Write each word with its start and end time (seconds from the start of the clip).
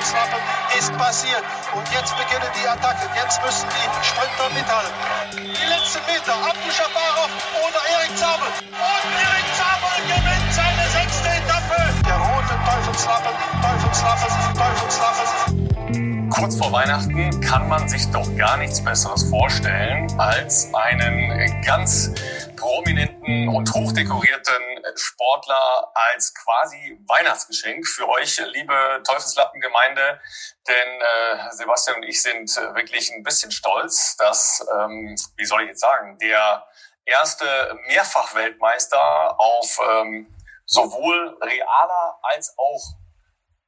Teufelswaffen 0.00 0.40
ist 0.78 0.96
passiert. 0.96 1.44
Und 1.76 1.86
jetzt 1.92 2.16
beginnen 2.16 2.48
die 2.56 2.66
Attacken. 2.66 3.08
Jetzt 3.14 3.42
müssen 3.44 3.68
die 3.68 4.04
Sprinter 4.04 4.48
mithalten. 4.54 4.96
Die 5.36 5.68
letzten 5.68 6.00
Meter. 6.08 6.34
Abdu 6.40 6.70
Shafarov 6.72 7.30
oder 7.60 7.80
Erik 8.00 8.16
Zabel. 8.16 8.48
Und 8.48 9.12
Erik 9.12 9.48
Zabel 9.52 9.92
gewinnt 10.08 10.52
seine 10.52 10.88
sechste 10.88 11.28
Etappe. 11.28 11.76
Der 12.06 12.16
rote 12.16 12.56
Teufelswaffen, 12.64 13.34
Teufelswaffen, 13.60 14.54
Teufelswaffen. 14.56 16.30
Kurz 16.30 16.56
vor 16.56 16.72
Weihnachten 16.72 17.40
kann 17.42 17.68
man 17.68 17.86
sich 17.88 18.06
doch 18.10 18.26
gar 18.36 18.56
nichts 18.56 18.82
Besseres 18.82 19.28
vorstellen 19.28 20.08
als 20.18 20.72
einen 20.72 21.62
ganz 21.62 22.10
prominenten 22.56 23.48
und 23.48 23.70
hochdekorierten 23.74 24.69
Sportler 24.96 25.90
als 25.94 26.34
quasi 26.34 26.98
Weihnachtsgeschenk 27.06 27.86
für 27.86 28.08
euch, 28.08 28.38
liebe 28.38 29.02
Teufelslappengemeinde. 29.06 30.20
Denn 30.66 31.00
äh, 31.00 31.50
Sebastian 31.52 31.96
und 31.96 32.02
ich 32.04 32.22
sind 32.22 32.54
wirklich 32.74 33.10
ein 33.12 33.22
bisschen 33.22 33.50
stolz, 33.50 34.16
dass, 34.16 34.66
ähm, 34.78 35.16
wie 35.36 35.44
soll 35.44 35.62
ich 35.62 35.68
jetzt 35.68 35.80
sagen, 35.80 36.18
der 36.18 36.66
erste 37.04 37.78
Mehrfachweltmeister 37.86 39.38
auf 39.38 39.78
ähm, 39.90 40.34
sowohl 40.66 41.38
realer 41.42 42.18
als 42.22 42.54
auch 42.56 42.82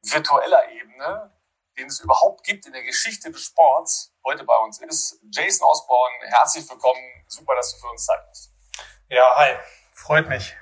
virtueller 0.02 0.68
Ebene, 0.70 1.32
den 1.78 1.86
es 1.86 2.00
überhaupt 2.00 2.44
gibt 2.44 2.66
in 2.66 2.72
der 2.72 2.82
Geschichte 2.82 3.30
des 3.30 3.44
Sports, 3.44 4.14
heute 4.24 4.44
bei 4.44 4.56
uns 4.56 4.80
ist. 4.80 5.18
Jason 5.30 5.66
Osborne, 5.66 6.14
herzlich 6.26 6.68
willkommen. 6.68 7.24
Super, 7.26 7.54
dass 7.54 7.74
du 7.74 7.80
für 7.80 7.88
uns 7.88 8.04
Zeit 8.04 8.24
hast. 8.28 8.52
Ja, 9.08 9.34
hi. 9.36 9.56
Freut 9.94 10.28
mich. 10.28 10.56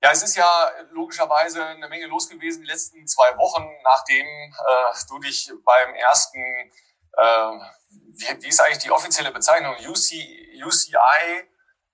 Ja, 0.00 0.12
es 0.12 0.22
ist 0.22 0.36
ja 0.36 0.70
logischerweise 0.90 1.64
eine 1.64 1.88
Menge 1.88 2.06
los 2.06 2.28
gewesen 2.28 2.62
die 2.62 2.68
letzten 2.68 3.06
zwei 3.06 3.36
Wochen, 3.36 3.66
nachdem 3.82 4.26
äh, 4.26 4.94
du 5.08 5.18
dich 5.18 5.50
beim 5.64 5.94
ersten, 5.94 6.38
äh, 6.38 7.58
wie, 7.90 8.42
wie 8.42 8.48
ist 8.48 8.60
eigentlich 8.60 8.78
die 8.78 8.92
offizielle 8.92 9.32
Bezeichnung, 9.32 9.74
UC, 9.74 10.64
UCI 10.64 11.48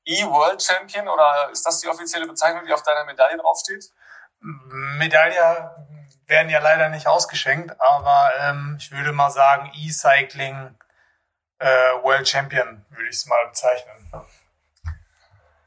E 0.07 0.25
World 0.27 0.63
Champion 0.63 1.09
oder 1.09 1.49
ist 1.51 1.65
das 1.65 1.81
die 1.81 1.89
offizielle 1.89 2.27
Bezeichnung, 2.27 2.67
die 2.67 2.73
auf 2.73 2.83
deiner 2.83 3.05
Medaille 3.05 3.39
draufsteht? 3.39 3.91
Medaille 4.41 5.71
werden 6.27 6.51
ja 6.51 6.59
leider 6.59 6.91
nicht 6.91 7.07
ausgeschenkt, 7.07 7.81
aber 7.81 8.33
ähm, 8.41 8.77
ich 8.79 8.91
würde 8.93 9.13
mal 9.13 9.31
sagen 9.31 9.73
E-Cycling 9.75 10.79
äh, 11.59 11.67
World 12.03 12.29
Champion 12.29 12.85
würde 12.91 13.09
ich 13.09 13.17
es 13.17 13.27
mal 13.27 13.47
bezeichnen. 13.47 14.11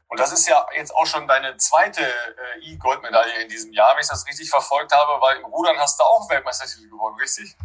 Und 0.08 0.18
das 0.18 0.32
ist 0.32 0.48
ja 0.48 0.66
jetzt 0.74 0.94
auch 0.94 1.06
schon 1.06 1.28
deine 1.28 1.56
zweite 1.58 2.02
äh, 2.02 2.60
E-Goldmedaille 2.62 3.42
in 3.42 3.48
diesem 3.48 3.72
Jahr, 3.72 3.94
wenn 3.94 4.02
ich 4.02 4.08
das 4.08 4.26
richtig 4.26 4.48
verfolgt 4.48 4.92
habe, 4.92 5.20
weil 5.20 5.36
im 5.36 5.44
Rudern 5.44 5.78
hast 5.78 6.00
du 6.00 6.04
auch 6.04 6.28
Weltmeistertitel 6.30 6.88
gewonnen, 6.88 7.16
richtig? 7.20 7.56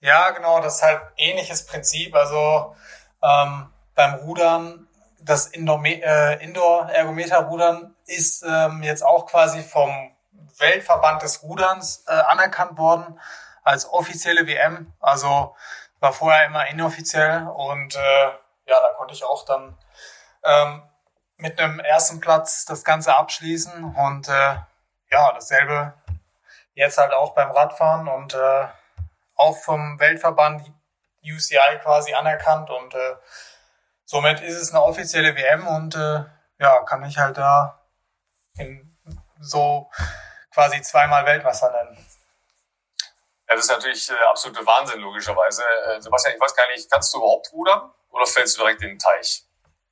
Ja, 0.00 0.30
genau, 0.30 0.60
das 0.60 0.76
ist 0.76 0.82
halt 0.82 1.02
ähnliches 1.16 1.66
Prinzip. 1.66 2.14
Also 2.14 2.76
ähm, 3.22 3.72
beim 3.96 4.14
Rudern, 4.14 4.88
das 5.20 5.48
äh, 5.52 6.44
Indoor-Ergometer-Rudern 6.44 7.96
ist 8.06 8.44
ähm, 8.46 8.82
jetzt 8.84 9.02
auch 9.02 9.26
quasi 9.26 9.62
vom 9.62 10.12
Weltverband 10.58 11.22
des 11.22 11.42
Ruderns 11.42 12.04
äh, 12.06 12.12
anerkannt 12.12 12.78
worden 12.78 13.20
als 13.64 13.90
offizielle 13.92 14.46
WM. 14.46 14.92
Also 15.00 15.56
war 16.00 16.12
vorher 16.12 16.46
immer 16.46 16.68
inoffiziell 16.68 17.48
und 17.48 17.96
äh, 17.96 18.24
ja, 18.66 18.80
da 18.80 18.92
konnte 18.96 19.14
ich 19.14 19.24
auch 19.24 19.44
dann 19.44 19.76
ähm, 20.44 20.82
mit 21.38 21.58
einem 21.58 21.80
ersten 21.80 22.20
Platz 22.20 22.64
das 22.64 22.84
Ganze 22.84 23.14
abschließen 23.14 23.94
und 23.94 24.28
äh, 24.28 24.56
ja, 25.10 25.32
dasselbe 25.32 25.94
jetzt 26.74 26.98
halt 26.98 27.12
auch 27.12 27.34
beim 27.34 27.50
Radfahren 27.50 28.08
und 28.08 28.34
äh, 28.34 28.68
auch 29.36 29.56
vom 29.56 29.98
Weltverband 29.98 30.70
UCI 31.24 31.78
quasi 31.82 32.12
anerkannt 32.14 32.70
und 32.70 32.94
äh, 32.94 33.16
somit 34.04 34.40
ist 34.40 34.56
es 34.56 34.70
eine 34.70 34.82
offizielle 34.82 35.34
WM 35.36 35.66
und 35.66 35.94
äh, 35.94 36.24
ja, 36.58 36.82
kann 36.84 37.00
mich 37.00 37.18
halt 37.18 37.38
da 37.38 37.80
in 38.56 38.96
so 39.40 39.90
quasi 40.52 40.82
zweimal 40.82 41.24
Weltmeister 41.24 41.70
nennen. 41.70 41.96
Ja, 43.48 43.54
das 43.54 43.64
ist 43.64 43.70
natürlich 43.70 44.10
äh, 44.10 44.14
absolute 44.28 44.66
Wahnsinn, 44.66 45.00
logischerweise. 45.00 45.62
Äh, 45.86 46.00
Sebastian, 46.00 46.34
ich 46.34 46.40
weiß 46.40 46.54
gar 46.54 46.68
nicht, 46.68 46.90
kannst 46.90 47.14
du 47.14 47.18
überhaupt 47.18 47.52
rudern 47.52 47.92
oder 48.10 48.26
fällst 48.26 48.56
du 48.56 48.62
direkt 48.62 48.82
in 48.82 48.90
den 48.90 48.98
Teich? 48.98 49.47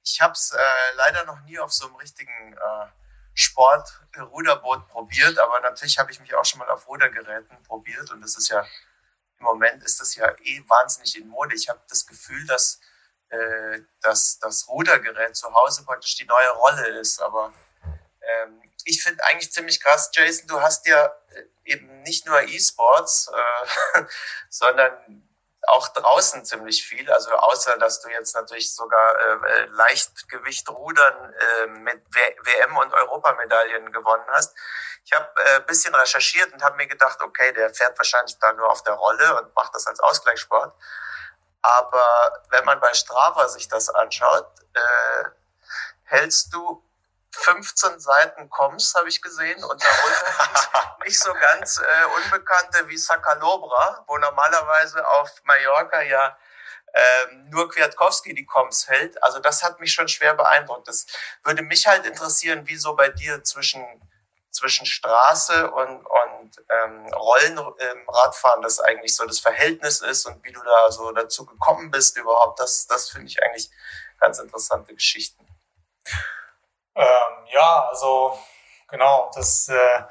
Ich 0.06 0.21
habe 0.21 0.33
es 0.33 0.53
äh, 0.53 0.94
leider 0.94 1.25
noch 1.25 1.41
nie 1.41 1.59
auf 1.59 1.72
so 1.72 1.87
einem 1.87 1.97
richtigen 1.97 2.53
äh, 2.53 2.87
Sport-Ruderboot 3.34 4.89
probiert, 4.89 5.39
aber 5.39 5.61
natürlich 5.61 5.99
habe 5.99 6.12
ich 6.12 6.21
mich 6.21 6.34
auch 6.34 6.44
schon 6.44 6.61
mal 6.61 6.71
auf 6.71 6.87
Rudergeräten 6.87 7.62
probiert 7.65 8.11
und 8.12 8.21
das 8.21 8.37
ist 8.37 8.49
ja 8.49 8.65
im 9.39 9.45
Moment 9.45 9.83
ist 9.83 10.00
das 10.00 10.15
ja 10.15 10.31
eh 10.43 10.65
wahnsinnig 10.66 11.19
in 11.19 11.28
Mode. 11.28 11.55
Ich 11.55 11.69
habe 11.69 11.81
das 11.89 12.06
Gefühl, 12.06 12.47
dass, 12.47 12.81
äh, 13.28 13.81
dass 14.00 14.39
das 14.39 14.69
Rudergerät 14.69 15.37
zu 15.37 15.53
Hause 15.53 15.84
praktisch 15.84 16.16
die 16.16 16.25
neue 16.25 16.50
Rolle 16.50 16.87
ist, 17.00 17.21
aber 17.21 17.53
ähm, 18.22 18.62
ich 18.84 19.03
finde 19.03 19.22
eigentlich 19.25 19.53
ziemlich 19.53 19.81
krass, 19.83 20.11
Jason, 20.15 20.47
du 20.47 20.61
hast 20.61 20.87
ja 20.87 21.06
äh, 21.34 21.45
eben 21.65 22.03
nicht 22.03 22.27
nur 22.27 22.41
E-Sports, 22.41 23.28
äh, 23.95 24.05
sondern 24.49 25.26
auch 25.69 25.88
draußen 25.88 26.44
ziemlich 26.44 26.87
viel. 26.87 27.10
Also 27.10 27.32
außer, 27.32 27.77
dass 27.78 28.00
du 28.00 28.09
jetzt 28.09 28.34
natürlich 28.34 28.75
sogar 28.75 29.19
äh, 29.19 29.62
äh 29.62 29.66
Leichtgewichtrudern 29.66 31.34
äh, 31.34 31.66
mit 31.66 32.03
WM- 32.15 32.77
und 32.77 32.93
Europamedaillen 32.93 33.93
gewonnen 33.93 34.27
hast. 34.28 34.56
Ich 35.04 35.12
habe 35.12 35.28
äh, 35.37 35.60
bisschen 35.60 35.94
recherchiert 35.94 36.53
und 36.53 36.62
habe 36.62 36.77
mir 36.77 36.87
gedacht, 36.87 37.21
okay, 37.22 37.53
der 37.53 37.72
fährt 37.72 37.99
wahrscheinlich 37.99 38.38
da 38.38 38.53
nur 38.53 38.71
auf 38.71 38.82
der 38.82 38.94
Rolle 38.94 39.41
und 39.41 39.54
macht 39.54 39.75
das 39.75 39.87
als 39.87 40.00
Ausgleichssport. 40.00 40.75
Aber 41.62 42.44
wenn 42.50 42.65
man 42.65 42.81
bei 42.81 42.93
Strava 42.94 43.48
sich 43.48 43.69
das 43.69 43.88
anschaut, 43.88 44.48
äh, 44.75 45.25
hältst 46.04 46.54
du 46.54 46.86
15 47.37 48.01
Seiten 48.01 48.51
Coms 48.51 48.95
habe 48.95 49.09
ich 49.09 49.23
gesehen 49.23 49.63
und 49.65 49.83
darunter 49.83 50.99
nicht 51.05 51.19
so 51.19 51.33
ganz 51.35 51.79
äh, 51.79 52.23
unbekannte 52.25 52.89
wie 52.89 52.97
Sakalobra, 52.97 54.05
wo 54.07 54.19
normalerweise 54.19 55.07
auf 55.07 55.31
Mallorca 55.45 56.03
ja 56.03 56.37
ähm, 56.95 57.51
nur 57.51 57.69
Kwiatkowski 57.69 58.35
die 58.35 58.47
Coms 58.47 58.89
hält. 58.89 59.23
Also 59.23 59.39
das 59.39 59.63
hat 59.63 59.81
mich 59.81 59.93
schon 59.93 60.09
schwer 60.09 60.35
beeindruckt. 60.35 60.89
Das 60.89 61.07
würde 61.45 61.63
mich 61.63 61.87
halt 61.87 62.07
interessieren, 62.07 62.63
wieso 62.65 62.97
bei 62.97 63.11
dir 63.11 63.45
zwischen 63.45 63.85
zwischen 64.57 64.87
Straße 64.87 65.71
und, 65.71 66.07
und 66.07 66.65
ähm, 66.71 67.07
Rollenradfahren 67.13 68.61
ähm, 68.61 68.63
das 68.63 68.81
eigentlich 68.81 69.15
so 69.15 69.27
das 69.27 69.39
Verhältnis 69.39 70.01
ist 70.01 70.25
und 70.25 70.43
wie 70.45 70.53
du 70.53 70.63
da 70.63 70.91
so 70.91 71.13
dazu 71.13 71.45
gekommen 71.45 71.91
bist 71.91 72.17
überhaupt. 72.17 72.59
Das, 72.59 72.87
das 72.87 73.11
finde 73.11 73.27
ich 73.29 73.43
eigentlich 73.43 73.71
ganz 74.19 74.39
interessante 74.39 74.95
Geschichten. 74.95 75.47
Ähm, 76.97 77.47
ja, 77.53 77.89
also 77.89 78.39
genau, 78.89 79.31
das 79.34 79.69
äh, 79.69 80.03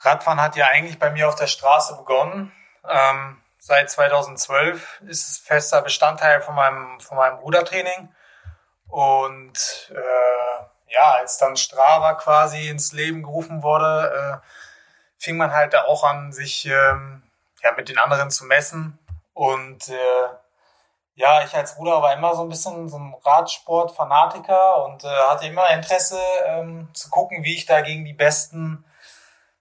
Radfahren 0.00 0.40
hat 0.40 0.56
ja 0.56 0.66
eigentlich 0.66 0.98
bei 0.98 1.10
mir 1.10 1.28
auf 1.28 1.34
der 1.34 1.46
Straße 1.46 1.96
begonnen. 1.96 2.52
Ähm, 2.88 3.40
seit 3.58 3.90
2012 3.90 5.02
ist 5.06 5.28
es 5.28 5.38
fester 5.38 5.80
Bestandteil 5.82 6.42
von 6.42 6.54
meinem, 6.54 7.00
von 7.00 7.16
meinem 7.16 7.38
Rudertraining. 7.38 8.12
Und 8.88 9.90
äh, 9.94 10.92
ja, 10.92 11.12
als 11.12 11.38
dann 11.38 11.56
Strava 11.56 12.14
quasi 12.14 12.68
ins 12.68 12.92
Leben 12.92 13.22
gerufen 13.22 13.62
wurde, 13.62 14.42
äh, 14.42 14.46
fing 15.18 15.38
man 15.38 15.52
halt 15.52 15.74
auch 15.74 16.04
an, 16.04 16.32
sich 16.32 16.66
ähm, 16.66 17.22
ja, 17.62 17.72
mit 17.72 17.88
den 17.88 17.98
anderen 17.98 18.30
zu 18.30 18.44
messen. 18.44 18.98
Und 19.32 19.88
äh, 19.88 20.28
ja, 21.14 21.42
ich 21.44 21.54
als 21.54 21.76
Bruder 21.76 22.00
war 22.02 22.14
immer 22.14 22.34
so 22.34 22.42
ein 22.42 22.48
bisschen 22.48 22.88
so 22.88 22.98
ein 22.98 23.14
Radsport-Fanatiker 23.24 24.84
und 24.84 25.04
äh, 25.04 25.08
hatte 25.08 25.46
immer 25.46 25.68
Interesse 25.70 26.20
ähm, 26.46 26.88
zu 26.94 27.10
gucken, 27.10 27.44
wie 27.44 27.54
ich 27.54 27.66
da 27.66 27.82
gegen 27.82 28.04
die 28.04 28.14
Besten 28.14 28.84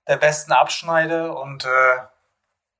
der 0.08 0.18
Besten 0.18 0.54
abschneide. 0.54 1.34
Und 1.34 1.66
äh, 1.66 1.96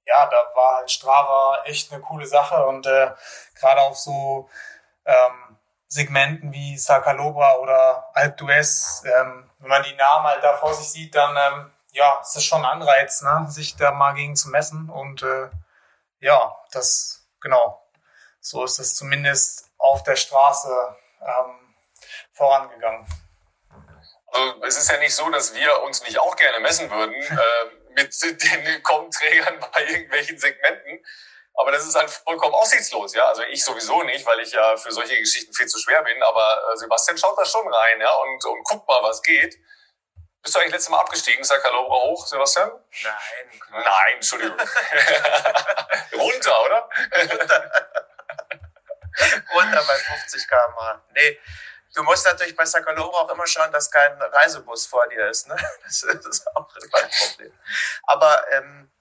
ja, 0.06 0.26
da 0.28 0.38
war 0.56 0.78
halt 0.78 0.92
Strava 0.92 1.64
echt 1.66 1.92
eine 1.92 2.02
coole 2.02 2.26
Sache 2.26 2.66
und 2.66 2.86
äh, 2.88 3.12
gerade 3.56 3.82
auf 3.82 3.98
so 3.98 4.50
ähm, 5.06 5.58
Segmenten 5.88 6.54
wie 6.54 6.78
Sakalobra 6.78 7.56
oder 7.58 8.10
Alp 8.14 8.40
d'Huez, 8.40 9.04
ähm, 9.06 9.50
wenn 9.60 9.70
man 9.70 9.84
die 9.84 9.96
Namen 9.96 10.28
halt 10.28 10.44
da 10.44 10.56
vor 10.56 10.74
sich 10.74 10.90
sieht, 10.90 11.16
dann 11.16 11.36
ähm, 11.38 11.72
ja, 11.92 12.20
ist 12.22 12.36
das 12.36 12.46
schon 12.46 12.64
ein 12.66 12.72
Anreiz, 12.72 13.22
ne, 13.22 13.46
sich 13.50 13.76
da 13.76 13.92
mal 13.92 14.14
gegen 14.14 14.38
zu 14.38 14.50
messen 14.50 14.90
und 14.90 15.24
äh, 15.24 15.50
ja, 16.20 16.56
das 16.72 17.28
genau 17.42 17.81
so 18.42 18.64
ist 18.66 18.80
es 18.80 18.96
zumindest 18.96 19.70
auf 19.78 20.04
der 20.04 20.16
Straße 20.16 20.98
ähm, 21.22 21.76
vorangegangen. 22.34 23.08
Also 24.34 24.64
es 24.64 24.78
ist 24.78 24.90
ja 24.90 24.98
nicht 24.98 25.16
so, 25.16 25.30
dass 25.30 25.54
wir 25.54 25.82
uns 25.84 26.02
nicht 26.04 26.20
auch 26.20 26.36
gerne 26.36 26.60
messen 26.60 26.90
würden 26.90 27.14
äh, 27.16 27.94
mit 27.94 28.14
den 28.22 28.84
Kommenträgern 28.84 29.60
bei 29.74 29.86
irgendwelchen 29.86 30.38
Segmenten. 30.38 31.06
Aber 31.54 31.72
das 31.72 31.86
ist 31.86 31.96
halt 31.96 32.10
vollkommen 32.10 32.56
aussichtslos, 32.56 33.14
ja. 33.14 33.26
Also 33.26 33.44
ich 33.44 33.64
sowieso 33.64 34.02
nicht, 34.04 34.26
weil 34.26 34.40
ich 34.40 34.52
ja 34.52 34.78
für 34.78 34.92
solche 34.92 35.18
Geschichten 35.18 35.54
viel 35.54 35.68
zu 35.68 35.78
schwer 35.80 36.02
bin. 36.02 36.22
Aber 36.24 36.72
äh, 36.72 36.78
Sebastian 36.78 37.18
schaut 37.18 37.38
da 37.38 37.46
schon 37.46 37.68
rein, 37.72 38.00
ja, 38.00 38.12
und, 38.12 38.46
und 38.46 38.64
guckt 38.64 38.88
mal, 38.88 39.04
was 39.04 39.22
geht. 39.22 39.58
Bist 40.42 40.56
du 40.56 40.60
eigentlich 40.60 40.72
letztes 40.72 40.90
Mal 40.90 41.02
abgestiegen, 41.02 41.44
Sakalobra 41.44 41.96
hoch, 42.04 42.26
Sebastian? 42.26 42.72
Nein. 43.04 43.60
Nein, 43.72 44.16
Entschuldigung. 44.16 44.58
Runter, 46.14 46.66
oder? 46.66 46.90
Runter. 47.30 47.72
Runter 49.54 49.84
bei 49.86 49.96
50 49.96 50.48
km/h. 50.48 51.02
Nee, 51.14 51.40
du 51.96 52.04
musst 52.04 52.26
natürlich 52.26 52.56
bei 52.56 52.66
Sakalobra 52.66 53.20
auch 53.20 53.30
immer 53.30 53.48
schauen, 53.48 53.72
dass 53.72 53.90
kein 53.90 54.22
Reisebus 54.22 54.86
vor 54.86 55.08
dir 55.10 55.30
ist. 55.30 55.48
Ne? 55.48 55.56
Das 55.84 56.04
ist 56.04 56.48
auch 56.56 56.70
immer 56.76 57.04
ein 57.04 57.10
Problem. 57.10 57.54
Aber 58.04 58.52
ähm, 58.52 58.92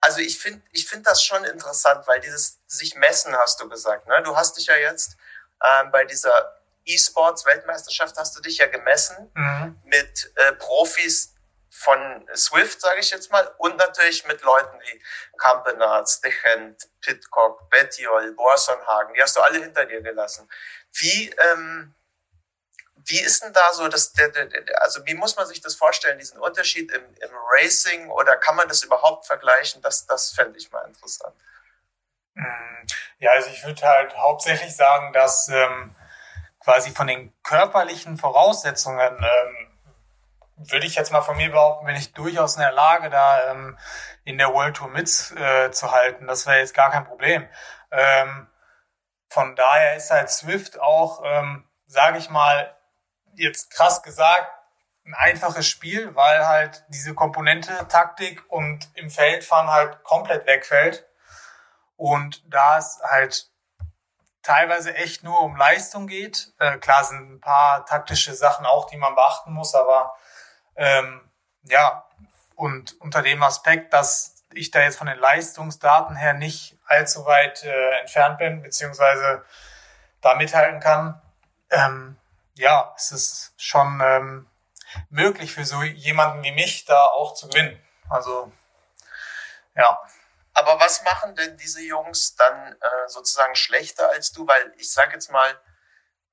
also 0.00 0.18
ich 0.18 0.38
finde 0.38 0.62
ich 0.72 0.88
find 0.88 1.06
das 1.06 1.24
schon 1.24 1.44
interessant, 1.44 2.06
weil 2.06 2.20
dieses 2.20 2.58
sich 2.66 2.94
messen, 2.96 3.36
hast 3.36 3.60
du 3.60 3.68
gesagt. 3.68 4.06
Ne? 4.08 4.22
Du 4.22 4.36
hast 4.36 4.56
dich 4.56 4.66
ja 4.66 4.76
jetzt 4.76 5.16
ähm, 5.64 5.90
bei 5.90 6.04
dieser 6.04 6.60
E-Sports-Weltmeisterschaft 6.84 8.16
hast 8.16 8.36
du 8.36 8.40
dich 8.40 8.58
ja 8.58 8.66
gemessen 8.66 9.30
mhm. 9.34 9.80
mit 9.84 10.32
äh, 10.36 10.52
Profis 10.54 11.31
von 11.74 12.28
Swift, 12.36 12.82
sage 12.82 13.00
ich 13.00 13.10
jetzt 13.10 13.32
mal, 13.32 13.50
und 13.56 13.76
natürlich 13.78 14.26
mit 14.26 14.42
Leuten 14.42 14.78
wie 14.80 15.02
Campenard, 15.38 16.06
Stechent, 16.06 16.86
Pitcock, 17.00 17.70
Bettiol, 17.70 18.32
Borsonhagen, 18.32 19.14
die 19.14 19.22
hast 19.22 19.36
du 19.36 19.40
alle 19.40 19.58
hinter 19.58 19.86
dir 19.86 20.02
gelassen. 20.02 20.46
Wie, 20.92 21.30
ähm, 21.30 21.94
wie 22.96 23.20
ist 23.20 23.42
denn 23.42 23.54
da 23.54 23.72
so 23.72 23.88
das, 23.88 24.12
der, 24.12 24.28
der, 24.28 24.46
der, 24.46 24.82
also 24.82 25.04
wie 25.06 25.14
muss 25.14 25.36
man 25.36 25.46
sich 25.46 25.62
das 25.62 25.74
vorstellen, 25.74 26.18
diesen 26.18 26.38
Unterschied 26.38 26.92
im, 26.92 27.04
im 27.14 27.30
Racing 27.52 28.10
oder 28.10 28.36
kann 28.36 28.54
man 28.54 28.68
das 28.68 28.82
überhaupt 28.82 29.26
vergleichen? 29.26 29.80
Das, 29.80 30.06
das 30.06 30.32
fände 30.32 30.58
ich 30.58 30.70
mal 30.70 30.86
interessant. 30.86 31.34
Mhm. 32.34 32.86
Ja, 33.18 33.30
also 33.32 33.48
ich 33.48 33.64
würde 33.64 33.80
halt 33.80 34.14
hauptsächlich 34.14 34.76
sagen, 34.76 35.14
dass 35.14 35.48
ähm, 35.48 35.96
quasi 36.60 36.90
von 36.90 37.06
den 37.06 37.32
körperlichen 37.42 38.18
Voraussetzungen, 38.18 39.24
ähm, 39.24 39.71
würde 40.70 40.86
ich 40.86 40.94
jetzt 40.94 41.12
mal 41.12 41.22
von 41.22 41.36
mir 41.36 41.50
behaupten, 41.50 41.86
bin 41.86 41.96
ich 41.96 42.12
durchaus 42.12 42.56
in 42.56 42.62
der 42.62 42.72
Lage, 42.72 43.10
da 43.10 43.50
ähm, 43.50 43.78
in 44.24 44.38
der 44.38 44.52
World 44.52 44.76
Tour 44.76 44.88
mitzuhalten. 44.88 46.24
Äh, 46.24 46.28
das 46.28 46.46
wäre 46.46 46.58
jetzt 46.58 46.74
gar 46.74 46.90
kein 46.90 47.04
Problem. 47.04 47.48
Ähm, 47.90 48.48
von 49.28 49.56
daher 49.56 49.96
ist 49.96 50.10
halt 50.10 50.30
Swift 50.30 50.80
auch, 50.80 51.22
ähm, 51.24 51.68
sage 51.86 52.18
ich 52.18 52.30
mal, 52.30 52.76
jetzt 53.34 53.70
krass 53.70 54.02
gesagt, 54.02 54.50
ein 55.04 55.14
einfaches 55.14 55.66
Spiel, 55.66 56.14
weil 56.14 56.46
halt 56.46 56.84
diese 56.88 57.14
Komponente 57.14 57.72
Taktik 57.88 58.44
und 58.48 58.88
im 58.94 59.10
Feldfahren 59.10 59.70
halt 59.70 60.02
komplett 60.04 60.46
wegfällt. 60.46 61.06
Und 61.96 62.42
da 62.52 62.78
es 62.78 63.00
halt 63.02 63.50
teilweise 64.42 64.94
echt 64.94 65.22
nur 65.24 65.40
um 65.40 65.56
Leistung 65.56 66.06
geht. 66.06 66.52
Äh, 66.58 66.78
klar 66.78 67.04
sind 67.04 67.32
ein 67.32 67.40
paar 67.40 67.86
taktische 67.86 68.34
Sachen 68.34 68.66
auch, 68.66 68.86
die 68.86 68.96
man 68.96 69.14
beachten 69.14 69.52
muss, 69.52 69.74
aber 69.74 70.14
ähm, 70.76 71.20
ja, 71.64 72.04
und 72.54 73.00
unter 73.00 73.22
dem 73.22 73.42
Aspekt, 73.42 73.92
dass 73.92 74.44
ich 74.54 74.70
da 74.70 74.80
jetzt 74.80 74.98
von 74.98 75.06
den 75.06 75.18
Leistungsdaten 75.18 76.16
her 76.16 76.34
nicht 76.34 76.78
allzu 76.86 77.24
weit 77.24 77.64
äh, 77.64 78.00
entfernt 78.00 78.38
bin, 78.38 78.62
beziehungsweise 78.62 79.44
da 80.20 80.34
mithalten 80.34 80.80
kann, 80.80 81.20
ähm, 81.70 82.16
ja, 82.54 82.94
es 82.96 83.12
ist 83.12 83.54
schon 83.56 84.00
ähm, 84.04 84.46
möglich 85.08 85.52
für 85.52 85.64
so 85.64 85.82
jemanden 85.82 86.42
wie 86.42 86.52
mich 86.52 86.84
da 86.84 87.06
auch 87.06 87.34
zu 87.34 87.48
gewinnen. 87.48 87.82
Also, 88.08 88.52
ja. 89.74 90.00
Aber 90.54 90.78
was 90.78 91.02
machen 91.02 91.34
denn 91.34 91.56
diese 91.56 91.80
Jungs 91.80 92.36
dann 92.36 92.72
äh, 92.72 93.08
sozusagen 93.08 93.54
schlechter 93.54 94.10
als 94.10 94.32
du? 94.32 94.46
Weil 94.46 94.74
ich 94.76 94.92
sage 94.92 95.14
jetzt 95.14 95.30
mal, 95.30 95.48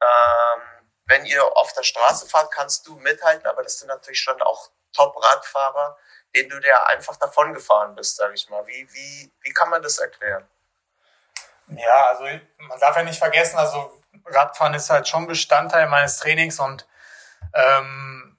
ähm, 0.02 0.79
wenn 1.10 1.26
ihr 1.26 1.44
auf 1.58 1.74
der 1.74 1.84
Straße 1.84 2.28
fahrt, 2.28 2.52
kannst 2.52 2.88
du 2.88 2.96
mithalten, 2.98 3.48
aber 3.48 3.64
das 3.64 3.80
sind 3.80 3.88
natürlich 3.88 4.22
schon 4.22 4.40
auch 4.44 4.70
Top-Radfahrer, 4.94 5.98
denen 6.36 6.50
du 6.50 6.60
dir 6.60 6.88
einfach 6.88 7.16
davon 7.18 7.54
gefahren 7.54 7.96
bist, 7.96 8.16
sage 8.16 8.36
ich 8.36 8.48
mal. 8.50 8.66
Wie, 8.68 8.88
wie, 8.94 9.32
wie 9.42 9.52
kann 9.52 9.70
man 9.70 9.82
das 9.82 9.98
erklären? 9.98 10.48
Ja, 11.68 12.06
also 12.10 12.26
man 12.58 12.80
darf 12.80 12.96
ja 12.96 13.04
nicht 13.04 13.20
vergessen, 13.20 13.58
also 13.58 13.92
Radfahren 14.26 14.76
ist 14.76 14.90
halt 14.90 15.08
schon 15.08 15.28
Bestandteil 15.28 15.88
meines 15.88 16.18
Trainings 16.18 16.60
und 16.60 16.88
ähm, 17.54 18.38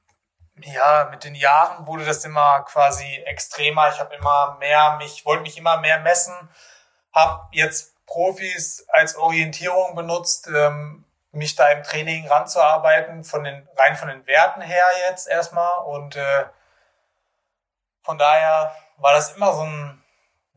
ja, 0.63 1.09
mit 1.11 1.25
den 1.25 1.35
Jahren 1.35 1.87
wurde 1.87 2.05
das 2.05 2.25
immer 2.25 2.63
quasi 2.63 3.23
extremer. 3.27 3.89
Ich 3.89 3.99
habe 3.99 4.15
immer 4.15 4.57
mehr 4.59 4.97
mich, 4.99 5.25
wollte 5.25 5.43
mich 5.43 5.57
immer 5.57 5.79
mehr 5.79 6.01
messen, 6.01 6.35
habe 7.13 7.49
jetzt 7.53 7.95
Profis 8.07 8.85
als 8.89 9.17
Orientierung 9.17 9.95
benutzt, 9.95 10.49
ähm, 10.49 11.05
mich 11.33 11.55
da 11.55 11.69
im 11.69 11.83
Training 11.83 12.27
ranzuarbeiten, 12.29 13.25
von 13.25 13.45
den, 13.45 13.69
rein 13.77 13.97
von 13.97 14.09
den 14.09 14.27
Werten 14.27 14.61
her 14.61 14.85
jetzt 15.09 15.29
erstmal. 15.29 15.85
Und 15.85 16.17
äh, 16.17 16.47
von 18.03 18.19
daher 18.19 18.75
war 18.97 19.15
das 19.15 19.37
immer 19.37 19.53
so 19.53 19.63
ein, 19.63 20.03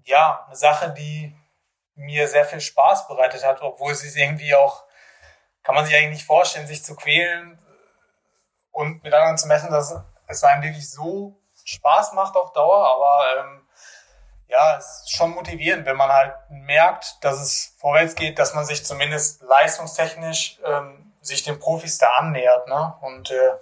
ja, 0.04 0.46
eine 0.48 0.56
Sache, 0.56 0.92
die 0.92 1.36
mir 1.96 2.28
sehr 2.28 2.46
viel 2.46 2.62
Spaß 2.62 3.08
bereitet 3.08 3.46
hat, 3.46 3.62
obwohl 3.62 3.94
sich 3.94 4.16
irgendwie 4.16 4.56
auch, 4.56 4.84
kann 5.62 5.76
man 5.76 5.86
sich 5.86 5.96
eigentlich 5.96 6.18
nicht 6.18 6.26
vorstellen, 6.26 6.68
sich 6.68 6.84
zu 6.84 6.96
quälen, 6.96 7.60
und 8.74 9.04
mit 9.04 9.14
anderen 9.14 9.38
zu 9.38 9.48
messen, 9.48 9.72
dass 9.72 9.96
es 10.28 10.44
einem 10.44 10.64
wirklich 10.64 10.90
so 10.90 11.40
Spaß 11.64 12.14
macht 12.14 12.36
auf 12.36 12.52
Dauer, 12.52 12.86
aber 12.88 13.40
ähm, 13.40 13.63
ja, 14.48 14.78
es 14.78 15.02
ist 15.02 15.16
schon 15.16 15.32
motivierend, 15.32 15.86
wenn 15.86 15.98
man 15.98 16.12
halt 16.12 16.36
merkt, 16.50 17.24
dass 17.24 17.40
es 17.40 17.76
vorwärts 17.80 18.16
geht, 18.16 18.40
dass 18.40 18.54
man 18.54 18.66
sich 18.66 18.86
zumindest 18.86 19.42
leistungstechnisch 19.42 20.60
ähm, 20.66 21.14
sich 21.22 21.44
den 21.44 21.60
Profis 21.60 21.98
da 21.98 22.08
annähert. 22.18 22.68
Ne? 22.68 22.96
Und 23.02 23.32
äh, 23.32 23.54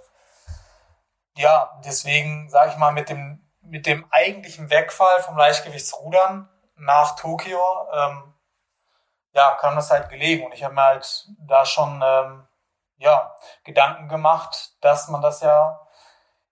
ja, 1.36 1.80
deswegen 1.84 2.48
sage 2.50 2.70
ich 2.70 2.76
mal, 2.76 2.92
mit 2.92 3.08
dem, 3.08 3.48
mit 3.62 3.86
dem 3.86 4.06
eigentlichen 4.10 4.70
Wegfall 4.70 5.22
vom 5.22 5.36
Leichtgewichtsrudern 5.36 6.48
nach 6.76 7.16
Tokio, 7.16 7.60
ähm, 7.94 8.34
ja, 9.32 9.56
kam 9.60 9.76
das 9.76 9.90
halt 9.90 10.08
gelegen. 10.10 10.44
Und 10.44 10.52
ich 10.52 10.64
habe 10.64 10.74
mir 10.74 10.84
halt 10.84 11.26
da 11.38 11.64
schon 11.64 12.02
ähm, 12.04 12.46
ja, 12.98 13.34
Gedanken 13.64 14.08
gemacht, 14.08 14.72
dass 14.80 15.08
man 15.08 15.22
das 15.22 15.40
ja 15.40 15.80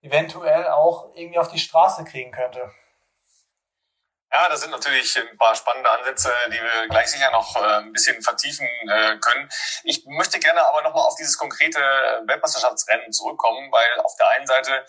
eventuell 0.02 0.68
auch 0.68 1.10
irgendwie 1.14 1.38
auf 1.38 1.48
die 1.48 1.58
Straße 1.58 2.04
kriegen 2.04 2.32
könnte. 2.32 2.70
Ja, 4.32 4.48
das 4.48 4.60
sind 4.60 4.70
natürlich 4.70 5.18
ein 5.18 5.36
paar 5.36 5.56
spannende 5.56 5.90
Ansätze, 5.90 6.32
die 6.48 6.60
wir 6.62 6.88
gleich 6.88 7.08
sicher 7.08 7.32
noch 7.32 7.56
äh, 7.56 7.78
ein 7.78 7.92
bisschen 7.92 8.22
vertiefen 8.22 8.68
äh, 8.88 9.16
können. 9.18 9.48
Ich 9.82 10.06
möchte 10.06 10.38
gerne 10.38 10.64
aber 10.64 10.82
nochmal 10.82 11.04
auf 11.04 11.16
dieses 11.16 11.36
konkrete 11.36 11.80
Weltmeisterschaftsrennen 12.26 13.12
zurückkommen, 13.12 13.72
weil 13.72 14.00
auf 14.04 14.14
der 14.16 14.30
einen 14.30 14.46
Seite 14.46 14.86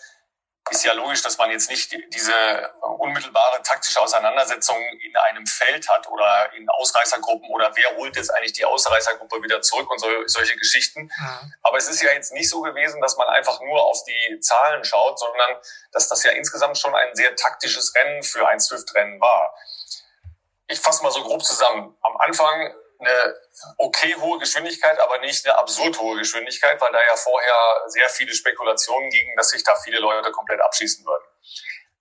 ist 0.70 0.84
ja 0.84 0.92
logisch, 0.92 1.22
dass 1.22 1.38
man 1.38 1.50
jetzt 1.50 1.68
nicht 1.68 1.92
diese 2.14 2.72
unmittelbare 2.98 3.62
taktische 3.62 4.00
Auseinandersetzung 4.00 4.76
in 5.00 5.16
einem 5.16 5.46
Feld 5.46 5.88
hat 5.88 6.08
oder 6.08 6.52
in 6.54 6.68
Ausreißergruppen 6.68 7.50
oder 7.50 7.72
wer 7.74 7.96
holt 7.96 8.16
jetzt 8.16 8.30
eigentlich 8.30 8.52
die 8.52 8.64
Ausreißergruppe 8.64 9.42
wieder 9.42 9.60
zurück 9.60 9.90
und 9.90 9.98
so, 9.98 10.06
solche 10.26 10.56
Geschichten. 10.56 11.02
Mhm. 11.02 11.54
Aber 11.62 11.78
es 11.78 11.88
ist 11.88 12.00
ja 12.00 12.12
jetzt 12.12 12.32
nicht 12.32 12.48
so 12.48 12.62
gewesen, 12.62 13.00
dass 13.00 13.16
man 13.16 13.26
einfach 13.28 13.60
nur 13.60 13.82
auf 13.82 14.04
die 14.04 14.40
Zahlen 14.40 14.84
schaut, 14.84 15.18
sondern 15.18 15.56
dass 15.90 16.08
das 16.08 16.22
ja 16.22 16.30
insgesamt 16.32 16.78
schon 16.78 16.94
ein 16.94 17.14
sehr 17.14 17.34
taktisches 17.34 17.94
Rennen 17.94 18.22
für 18.22 18.46
ein 18.46 18.60
Swift-Rennen 18.60 19.20
war. 19.20 19.54
Ich 20.68 20.80
fasse 20.80 21.02
mal 21.02 21.10
so 21.10 21.22
grob 21.22 21.44
zusammen. 21.44 21.96
Am 22.02 22.16
Anfang 22.18 22.72
eine 23.04 23.34
okay 23.78 24.14
hohe 24.18 24.38
Geschwindigkeit, 24.38 24.98
aber 25.00 25.18
nicht 25.18 25.44
eine 25.46 25.58
absurd 25.58 25.98
hohe 25.98 26.18
Geschwindigkeit, 26.18 26.80
weil 26.80 26.92
da 26.92 27.02
ja 27.02 27.16
vorher 27.16 27.82
sehr 27.86 28.08
viele 28.08 28.34
Spekulationen 28.34 29.10
gingen, 29.10 29.36
dass 29.36 29.50
sich 29.50 29.62
da 29.64 29.74
viele 29.76 29.98
Leute 29.98 30.30
komplett 30.32 30.60
abschießen 30.60 31.04
würden. 31.04 31.24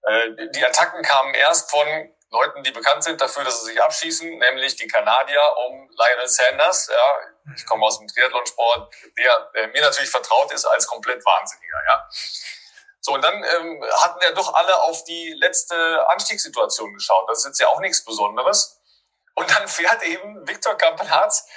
Äh, 0.04 0.50
die 0.56 0.66
Attacken 0.66 1.04
kamen 1.04 1.34
erst 1.34 1.70
von 1.70 1.88
Leuten, 2.32 2.64
die 2.64 2.72
bekannt 2.72 3.04
sind 3.04 3.20
dafür, 3.20 3.44
dass 3.44 3.60
sie 3.60 3.72
sich 3.72 3.82
abschießen, 3.82 4.38
nämlich 4.40 4.78
die 4.78 4.88
Kanadier 4.88 5.42
um 5.68 5.90
Lionel 5.98 6.28
Sanders. 6.28 6.88
Ja, 6.88 7.54
ich 7.56 7.66
komme 7.66 7.86
aus 7.86 8.00
dem 8.00 8.08
Triathlonsport, 8.08 8.94
der, 9.18 9.52
der 9.54 9.68
mir 9.68 9.82
natürlich 9.82 10.10
vertraut 10.10 10.52
ist 10.54 10.66
als 10.66 10.88
komplett 10.88 11.24
Wahnsinniger. 11.26 11.78
Ja. 11.88 12.10
So, 13.02 13.14
und 13.14 13.22
dann 13.22 13.34
ähm, 13.34 13.84
hatten 14.02 14.20
ja 14.22 14.32
doch 14.32 14.54
alle 14.54 14.82
auf 14.84 15.04
die 15.04 15.36
letzte 15.40 16.08
Anstiegssituation 16.10 16.94
geschaut. 16.94 17.30
Das 17.30 17.40
ist 17.40 17.46
jetzt 17.46 17.60
ja 17.60 17.68
auch 17.68 17.80
nichts 17.80 18.06
Besonderes. 18.06 18.81
Und 19.34 19.50
dann 19.50 19.68
fährt 19.68 20.04
eben 20.04 20.48
Viktor 20.48 20.76
Kampenharz 20.76 21.48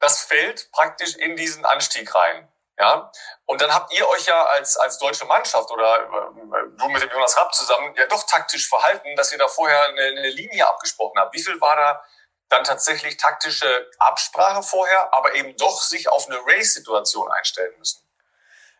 das 0.00 0.20
Feld 0.20 0.70
praktisch 0.72 1.16
in 1.16 1.36
diesen 1.36 1.64
Anstieg 1.64 2.14
rein. 2.14 2.48
Ja, 2.78 3.10
und 3.46 3.62
dann 3.62 3.72
habt 3.74 3.90
ihr 3.94 4.06
euch 4.06 4.26
ja 4.26 4.44
als, 4.48 4.76
als 4.76 4.98
deutsche 4.98 5.24
Mannschaft 5.24 5.70
oder 5.70 5.96
äh, 5.96 6.76
du 6.76 6.88
mit 6.88 7.02
dem 7.02 7.10
Jonas 7.10 7.34
Rapp 7.38 7.54
zusammen 7.54 7.94
ja 7.96 8.06
doch 8.06 8.26
taktisch 8.26 8.68
verhalten, 8.68 9.16
dass 9.16 9.32
ihr 9.32 9.38
da 9.38 9.48
vorher 9.48 9.82
eine, 9.84 10.02
eine 10.02 10.28
Linie 10.28 10.68
abgesprochen 10.68 11.18
habt. 11.18 11.34
Wie 11.34 11.42
viel 11.42 11.58
war 11.58 11.74
da 11.74 12.04
dann 12.50 12.64
tatsächlich 12.64 13.16
taktische 13.16 13.90
Absprache 13.98 14.62
vorher, 14.62 15.12
aber 15.14 15.34
eben 15.34 15.56
doch 15.56 15.80
sich 15.80 16.10
auf 16.10 16.26
eine 16.26 16.38
Race-Situation 16.46 17.32
einstellen 17.32 17.72
müssen? 17.78 18.06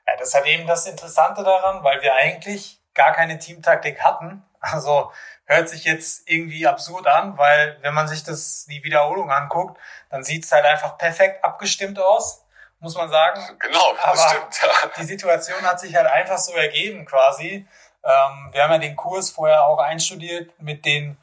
Ja, 0.06 0.14
das 0.18 0.34
hat 0.34 0.44
eben 0.44 0.66
das 0.66 0.86
Interessante 0.86 1.42
daran, 1.42 1.82
weil 1.82 2.02
wir 2.02 2.14
eigentlich 2.14 2.78
gar 2.92 3.12
keine 3.12 3.38
Teamtaktik 3.38 4.02
hatten. 4.02 4.44
Also 4.60 5.12
hört 5.46 5.68
sich 5.68 5.84
jetzt 5.84 6.28
irgendwie 6.28 6.66
absurd 6.66 7.06
an, 7.06 7.38
weil 7.38 7.78
wenn 7.80 7.94
man 7.94 8.08
sich 8.08 8.22
das 8.22 8.66
die 8.68 8.84
Wiederholung 8.84 9.30
anguckt, 9.30 9.80
dann 10.10 10.22
sieht 10.22 10.44
es 10.44 10.52
halt 10.52 10.64
einfach 10.64 10.98
perfekt 10.98 11.44
abgestimmt 11.44 11.98
aus 11.98 12.42
muss 12.80 12.96
man 12.96 13.08
sagen. 13.08 13.40
Genau, 13.58 13.94
das 13.94 14.04
Aber 14.04 14.28
stimmt. 14.28 14.60
Ja. 14.62 14.90
Die 14.98 15.04
Situation 15.04 15.62
hat 15.62 15.80
sich 15.80 15.94
halt 15.94 16.06
einfach 16.06 16.38
so 16.38 16.52
ergeben 16.52 17.04
quasi. 17.04 17.66
Ähm, 18.04 18.48
wir 18.52 18.62
haben 18.62 18.72
ja 18.72 18.78
den 18.78 18.96
Kurs 18.96 19.30
vorher 19.30 19.64
auch 19.64 19.78
einstudiert 19.78 20.50
mit 20.60 20.84
den 20.84 21.16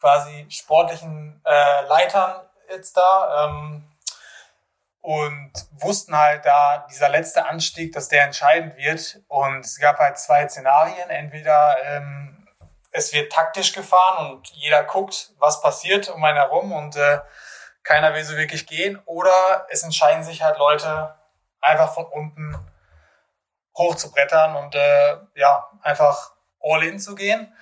quasi 0.00 0.46
sportlichen 0.48 1.42
äh, 1.44 1.82
Leitern 1.86 2.40
jetzt 2.70 2.96
da 2.96 3.44
ähm, 3.44 3.84
und 5.02 5.52
wussten 5.72 6.16
halt 6.16 6.46
da 6.46 6.86
dieser 6.90 7.08
letzte 7.08 7.44
Anstieg, 7.46 7.92
dass 7.92 8.08
der 8.08 8.24
entscheidend 8.24 8.76
wird. 8.76 9.20
Und 9.28 9.64
es 9.64 9.78
gab 9.78 9.98
halt 9.98 10.18
zwei 10.18 10.48
Szenarien. 10.48 11.10
Entweder 11.10 11.76
ähm, 11.84 12.39
es 12.90 13.12
wird 13.12 13.32
taktisch 13.32 13.72
gefahren 13.72 14.32
und 14.32 14.48
jeder 14.48 14.84
guckt, 14.84 15.30
was 15.38 15.60
passiert 15.60 16.08
um 16.08 16.22
einen 16.24 16.38
herum 16.38 16.72
und 16.72 16.96
äh, 16.96 17.20
keiner 17.82 18.14
will 18.14 18.24
so 18.24 18.36
wirklich 18.36 18.66
gehen. 18.66 19.00
Oder 19.06 19.66
es 19.70 19.82
entscheiden 19.82 20.24
sich 20.24 20.42
halt 20.42 20.58
Leute 20.58 21.14
einfach 21.60 21.94
von 21.94 22.06
unten 22.06 22.56
hoch 23.76 23.94
zu 23.94 24.10
brettern 24.10 24.56
und 24.56 24.74
äh, 24.74 25.16
ja, 25.34 25.70
einfach 25.82 26.32
all 26.60 26.82
in 26.82 26.98
zu 26.98 27.14
gehen. 27.14 27.54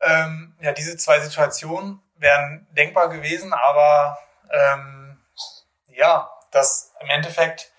Ähm, 0.00 0.56
ja, 0.60 0.72
diese 0.72 0.96
zwei 0.96 1.20
Situationen 1.20 2.02
wären 2.16 2.66
denkbar 2.72 3.08
gewesen, 3.08 3.52
aber 3.52 4.18
ähm, 4.50 5.22
ja, 5.86 6.30
das 6.50 6.92
im 7.00 7.10
Endeffekt 7.10 7.72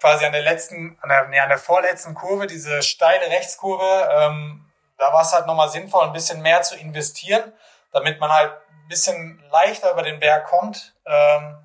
quasi 0.00 0.26
an 0.26 0.32
der 0.32 0.42
letzten, 0.42 0.98
an 1.00 1.08
der, 1.08 1.28
nee, 1.28 1.38
an 1.38 1.48
der 1.48 1.58
vorletzten 1.58 2.14
Kurve, 2.14 2.46
diese 2.46 2.82
steile 2.82 3.26
Rechtskurve, 3.30 4.08
ähm, 4.12 4.70
da 4.98 5.12
war 5.12 5.22
es 5.22 5.32
halt 5.32 5.46
nochmal 5.46 5.68
sinnvoll, 5.68 6.04
ein 6.04 6.12
bisschen 6.12 6.40
mehr 6.42 6.62
zu 6.62 6.76
investieren, 6.76 7.52
damit 7.92 8.20
man 8.20 8.30
halt 8.30 8.52
ein 8.68 8.88
bisschen 8.88 9.42
leichter 9.50 9.92
über 9.92 10.02
den 10.02 10.20
Berg 10.20 10.46
kommt. 10.46 10.94
Ähm, 11.06 11.58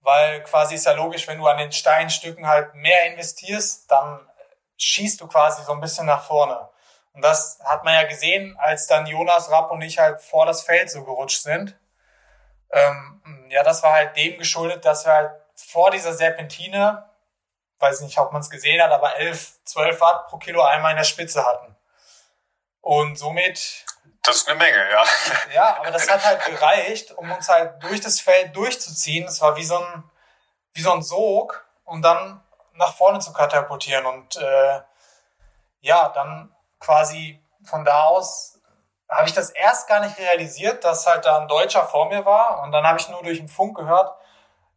weil 0.00 0.42
quasi 0.44 0.76
ist 0.76 0.86
ja 0.86 0.92
logisch, 0.92 1.28
wenn 1.28 1.38
du 1.38 1.46
an 1.46 1.58
den 1.58 1.72
Steinstücken 1.72 2.46
halt 2.46 2.74
mehr 2.74 3.06
investierst, 3.12 3.90
dann 3.90 4.26
schießt 4.78 5.20
du 5.20 5.26
quasi 5.26 5.62
so 5.64 5.72
ein 5.72 5.80
bisschen 5.80 6.06
nach 6.06 6.24
vorne. 6.24 6.68
Und 7.12 7.22
das 7.22 7.58
hat 7.64 7.84
man 7.84 7.94
ja 7.94 8.04
gesehen, 8.04 8.56
als 8.58 8.86
dann 8.86 9.06
Jonas 9.06 9.50
Rapp 9.50 9.70
und 9.70 9.82
ich 9.82 9.98
halt 9.98 10.20
vor 10.22 10.46
das 10.46 10.62
Feld 10.62 10.90
so 10.90 11.04
gerutscht 11.04 11.42
sind. 11.42 11.76
Ähm, 12.70 13.46
ja, 13.50 13.62
das 13.62 13.82
war 13.82 13.92
halt 13.92 14.16
dem 14.16 14.38
geschuldet, 14.38 14.84
dass 14.84 15.04
wir 15.04 15.12
halt 15.12 15.30
vor 15.56 15.90
dieser 15.90 16.12
Serpentine, 16.12 17.04
weiß 17.80 18.00
nicht, 18.02 18.18
ob 18.18 18.32
man 18.32 18.40
es 18.40 18.50
gesehen 18.50 18.82
hat, 18.82 18.92
aber 18.92 19.16
11, 19.16 19.64
12 19.64 20.00
Watt 20.00 20.26
pro 20.28 20.38
Kilo 20.38 20.62
einmal 20.62 20.92
in 20.92 20.96
der 20.96 21.04
Spitze 21.04 21.44
hatten. 21.44 21.76
Und 22.88 23.18
somit. 23.18 23.84
Das 24.22 24.36
ist 24.36 24.48
eine 24.48 24.56
Menge, 24.56 24.78
ja. 24.90 25.04
Ja, 25.54 25.76
aber 25.78 25.90
das 25.90 26.08
hat 26.08 26.24
halt 26.24 26.42
gereicht, 26.46 27.12
um 27.18 27.30
uns 27.30 27.46
halt 27.46 27.82
durch 27.82 28.00
das 28.00 28.18
Feld 28.18 28.56
durchzuziehen. 28.56 29.26
Es 29.26 29.42
war 29.42 29.56
wie 29.56 29.64
so 29.64 29.76
ein, 29.76 30.04
wie 30.72 30.80
so 30.80 30.92
ein 30.92 31.02
Sog 31.02 31.68
und 31.84 32.00
dann 32.00 32.42
nach 32.72 32.94
vorne 32.94 33.18
zu 33.18 33.34
katapultieren. 33.34 34.06
Und 34.06 34.36
äh, 34.36 34.80
ja, 35.80 36.08
dann 36.08 36.50
quasi 36.80 37.44
von 37.62 37.84
da 37.84 38.04
aus 38.04 38.58
habe 39.06 39.28
ich 39.28 39.34
das 39.34 39.50
erst 39.50 39.86
gar 39.86 40.00
nicht 40.00 40.18
realisiert, 40.18 40.82
dass 40.82 41.06
halt 41.06 41.26
da 41.26 41.40
ein 41.40 41.48
Deutscher 41.48 41.84
vor 41.84 42.08
mir 42.08 42.24
war. 42.24 42.62
Und 42.62 42.72
dann 42.72 42.86
habe 42.86 42.98
ich 42.98 43.10
nur 43.10 43.22
durch 43.22 43.36
den 43.36 43.48
Funk 43.48 43.76
gehört, 43.76 44.16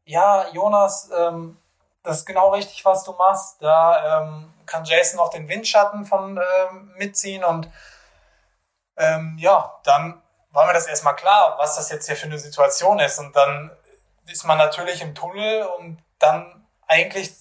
ja, 0.04 0.50
Jonas, 0.50 1.10
ähm, 1.18 1.62
das 2.04 2.18
ist 2.18 2.26
genau 2.26 2.50
richtig, 2.50 2.84
was 2.84 3.06
du 3.06 3.14
machst. 3.14 3.62
Da 3.62 4.20
ähm, 4.20 4.54
kann 4.66 4.84
Jason 4.84 5.18
auch 5.22 5.30
den 5.30 5.48
Windschatten 5.48 6.06
von 6.06 6.38
ähm, 6.38 6.94
mitziehen. 6.98 7.46
Und 7.46 7.70
ähm, 9.02 9.36
ja, 9.40 9.80
dann 9.84 10.22
war 10.52 10.66
mir 10.66 10.74
das 10.74 10.86
erstmal 10.86 11.16
klar, 11.16 11.56
was 11.58 11.76
das 11.76 11.90
jetzt 11.90 12.06
hier 12.06 12.16
für 12.16 12.28
eine 12.28 12.38
Situation 12.38 13.00
ist. 13.00 13.20
Und 13.20 13.36
dann 13.36 13.76
ist 14.28 14.44
man 14.44 14.58
natürlich 14.58 15.02
im 15.02 15.16
Tunnel 15.16 15.64
und 15.64 16.02
dann 16.20 16.68
eigentlich 16.88 17.34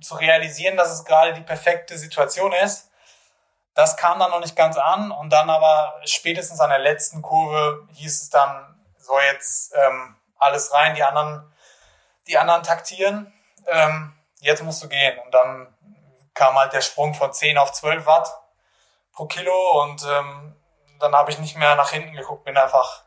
zu 0.00 0.14
realisieren, 0.14 0.76
dass 0.76 0.90
es 0.90 1.04
gerade 1.04 1.34
die 1.34 1.42
perfekte 1.42 1.98
Situation 1.98 2.52
ist. 2.52 2.90
Das 3.74 3.96
kam 3.96 4.18
dann 4.18 4.30
noch 4.30 4.40
nicht 4.40 4.56
ganz 4.56 4.76
an 4.76 5.10
und 5.10 5.30
dann 5.30 5.50
aber 5.50 6.00
spätestens 6.04 6.60
an 6.60 6.70
der 6.70 6.78
letzten 6.78 7.22
Kurve 7.22 7.86
hieß 7.92 8.22
es 8.22 8.30
dann, 8.30 8.76
so 8.98 9.18
jetzt 9.18 9.74
ähm, 9.74 10.16
alles 10.36 10.72
rein, 10.72 10.94
die 10.94 11.02
anderen, 11.02 11.52
die 12.26 12.38
anderen 12.38 12.62
taktieren, 12.62 13.32
ähm, 13.66 14.14
jetzt 14.40 14.62
musst 14.62 14.82
du 14.82 14.88
gehen. 14.88 15.18
Und 15.24 15.32
dann 15.32 15.74
kam 16.34 16.56
halt 16.56 16.72
der 16.72 16.80
Sprung 16.80 17.14
von 17.14 17.32
10 17.32 17.58
auf 17.58 17.72
12 17.72 18.06
Watt 18.06 18.28
pro 19.12 19.26
Kilo 19.26 19.82
und 19.82 20.04
ähm, 20.04 20.54
dann 20.98 21.14
habe 21.14 21.30
ich 21.30 21.38
nicht 21.38 21.56
mehr 21.56 21.74
nach 21.74 21.90
hinten 21.90 22.14
geguckt, 22.14 22.44
bin 22.44 22.56
einfach 22.56 23.04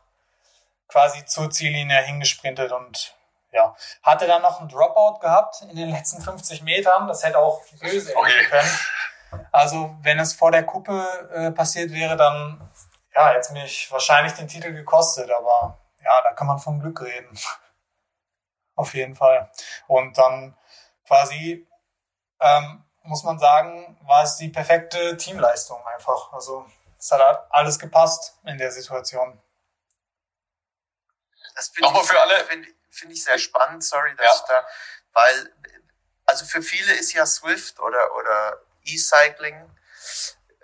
quasi 0.88 1.24
zur 1.24 1.50
Ziellinie 1.50 2.02
hingesprintet 2.02 2.72
und 2.72 3.14
ja, 3.50 3.74
hatte 4.02 4.26
dann 4.26 4.42
noch 4.42 4.60
einen 4.60 4.68
Dropout 4.68 5.20
gehabt 5.20 5.62
in 5.62 5.76
den 5.76 5.90
letzten 5.90 6.22
50 6.22 6.62
Metern. 6.62 7.06
Das 7.06 7.22
hätte 7.22 7.38
auch 7.38 7.62
böse 7.80 8.14
enden 8.14 8.50
können. 8.50 8.78
Also 9.50 9.94
wenn 10.02 10.18
es 10.18 10.32
vor 10.34 10.50
der 10.50 10.64
Kuppe 10.64 11.06
äh, 11.34 11.50
passiert 11.50 11.92
wäre, 11.92 12.16
dann 12.16 12.70
ja, 13.14 13.28
hätte 13.28 13.40
es 13.40 13.50
mich 13.50 13.92
wahrscheinlich 13.92 14.32
den 14.34 14.48
Titel 14.48 14.72
gekostet. 14.72 15.30
Aber 15.30 15.78
ja, 16.02 16.22
da 16.22 16.32
kann 16.32 16.46
man 16.46 16.58
vom 16.58 16.80
Glück 16.80 17.00
reden. 17.02 17.38
Auf 18.74 18.94
jeden 18.94 19.14
Fall. 19.14 19.50
Und 19.86 20.16
dann 20.16 20.56
quasi 21.06 21.66
ähm, 22.40 22.84
muss 23.04 23.22
man 23.24 23.38
sagen, 23.38 23.98
war 24.02 24.22
es 24.22 24.36
die 24.36 24.48
perfekte 24.48 25.16
Teamleistung 25.16 25.78
einfach. 25.86 26.32
Also 26.32 26.66
es 27.02 27.10
hat 27.10 27.48
alles 27.50 27.80
gepasst 27.80 28.38
in 28.44 28.56
der 28.58 28.70
Situation. 28.70 29.42
Das 31.56 31.68
finde 31.68 31.90
ich, 31.92 32.06
für 32.06 32.20
alle. 32.20 32.44
Find, 32.44 32.66
find 32.90 33.12
ich 33.12 33.24
sehr 33.24 33.38
spannend, 33.38 33.82
sorry, 33.82 34.14
dass 34.14 34.26
Ja. 34.26 34.34
ich 34.34 34.40
da, 34.42 34.66
weil, 35.12 35.54
also 36.26 36.44
für 36.44 36.62
viele 36.62 36.92
ist 36.94 37.12
ja 37.12 37.26
Swift 37.26 37.80
oder, 37.80 38.14
oder 38.14 38.62
E-Cycling, 38.84 39.68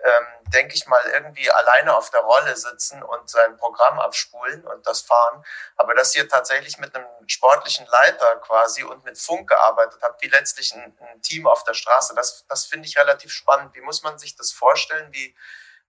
ähm, 0.01 0.25
denke 0.53 0.75
ich 0.75 0.87
mal, 0.87 1.01
irgendwie 1.07 1.51
alleine 1.51 1.93
auf 1.95 2.09
der 2.09 2.21
Rolle 2.21 2.55
sitzen 2.55 3.03
und 3.03 3.29
sein 3.29 3.57
Programm 3.57 3.99
abspulen 3.99 4.65
und 4.65 4.87
das 4.87 5.01
fahren. 5.01 5.43
Aber 5.75 5.93
dass 5.93 6.15
ihr 6.15 6.29
tatsächlich 6.29 6.77
mit 6.77 6.95
einem 6.95 7.05
sportlichen 7.27 7.85
Leiter 7.85 8.37
quasi 8.37 8.83
und 8.83 9.03
mit 9.03 9.17
Funk 9.19 9.49
gearbeitet 9.49 10.01
habt, 10.01 10.21
wie 10.21 10.29
letztlich 10.29 10.73
ein, 10.73 10.97
ein 11.01 11.21
Team 11.21 11.47
auf 11.47 11.65
der 11.65 11.73
Straße, 11.73 12.15
das, 12.15 12.45
das 12.47 12.65
finde 12.65 12.87
ich 12.87 12.97
relativ 12.97 13.33
spannend. 13.33 13.75
Wie 13.75 13.81
muss 13.81 14.01
man 14.03 14.17
sich 14.17 14.37
das 14.37 14.53
vorstellen? 14.53 15.11
Wie, 15.11 15.35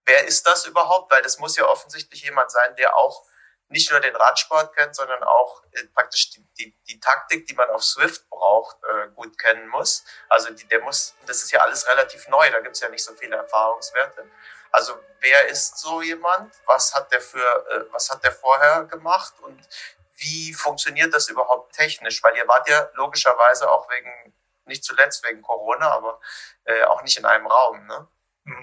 wer 0.04 0.26
ist 0.26 0.47
das 0.47 0.66
überhaupt? 0.66 1.11
Weil 1.12 1.23
das 1.23 1.38
muss 1.38 1.57
ja 1.57 1.66
offensichtlich 1.66 2.23
jemand 2.23 2.50
sein, 2.50 2.76
der 2.76 2.97
auch 2.97 3.25
nicht 3.71 3.90
nur 3.90 4.00
den 4.00 4.16
Radsport 4.16 4.75
kennt, 4.75 4.97
sondern 4.97 5.23
auch 5.23 5.62
äh, 5.73 5.85
praktisch 5.95 6.30
die, 6.30 6.45
die, 6.59 6.76
die 6.88 6.99
Taktik, 6.99 7.47
die 7.47 7.54
man 7.54 7.71
auf 7.71 7.85
Swift 7.85 8.28
braucht, 8.28 8.76
äh, 8.83 9.09
gut 9.11 9.38
kennen 9.38 9.69
muss. 9.69 10.04
Also 10.28 10.52
die, 10.52 10.66
der 10.66 10.80
muss, 10.80 11.14
das 11.26 11.42
ist 11.45 11.52
ja 11.52 11.61
alles 11.61 11.87
relativ 11.87 12.28
neu, 12.28 12.50
da 12.50 12.61
gibt's 12.61 12.80
ja 12.80 12.88
nicht 12.88 13.04
so 13.04 13.14
viele 13.14 13.37
Erfahrungswerte. 13.37 14.28
Also 14.73 14.99
wer 15.21 15.49
ist 15.49 15.78
so 15.78 16.02
jemand? 16.02 16.52
Was 16.66 16.95
hat 16.95 17.12
der 17.12 17.21
für, 17.21 17.38
äh, 17.38 17.85
was 17.92 18.11
hat 18.11 18.25
der 18.25 18.33
vorher 18.33 18.85
gemacht 18.85 19.35
und 19.40 19.69
wie 20.16 20.52
funktioniert 20.52 21.14
das 21.14 21.28
überhaupt 21.28 21.73
technisch? 21.73 22.23
Weil 22.23 22.37
ihr 22.37 22.47
wart 22.49 22.69
ja 22.69 22.90
logischerweise 22.95 23.71
auch 23.71 23.88
wegen, 23.88 24.35
nicht 24.64 24.85
zuletzt 24.85 25.25
wegen 25.25 25.42
Corona, 25.42 25.90
aber 25.92 26.21
äh, 26.64 26.83
auch 26.85 27.02
nicht 27.02 27.16
in 27.16 27.25
einem 27.25 27.47
Raum, 27.47 27.87
ne? 27.87 28.07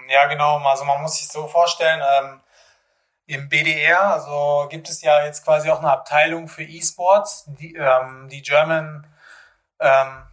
Ja, 0.09 0.25
genau. 0.27 0.57
Also 0.59 0.85
man 0.85 1.01
muss 1.01 1.17
sich 1.17 1.27
so 1.27 1.47
vorstellen, 1.47 2.01
ähm, 2.01 2.41
im 3.27 3.49
BDR, 3.49 4.13
also 4.13 4.67
gibt 4.69 4.89
es 4.89 5.01
ja 5.01 5.25
jetzt 5.25 5.43
quasi 5.43 5.69
auch 5.69 5.79
eine 5.79 5.91
Abteilung 5.91 6.47
für 6.47 6.63
E-Sports, 6.63 7.45
die, 7.47 7.75
ähm, 7.75 8.29
die 8.29 8.41
German 8.41 9.05
ähm, 9.79 10.23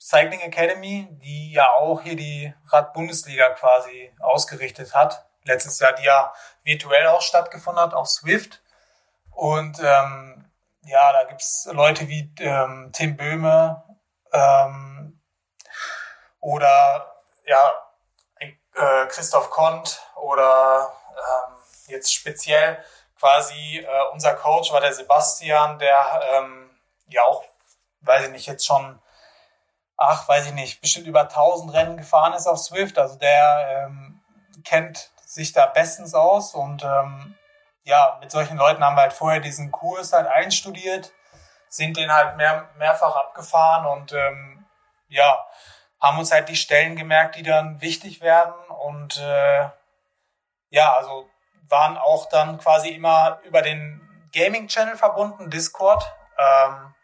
Cycling 0.00 0.40
Academy, 0.40 1.08
die 1.10 1.52
ja 1.52 1.68
auch 1.74 2.00
hier 2.02 2.16
die 2.16 2.54
Rad-Bundesliga 2.68 3.50
quasi 3.50 4.12
ausgerichtet 4.20 4.94
hat. 4.94 5.26
Letztes 5.44 5.78
Jahr, 5.78 5.92
die 5.92 6.04
ja 6.04 6.32
virtuell 6.62 7.06
auch 7.08 7.20
stattgefunden 7.20 7.82
hat 7.82 7.94
auf 7.94 8.08
Swift. 8.08 8.62
Und 9.30 9.78
ähm, 9.80 10.50
ja, 10.84 11.12
da 11.12 11.24
gibt's 11.24 11.68
Leute 11.70 12.08
wie 12.08 12.32
ähm, 12.40 12.90
Tim 12.94 13.16
Böhme 13.16 13.82
ähm, 14.32 15.20
oder 16.40 17.22
ja, 17.44 17.72
äh, 18.78 19.06
Christoph 19.08 19.50
Kont 19.50 20.00
oder 20.16 20.92
ähm, 21.16 21.54
jetzt 21.86 22.12
speziell 22.12 22.82
quasi 23.18 23.78
äh, 23.78 23.86
unser 24.12 24.34
Coach 24.34 24.72
war 24.72 24.80
der 24.80 24.92
Sebastian, 24.92 25.78
der 25.78 26.22
ähm, 26.32 26.70
ja 27.08 27.22
auch, 27.22 27.42
weiß 28.02 28.26
ich 28.26 28.30
nicht, 28.30 28.46
jetzt 28.46 28.66
schon, 28.66 29.00
ach, 29.96 30.28
weiß 30.28 30.46
ich 30.46 30.52
nicht, 30.52 30.80
bestimmt 30.80 31.06
über 31.06 31.22
1000 31.22 31.72
Rennen 31.72 31.96
gefahren 31.96 32.34
ist 32.34 32.46
auf 32.46 32.58
Swift. 32.58 32.98
Also 32.98 33.16
der 33.16 33.86
ähm, 33.86 34.20
kennt 34.64 35.10
sich 35.24 35.52
da 35.52 35.66
bestens 35.66 36.14
aus 36.14 36.54
und 36.54 36.84
ähm, 36.84 37.34
ja, 37.82 38.18
mit 38.20 38.30
solchen 38.30 38.56
Leuten 38.56 38.84
haben 38.84 38.96
wir 38.96 39.02
halt 39.02 39.12
vorher 39.12 39.40
diesen 39.40 39.70
Kurs 39.70 40.12
halt 40.12 40.26
einstudiert, 40.26 41.12
sind 41.68 41.96
den 41.96 42.12
halt 42.12 42.36
mehr, 42.36 42.68
mehrfach 42.76 43.16
abgefahren 43.16 43.86
und 43.86 44.12
ähm, 44.12 44.66
ja, 45.08 45.46
haben 46.00 46.18
uns 46.18 46.32
halt 46.32 46.48
die 46.48 46.56
Stellen 46.56 46.96
gemerkt, 46.96 47.36
die 47.36 47.42
dann 47.42 47.80
wichtig 47.80 48.20
werden 48.20 48.54
und 48.70 49.18
äh, 49.18 49.68
ja, 50.70 50.96
also 50.96 51.28
waren 51.68 51.96
auch 51.96 52.28
dann 52.28 52.58
quasi 52.58 52.90
immer 52.90 53.40
über 53.44 53.62
den 53.62 54.00
Gaming-Channel 54.32 54.96
verbunden, 54.96 55.50
Discord, 55.50 56.04
ähm, 56.38 56.94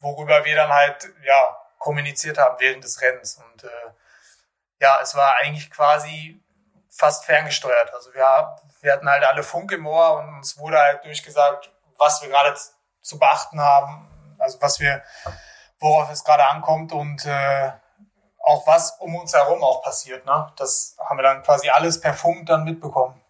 worüber 0.00 0.44
wir 0.44 0.56
dann 0.56 0.72
halt 0.72 1.08
ja 1.24 1.56
kommuniziert 1.78 2.38
haben 2.38 2.56
während 2.58 2.84
des 2.84 3.00
Rennens. 3.00 3.36
Und 3.38 3.64
äh, 3.64 3.90
ja, 4.80 4.98
es 5.02 5.14
war 5.14 5.36
eigentlich 5.38 5.70
quasi 5.70 6.42
fast 6.90 7.24
ferngesteuert. 7.24 7.92
Also 7.94 8.12
wir, 8.14 8.56
wir 8.80 8.92
hatten 8.92 9.08
halt 9.08 9.24
alle 9.24 9.42
Funk 9.42 9.72
im 9.72 9.86
Ohr 9.86 10.18
und 10.18 10.28
uns 10.36 10.58
wurde 10.58 10.78
halt 10.78 11.04
durchgesagt, 11.04 11.70
was 11.96 12.22
wir 12.22 12.28
gerade 12.28 12.56
zu 13.00 13.18
beachten 13.18 13.60
haben, 13.60 14.36
also 14.38 14.60
was 14.60 14.80
wir, 14.80 15.02
worauf 15.78 16.10
es 16.10 16.24
gerade 16.24 16.46
ankommt 16.46 16.92
und 16.92 17.24
äh, 17.24 17.72
auch 18.48 18.66
was 18.66 18.96
um 18.98 19.14
uns 19.14 19.34
herum 19.34 19.62
auch 19.62 19.82
passiert. 19.82 20.24
Ne? 20.24 20.52
Das 20.56 20.96
haben 20.98 21.18
wir 21.18 21.22
dann 21.22 21.42
quasi 21.42 21.68
alles 21.68 22.00
per 22.00 22.14
Funk 22.14 22.46
dann 22.46 22.64
mitbekommen. 22.64 23.22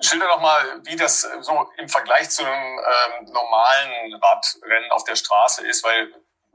Schilder 0.00 0.28
doch 0.28 0.40
mal, 0.40 0.80
wie 0.84 0.96
das 0.96 1.28
so 1.40 1.70
im 1.76 1.88
Vergleich 1.88 2.30
zu 2.30 2.44
einem 2.44 2.78
ähm, 2.78 3.32
normalen 3.32 4.14
Radrennen 4.14 4.90
auf 4.92 5.04
der 5.04 5.16
Straße 5.16 5.66
ist, 5.66 5.84
weil 5.84 6.14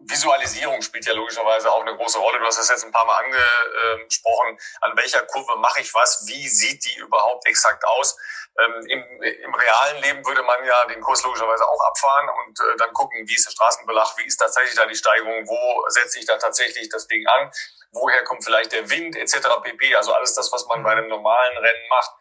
Visualisierung 0.09 0.81
spielt 0.81 1.05
ja 1.05 1.13
logischerweise 1.13 1.71
auch 1.71 1.81
eine 1.81 1.95
große 1.95 2.19
Rolle. 2.19 2.39
Du 2.39 2.45
hast 2.45 2.59
das 2.59 2.69
jetzt 2.69 2.85
ein 2.85 2.91
paar 2.91 3.05
Mal 3.05 3.23
angesprochen. 3.23 4.57
An 4.81 4.97
welcher 4.97 5.21
Kurve 5.25 5.57
mache 5.57 5.81
ich 5.81 5.93
was? 5.93 6.25
Wie 6.27 6.47
sieht 6.47 6.85
die 6.85 6.97
überhaupt 6.99 7.47
exakt 7.47 7.83
aus? 7.85 8.17
Ähm, 8.59 8.85
im, 8.87 9.23
Im 9.23 9.55
realen 9.55 10.01
Leben 10.03 10.25
würde 10.25 10.43
man 10.43 10.63
ja 10.63 10.85
den 10.85 11.01
Kurs 11.01 11.23
logischerweise 11.23 11.67
auch 11.67 11.81
abfahren 11.89 12.29
und 12.29 12.59
äh, 12.59 12.77
dann 12.77 12.93
gucken, 12.93 13.27
wie 13.27 13.33
ist 13.33 13.47
der 13.47 13.51
Straßenbelag, 13.51 14.15
wie 14.17 14.25
ist 14.25 14.37
tatsächlich 14.37 14.75
da 14.75 14.85
die 14.85 14.95
Steigung, 14.95 15.47
wo 15.47 15.89
setze 15.89 16.19
ich 16.19 16.25
da 16.25 16.37
tatsächlich 16.37 16.87
das 16.89 17.07
Ding 17.07 17.25
an, 17.25 17.51
woher 17.91 18.23
kommt 18.23 18.43
vielleicht 18.43 18.71
der 18.71 18.89
Wind 18.91 19.15
etc. 19.15 19.47
pp. 19.63 19.95
Also 19.95 20.13
alles 20.13 20.35
das, 20.35 20.51
was 20.51 20.67
man 20.67 20.83
bei 20.83 20.91
einem 20.91 21.07
normalen 21.07 21.57
Rennen 21.57 21.87
macht. 21.89 22.11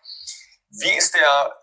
Wie 0.70 0.96
ist 0.96 1.14
der 1.14 1.61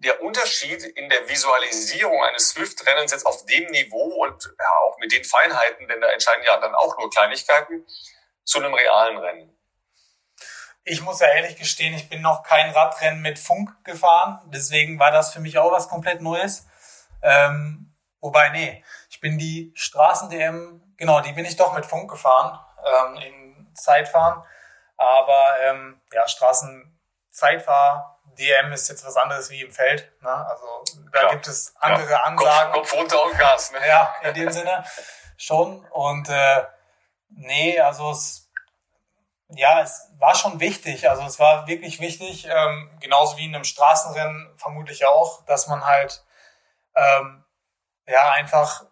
der 0.00 0.22
Unterschied 0.22 0.82
in 0.82 1.10
der 1.10 1.28
Visualisierung 1.28 2.24
eines 2.24 2.50
Swift-Rennens 2.50 3.12
jetzt 3.12 3.26
auf 3.26 3.44
dem 3.44 3.70
Niveau 3.70 4.24
und 4.24 4.44
ja, 4.58 4.70
auch 4.86 4.98
mit 4.98 5.12
den 5.12 5.24
Feinheiten, 5.24 5.86
denn 5.88 6.00
da 6.00 6.08
entscheiden 6.08 6.42
ja 6.44 6.56
dann 6.58 6.74
auch 6.74 6.96
nur 6.98 7.10
Kleinigkeiten, 7.10 7.86
zu 8.44 8.58
einem 8.58 8.72
realen 8.72 9.18
Rennen? 9.18 9.56
Ich 10.84 11.02
muss 11.02 11.20
ja 11.20 11.26
ehrlich 11.28 11.56
gestehen, 11.56 11.94
ich 11.94 12.08
bin 12.08 12.22
noch 12.22 12.42
kein 12.42 12.70
Radrennen 12.70 13.20
mit 13.20 13.38
Funk 13.38 13.84
gefahren, 13.84 14.40
deswegen 14.46 14.98
war 14.98 15.10
das 15.10 15.34
für 15.34 15.40
mich 15.40 15.58
auch 15.58 15.70
was 15.70 15.88
komplett 15.88 16.22
Neues. 16.22 16.66
Ähm, 17.22 17.94
wobei, 18.20 18.48
nee, 18.48 18.82
ich 19.10 19.20
bin 19.20 19.36
die 19.36 19.70
Straßen-DM, 19.74 20.94
genau, 20.96 21.20
die 21.20 21.32
bin 21.32 21.44
ich 21.44 21.56
doch 21.56 21.74
mit 21.74 21.84
Funk 21.84 22.10
gefahren, 22.10 22.58
ähm, 22.86 23.16
im 23.16 23.74
Zeitfahren. 23.74 24.42
Aber 24.96 25.56
ähm, 25.60 26.00
ja, 26.12 26.26
Straßenzeitfahr 26.26 28.19
DM 28.38 28.72
ist 28.72 28.88
jetzt 28.88 29.04
was 29.04 29.16
anderes 29.16 29.50
wie 29.50 29.62
im 29.62 29.72
Feld. 29.72 30.10
Ne? 30.22 30.30
Also 30.30 30.66
da 31.12 31.22
ja. 31.22 31.30
gibt 31.30 31.46
es 31.46 31.74
andere 31.78 32.10
ja. 32.10 32.22
Ansagen. 32.24 32.72
Kopf, 32.72 32.90
Kopf 32.90 33.00
runter 33.00 33.24
und 33.24 33.38
Gas. 33.38 33.72
Ne? 33.72 33.78
Ja, 33.86 34.14
in 34.22 34.34
dem 34.34 34.50
Sinne 34.50 34.84
schon. 35.36 35.84
Und 35.90 36.28
äh, 36.28 36.64
nee, 37.28 37.78
also 37.80 38.10
es 38.10 38.50
ja, 39.52 39.80
es 39.80 40.10
war 40.18 40.34
schon 40.34 40.60
wichtig. 40.60 41.08
Also 41.08 41.22
es 41.24 41.38
war 41.38 41.66
wirklich 41.66 42.00
wichtig, 42.00 42.46
ähm, 42.48 42.90
genauso 43.00 43.36
wie 43.36 43.46
in 43.46 43.54
einem 43.54 43.64
Straßenrennen 43.64 44.52
vermutlich 44.56 45.06
auch, 45.06 45.44
dass 45.46 45.66
man 45.66 45.84
halt 45.84 46.24
ähm, 46.94 47.44
ja 48.06 48.30
einfach 48.32 48.84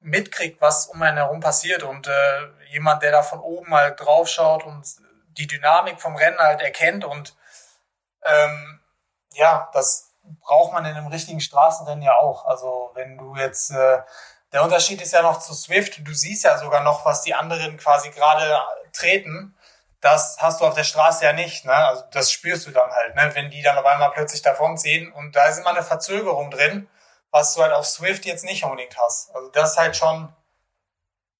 mitkriegt, 0.00 0.60
was 0.60 0.86
um 0.86 1.00
einen 1.02 1.16
herum 1.16 1.40
passiert 1.40 1.82
und 1.82 2.08
äh, 2.08 2.46
jemand, 2.70 3.02
der 3.02 3.12
da 3.12 3.22
von 3.22 3.40
oben 3.40 3.72
halt 3.72 4.00
draufschaut 4.00 4.64
und 4.64 4.84
die 5.38 5.46
Dynamik 5.46 6.00
vom 6.00 6.16
Rennen 6.16 6.38
halt 6.38 6.60
erkennt 6.60 7.04
und 7.04 7.36
ähm, 8.24 8.80
ja, 9.32 9.68
das 9.72 10.12
braucht 10.40 10.72
man 10.72 10.84
in 10.84 10.96
einem 10.96 11.08
richtigen 11.08 11.40
Straßenrennen 11.40 12.02
ja 12.02 12.16
auch. 12.16 12.46
Also 12.46 12.90
wenn 12.94 13.18
du 13.18 13.36
jetzt, 13.36 13.70
äh, 13.70 14.02
der 14.52 14.62
Unterschied 14.62 15.02
ist 15.02 15.12
ja 15.12 15.22
noch 15.22 15.40
zu 15.40 15.54
Swift, 15.54 16.06
du 16.06 16.14
siehst 16.14 16.44
ja 16.44 16.58
sogar 16.58 16.82
noch, 16.82 17.04
was 17.04 17.22
die 17.22 17.34
anderen 17.34 17.76
quasi 17.76 18.10
gerade 18.10 18.60
treten. 18.92 19.56
Das 20.00 20.36
hast 20.40 20.60
du 20.60 20.66
auf 20.66 20.74
der 20.74 20.84
Straße 20.84 21.24
ja 21.24 21.32
nicht, 21.32 21.64
ne? 21.64 21.72
Also 21.74 22.04
das 22.12 22.30
spürst 22.30 22.66
du 22.66 22.70
dann 22.70 22.90
halt, 22.90 23.14
ne? 23.16 23.30
Wenn 23.34 23.50
die 23.50 23.62
dann 23.62 23.78
auf 23.78 23.86
einmal 23.86 24.10
plötzlich 24.10 24.42
davon 24.42 24.76
ziehen 24.76 25.12
und 25.12 25.34
da 25.34 25.46
ist 25.46 25.58
immer 25.58 25.70
eine 25.70 25.82
Verzögerung 25.82 26.50
drin, 26.50 26.88
was 27.30 27.54
du 27.54 27.62
halt 27.62 27.72
auf 27.72 27.86
Swift 27.86 28.26
jetzt 28.26 28.44
nicht 28.44 28.64
unbedingt 28.64 28.96
hast. 28.98 29.34
Also 29.34 29.48
das 29.50 29.72
ist 29.72 29.78
halt 29.78 29.96
schon, 29.96 30.34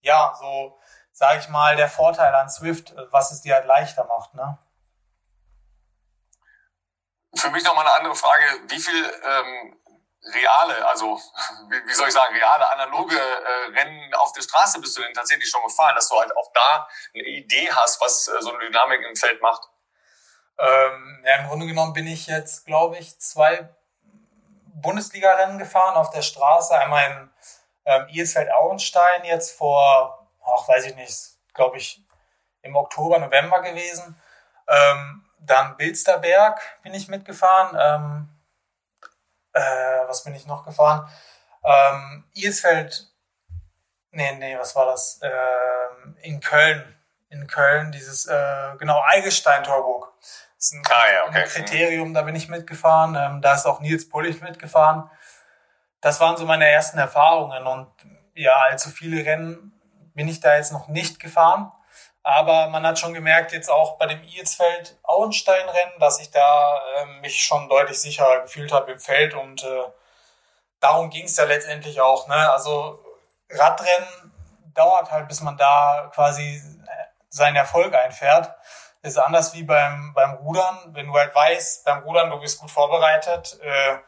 ja, 0.00 0.34
so, 0.40 0.78
sage 1.12 1.38
ich 1.40 1.48
mal, 1.48 1.76
der 1.76 1.88
Vorteil 1.88 2.34
an 2.34 2.50
Swift, 2.50 2.94
was 3.10 3.32
es 3.32 3.42
dir 3.42 3.54
halt 3.54 3.66
leichter 3.66 4.04
macht, 4.04 4.34
ne? 4.34 4.58
Für 7.36 7.50
mich 7.50 7.64
nochmal 7.64 7.86
eine 7.86 7.96
andere 7.96 8.14
Frage. 8.14 8.44
Wie 8.68 8.78
viel 8.78 9.20
ähm, 9.24 9.76
reale, 10.32 10.86
also 10.88 11.20
wie, 11.68 11.94
soll 11.94 12.08
ich 12.08 12.14
sagen, 12.14 12.34
reale, 12.34 12.70
analoge 12.72 13.16
äh, 13.16 13.78
Rennen 13.78 14.14
auf 14.14 14.32
der 14.32 14.42
Straße 14.42 14.80
bist 14.80 14.96
du 14.96 15.02
denn 15.02 15.14
tatsächlich 15.14 15.48
schon 15.48 15.62
gefahren, 15.62 15.94
dass 15.94 16.08
du 16.08 16.18
halt 16.18 16.34
auch 16.36 16.50
da 16.52 16.88
eine 17.14 17.24
Idee 17.24 17.70
hast, 17.72 18.00
was 18.00 18.28
äh, 18.28 18.40
so 18.40 18.50
eine 18.50 18.64
Dynamik 18.64 19.02
im 19.02 19.16
Feld 19.16 19.42
macht? 19.42 19.68
Ähm, 20.58 21.24
ja, 21.26 21.36
im 21.36 21.48
Grunde 21.48 21.66
genommen 21.66 21.92
bin 21.92 22.06
ich 22.06 22.26
jetzt, 22.26 22.64
glaube 22.64 22.96
ich, 22.98 23.18
zwei 23.18 23.68
Bundesliga-Rennen 24.74 25.58
gefahren 25.58 25.96
auf 25.96 26.10
der 26.10 26.22
Straße. 26.22 26.76
Einmal 26.78 27.10
in 27.10 27.30
ähm, 27.86 28.06
Ilsfeld-Auenstein 28.08 29.24
jetzt 29.24 29.56
vor, 29.56 30.28
ach, 30.44 30.68
weiß 30.68 30.86
ich 30.86 30.94
nicht, 30.94 31.18
glaube 31.54 31.78
ich, 31.78 32.00
im 32.62 32.76
Oktober, 32.76 33.18
November 33.18 33.60
gewesen. 33.62 34.20
Ähm, 34.68 35.24
dann 35.46 35.76
Bilsterberg 35.76 36.60
bin 36.82 36.94
ich 36.94 37.08
mitgefahren. 37.08 37.76
Ähm, 37.80 38.28
äh, 39.52 40.08
was 40.08 40.24
bin 40.24 40.34
ich 40.34 40.46
noch 40.46 40.64
gefahren? 40.64 41.08
Ähm, 41.64 42.24
Ilsfeld, 42.34 43.08
nee, 44.10 44.32
nee, 44.32 44.58
was 44.58 44.74
war 44.76 44.86
das? 44.86 45.20
Ähm, 45.22 46.16
in 46.22 46.40
Köln. 46.40 46.96
In 47.30 47.46
Köln, 47.46 47.90
dieses, 47.90 48.26
äh, 48.26 48.76
genau, 48.78 49.02
Eigelstein-Torburg. 49.06 50.12
Das 50.20 50.66
ist 50.66 50.72
ein, 50.72 50.82
ah, 50.86 51.12
ja, 51.12 51.24
okay. 51.24 51.42
ein, 51.42 51.48
Kriterium, 51.48 52.14
da 52.14 52.22
bin 52.22 52.36
ich 52.36 52.48
mitgefahren. 52.48 53.16
Ähm, 53.16 53.42
da 53.42 53.54
ist 53.54 53.66
auch 53.66 53.80
Nils 53.80 54.08
Pullig 54.08 54.40
mitgefahren. 54.40 55.10
Das 56.00 56.20
waren 56.20 56.36
so 56.36 56.44
meine 56.46 56.68
ersten 56.68 56.98
Erfahrungen 56.98 57.66
und 57.66 57.90
ja, 58.34 58.52
allzu 58.68 58.90
viele 58.90 59.24
Rennen 59.24 59.72
bin 60.14 60.28
ich 60.28 60.40
da 60.40 60.56
jetzt 60.56 60.72
noch 60.72 60.88
nicht 60.88 61.18
gefahren. 61.18 61.72
Aber 62.24 62.68
man 62.68 62.86
hat 62.86 62.98
schon 62.98 63.14
gemerkt, 63.14 63.52
jetzt 63.52 63.68
auch 63.68 63.98
bei 63.98 64.06
dem 64.06 64.22
Ilsfeld-Auenstein-Rennen, 64.22 66.00
dass 66.00 66.20
ich 66.20 66.30
da 66.30 66.82
äh, 66.96 67.06
mich 67.20 67.44
schon 67.44 67.68
deutlich 67.68 68.00
sicherer 68.00 68.40
gefühlt 68.40 68.72
habe 68.72 68.92
im 68.92 68.98
Feld 68.98 69.34
und 69.34 69.62
äh, 69.62 69.84
darum 70.80 71.10
ging 71.10 71.26
es 71.26 71.36
ja 71.36 71.44
letztendlich 71.44 72.00
auch. 72.00 72.26
Ne? 72.26 72.50
Also 72.50 73.04
Radrennen 73.50 74.32
dauert 74.74 75.10
halt, 75.10 75.28
bis 75.28 75.42
man 75.42 75.56
da 75.58 76.10
quasi 76.14 76.62
seinen 77.34 77.56
Erfolg 77.56 77.94
einfährt. 77.94 78.54
ist 79.02 79.18
anders 79.18 79.52
wie 79.54 79.64
beim, 79.64 80.14
beim 80.14 80.34
Rudern. 80.36 80.94
Wenn 80.94 81.08
du 81.08 81.14
halt 81.14 81.34
weißt, 81.34 81.84
beim 81.84 82.04
Rudern, 82.04 82.30
du 82.30 82.38
bist 82.38 82.60
gut 82.60 82.70
vorbereitet, 82.70 83.58
äh, 83.60 83.98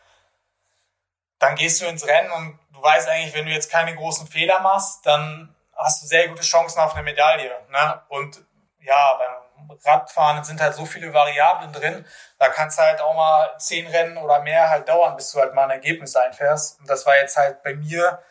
dann 1.38 1.56
gehst 1.56 1.82
du 1.82 1.86
ins 1.86 2.06
Rennen 2.06 2.30
und 2.30 2.58
du 2.72 2.82
weißt 2.82 3.08
eigentlich, 3.08 3.34
wenn 3.34 3.44
du 3.44 3.52
jetzt 3.52 3.70
keine 3.70 3.94
großen 3.94 4.26
Fehler 4.26 4.60
machst, 4.60 5.04
dann 5.04 5.55
hast 5.76 6.02
du 6.02 6.06
sehr 6.06 6.28
gute 6.28 6.42
Chancen 6.42 6.80
auf 6.80 6.94
eine 6.94 7.02
Medaille. 7.02 7.50
Ne? 7.70 8.02
Und 8.08 8.44
ja, 8.80 9.14
beim 9.14 9.78
Radfahren 9.84 10.44
sind 10.44 10.60
halt 10.60 10.74
so 10.74 10.86
viele 10.86 11.12
Variablen 11.12 11.72
drin, 11.72 12.06
da 12.38 12.48
kann 12.48 12.68
es 12.68 12.78
halt 12.78 13.00
auch 13.00 13.14
mal 13.14 13.56
zehn 13.58 13.86
Rennen 13.86 14.16
oder 14.16 14.40
mehr 14.40 14.70
halt 14.70 14.88
dauern, 14.88 15.16
bis 15.16 15.32
du 15.32 15.40
halt 15.40 15.54
mal 15.54 15.64
ein 15.64 15.70
Ergebnis 15.70 16.14
einfährst. 16.14 16.80
Und 16.80 16.88
das 16.88 17.04
war 17.06 17.16
jetzt 17.16 17.36
halt 17.36 17.62
bei 17.62 17.74
mir 17.74 18.22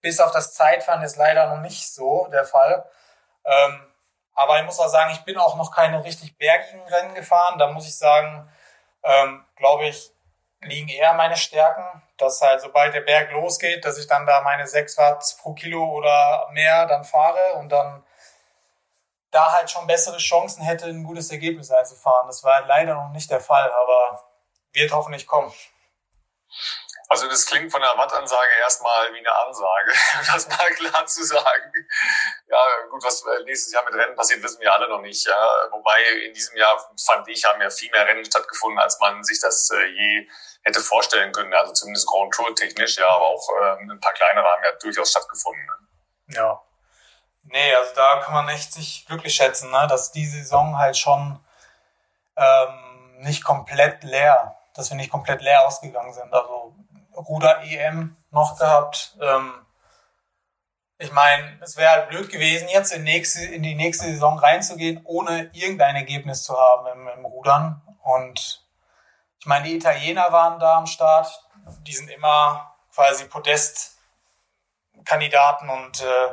bis 0.00 0.20
auf 0.20 0.32
das 0.32 0.52
Zeitfahren 0.52 1.02
ist 1.02 1.16
leider 1.16 1.46
noch 1.46 1.62
nicht 1.62 1.92
so 1.92 2.28
der 2.30 2.44
Fall. 2.44 2.84
Ähm, 3.44 3.92
aber 4.34 4.58
ich 4.58 4.64
muss 4.64 4.78
auch 4.78 4.88
sagen, 4.88 5.12
ich 5.12 5.24
bin 5.24 5.38
auch 5.38 5.56
noch 5.56 5.74
keine 5.74 6.04
richtig 6.04 6.36
bergigen 6.36 6.86
Rennen 6.88 7.14
gefahren. 7.14 7.58
Da 7.58 7.68
muss 7.68 7.86
ich 7.86 7.96
sagen, 7.96 8.52
ähm, 9.02 9.46
glaube 9.56 9.86
ich, 9.86 10.10
liegen 10.60 10.88
eher 10.88 11.14
meine 11.14 11.36
Stärken 11.36 12.02
dass 12.16 12.40
halt 12.40 12.60
sobald 12.60 12.94
der 12.94 13.00
Berg 13.00 13.32
losgeht, 13.32 13.84
dass 13.84 13.98
ich 13.98 14.06
dann 14.06 14.26
da 14.26 14.40
meine 14.42 14.66
6 14.66 14.98
Watt 14.98 15.36
pro 15.40 15.54
Kilo 15.54 15.84
oder 15.84 16.48
mehr 16.52 16.86
dann 16.86 17.04
fahre 17.04 17.54
und 17.54 17.70
dann 17.70 18.04
da 19.30 19.52
halt 19.52 19.70
schon 19.70 19.86
bessere 19.86 20.18
Chancen 20.18 20.62
hätte, 20.62 20.86
ein 20.86 21.02
gutes 21.02 21.30
Ergebnis 21.30 21.70
einzufahren. 21.70 22.28
Das 22.28 22.44
war 22.44 22.64
leider 22.66 22.94
noch 22.94 23.10
nicht 23.10 23.30
der 23.30 23.40
Fall, 23.40 23.70
aber 23.72 24.24
wird 24.72 24.92
hoffentlich 24.92 25.26
kommen. 25.26 25.52
Also 27.08 27.28
das 27.28 27.44
klingt 27.44 27.70
von 27.70 27.82
der 27.82 27.96
Wattansage 27.96 28.52
erstmal 28.60 29.12
wie 29.12 29.18
eine 29.18 29.36
Ansage, 29.36 29.92
um 30.20 30.26
das 30.32 30.48
mal 30.48 30.70
klar 30.74 31.06
zu 31.06 31.24
sagen. 31.24 31.72
Ja, 32.46 32.86
gut, 32.90 33.04
was 33.04 33.24
nächstes 33.44 33.72
Jahr 33.72 33.84
mit 33.84 33.94
Rennen 33.94 34.16
passiert, 34.16 34.42
wissen 34.42 34.60
wir 34.60 34.72
alle 34.72 34.88
noch 34.88 35.00
nicht. 35.00 35.26
Ja. 35.26 35.68
Wobei 35.70 36.02
in 36.26 36.32
diesem 36.32 36.56
Jahr 36.56 36.78
fand 37.04 37.28
ich, 37.28 37.44
haben 37.44 37.60
ja 37.60 37.70
viel 37.70 37.90
mehr 37.90 38.06
Rennen 38.06 38.24
stattgefunden, 38.24 38.78
als 38.78 38.98
man 39.00 39.22
sich 39.22 39.40
das 39.40 39.70
äh, 39.70 39.84
je 39.84 40.28
hätte 40.64 40.80
vorstellen 40.80 41.32
können. 41.32 41.52
Also 41.54 41.72
zumindest 41.72 42.06
Grand 42.06 42.32
Tour 42.32 42.54
technisch, 42.54 42.96
ja, 42.96 43.08
aber 43.08 43.26
auch 43.26 43.48
ähm, 43.62 43.90
ein 43.90 44.00
paar 44.00 44.12
kleinere 44.12 44.44
haben 44.44 44.64
ja 44.64 44.72
durchaus 44.80 45.10
stattgefunden. 45.10 45.64
Ne? 45.64 46.34
Ja. 46.36 46.60
Nee, 47.44 47.74
also 47.74 47.94
da 47.94 48.20
kann 48.20 48.34
man 48.34 48.48
echt 48.48 48.72
sich 48.72 49.04
glücklich 49.06 49.34
schätzen, 49.34 49.70
ne? 49.70 49.86
dass 49.88 50.12
die 50.12 50.26
Saison 50.26 50.78
halt 50.78 50.96
schon 50.96 51.38
ähm, 52.36 53.18
nicht 53.18 53.44
komplett 53.44 54.02
leer, 54.02 54.56
dass 54.74 54.90
wir 54.90 54.96
nicht 54.96 55.10
komplett 55.10 55.42
leer 55.42 55.66
ausgegangen 55.66 56.14
sind. 56.14 56.32
Also 56.32 56.74
Ruder 57.14 57.62
EM 57.62 58.16
noch 58.30 58.58
gehabt, 58.58 59.16
ähm, 59.20 59.64
ich 60.98 61.12
meine, 61.12 61.58
es 61.60 61.76
wäre 61.76 61.90
halt 61.90 62.08
blöd 62.08 62.30
gewesen, 62.30 62.68
jetzt 62.68 62.92
in, 62.92 63.02
nächste, 63.02 63.44
in 63.44 63.62
die 63.62 63.74
nächste 63.74 64.06
Saison 64.06 64.38
reinzugehen, 64.38 65.00
ohne 65.04 65.50
irgendein 65.52 65.96
Ergebnis 65.96 66.44
zu 66.44 66.56
haben 66.56 66.86
im, 66.86 67.08
im 67.08 67.24
Rudern. 67.26 67.82
Und 68.02 68.63
ich 69.44 69.46
meine, 69.46 69.68
die 69.68 69.76
Italiener 69.76 70.32
waren 70.32 70.58
da 70.58 70.78
am 70.78 70.86
Start. 70.86 71.28
Die 71.82 71.92
sind 71.92 72.08
immer 72.08 72.74
quasi 72.94 73.26
Podestkandidaten 73.26 75.68
und 75.68 76.00
äh, 76.00 76.32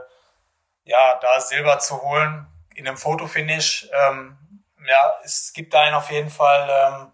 ja, 0.86 1.16
da 1.16 1.42
Silber 1.42 1.78
zu 1.80 2.02
holen 2.02 2.48
in 2.74 2.88
einem 2.88 2.96
Fotofinish, 2.96 3.90
ähm, 3.92 4.64
ja, 4.88 5.20
es 5.26 5.52
gibt 5.52 5.76
einen 5.76 5.94
auf 5.94 6.10
jeden 6.10 6.30
Fall 6.30 6.70
ähm, 6.70 7.12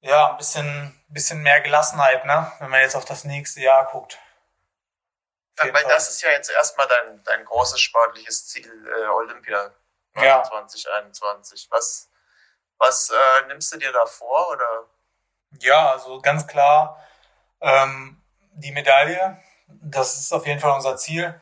ja, 0.00 0.30
ein 0.30 0.38
bisschen, 0.38 0.98
bisschen 1.08 1.42
mehr 1.42 1.60
Gelassenheit, 1.60 2.24
ne? 2.24 2.50
wenn 2.58 2.70
man 2.70 2.80
jetzt 2.80 2.96
auf 2.96 3.04
das 3.04 3.24
nächste 3.24 3.60
Jahr 3.60 3.84
guckt. 3.90 4.18
Ja, 5.58 5.64
weil 5.74 5.84
das 5.84 6.08
ist 6.08 6.22
ja 6.22 6.30
jetzt 6.30 6.50
erstmal 6.50 6.88
dein, 6.88 7.22
dein 7.24 7.44
großes 7.44 7.78
sportliches 7.78 8.48
Ziel, 8.48 8.72
äh, 8.88 9.04
Olympia 9.08 9.70
ja. 10.16 10.42
2021. 10.42 11.68
Was, 11.70 12.08
was 12.82 13.10
äh, 13.10 13.46
nimmst 13.46 13.72
du 13.72 13.78
dir 13.78 13.92
da 13.92 14.04
vor? 14.04 14.50
Oder? 14.50 14.88
Ja, 15.60 15.92
also 15.92 16.20
ganz 16.20 16.46
klar 16.46 16.98
ähm, 17.60 18.20
die 18.54 18.72
Medaille. 18.72 19.38
Das 19.68 20.18
ist 20.18 20.32
auf 20.32 20.46
jeden 20.46 20.60
Fall 20.60 20.72
unser 20.72 20.96
Ziel. 20.96 21.40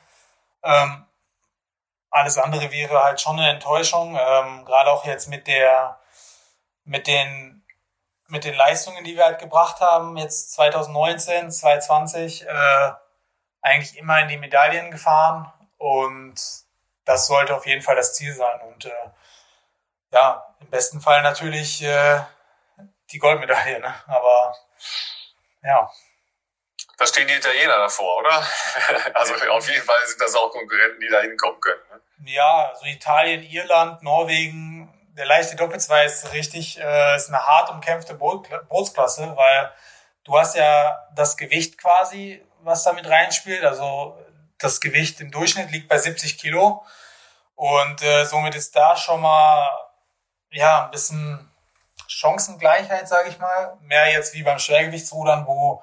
Ähm, 0.62 1.07
alles 2.11 2.38
andere 2.38 2.70
wäre 2.70 3.03
halt 3.03 3.20
schon 3.20 3.38
eine 3.38 3.50
Enttäuschung, 3.50 4.18
ähm, 4.20 4.64
gerade 4.64 4.90
auch 4.90 5.05
jetzt 5.05 5.29
mit 5.29 5.46
der, 5.46 5.98
mit 6.85 7.07
den, 7.07 7.64
mit 8.26 8.44
den 8.44 8.55
Leistungen, 8.55 9.05
die 9.05 9.16
wir 9.16 9.24
halt 9.24 9.38
gebracht 9.38 9.81
haben, 9.81 10.16
jetzt 10.16 10.53
2019, 10.53 11.50
2020, 11.50 12.46
äh, 12.46 12.92
eigentlich 13.62 13.96
immer 13.96 14.20
in 14.20 14.29
die 14.29 14.38
Medaillen 14.38 14.90
gefahren 14.90 15.53
und 15.79 16.35
das 17.05 17.26
sollte 17.26 17.55
auf 17.55 17.66
jeden 17.66 17.83
Fall 17.83 17.96
das 17.96 18.14
Ziel 18.14 18.35
sein 18.35 18.61
und 18.62 18.87
äh, 18.87 19.11
ja, 20.12 20.55
im 20.61 20.70
besten 20.70 21.01
Fall 21.01 21.23
natürlich 21.23 21.83
äh, 21.83 22.20
die 23.11 23.18
Goldmedaille, 23.18 23.81
ne? 23.81 23.94
aber 24.07 24.55
ja. 25.62 25.90
Da 26.99 27.07
stehen 27.07 27.29
die 27.29 27.35
Italiener 27.35 27.79
davor, 27.79 28.18
oder? 28.18 28.42
Also 29.14 29.35
auf 29.51 29.68
jeden 29.68 29.85
Fall 29.85 29.96
sind 30.07 30.20
das 30.20 30.35
auch 30.35 30.51
Konkurrenten, 30.51 31.01
die 31.01 31.09
da 31.09 31.20
hinkommen 31.20 31.61
können. 31.61 31.81
Ne? 31.90 32.31
Ja, 32.33 32.68
also 32.68 32.85
Italien, 32.85 33.42
Irland, 33.42 34.03
Norwegen, 34.03 34.92
der 35.16 35.27
leichte 35.27 35.57
Doppelzwei 35.57 36.05
ist 36.05 36.33
richtig, 36.33 36.79
äh, 36.79 37.16
ist 37.16 37.29
eine 37.29 37.46
hart 37.46 37.70
umkämpfte 37.70 38.14
Bootsklasse, 38.14 39.35
weil 39.37 39.73
du 40.25 40.38
hast 40.38 40.57
ja 40.57 41.09
das 41.14 41.37
Gewicht 41.37 41.79
quasi, 41.79 42.44
was 42.61 42.85
damit 42.85 43.09
reinspielt. 43.09 43.64
Also 43.64 44.18
das 44.59 44.81
Gewicht 44.81 45.20
im 45.20 45.31
Durchschnitt 45.31 45.70
liegt 45.70 45.88
bei 45.88 45.99
70 45.99 46.38
Kilo. 46.38 46.85
Und 47.55 48.03
äh, 48.03 48.25
somit 48.25 48.55
ist 48.55 48.77
da 48.77 48.96
schon 48.96 49.20
mal 49.20 49.68
ja 50.51 50.85
ein 50.85 50.91
bisschen 50.91 51.51
Chancengleichheit, 52.07 53.09
sage 53.09 53.29
ich 53.29 53.39
mal. 53.39 53.77
Mehr 53.81 54.11
jetzt 54.11 54.35
wie 54.35 54.43
beim 54.43 54.59
Schwergewichtsrudern, 54.59 55.47
wo 55.47 55.83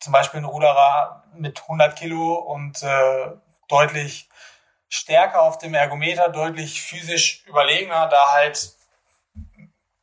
zum 0.00 0.12
Beispiel 0.12 0.40
ein 0.40 0.44
Ruderer 0.44 1.22
mit 1.34 1.62
100 1.62 1.96
Kilo 1.96 2.34
und 2.34 2.82
äh, 2.82 3.30
deutlich 3.68 4.28
stärker 4.88 5.42
auf 5.42 5.58
dem 5.58 5.74
Ergometer, 5.74 6.28
deutlich 6.28 6.82
physisch 6.82 7.44
überlegener, 7.46 8.08
da 8.08 8.32
halt 8.32 8.76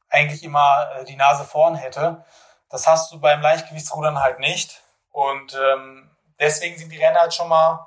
eigentlich 0.10 0.44
immer 0.44 0.90
äh, 0.96 1.06
die 1.06 1.16
Nase 1.16 1.44
vorn 1.44 1.76
hätte. 1.76 2.26
Das 2.70 2.88
hast 2.88 3.12
du 3.12 3.20
beim 3.20 3.42
Leichtgewichtsrudern 3.42 4.22
halt 4.22 4.40
nicht. 4.40 4.82
Und 5.12 5.54
ähm, 5.56 6.10
deswegen 6.40 6.78
sind 6.78 6.92
die 6.92 7.04
Rennen 7.04 7.18
halt 7.18 7.34
schon 7.34 7.50
mal 7.50 7.86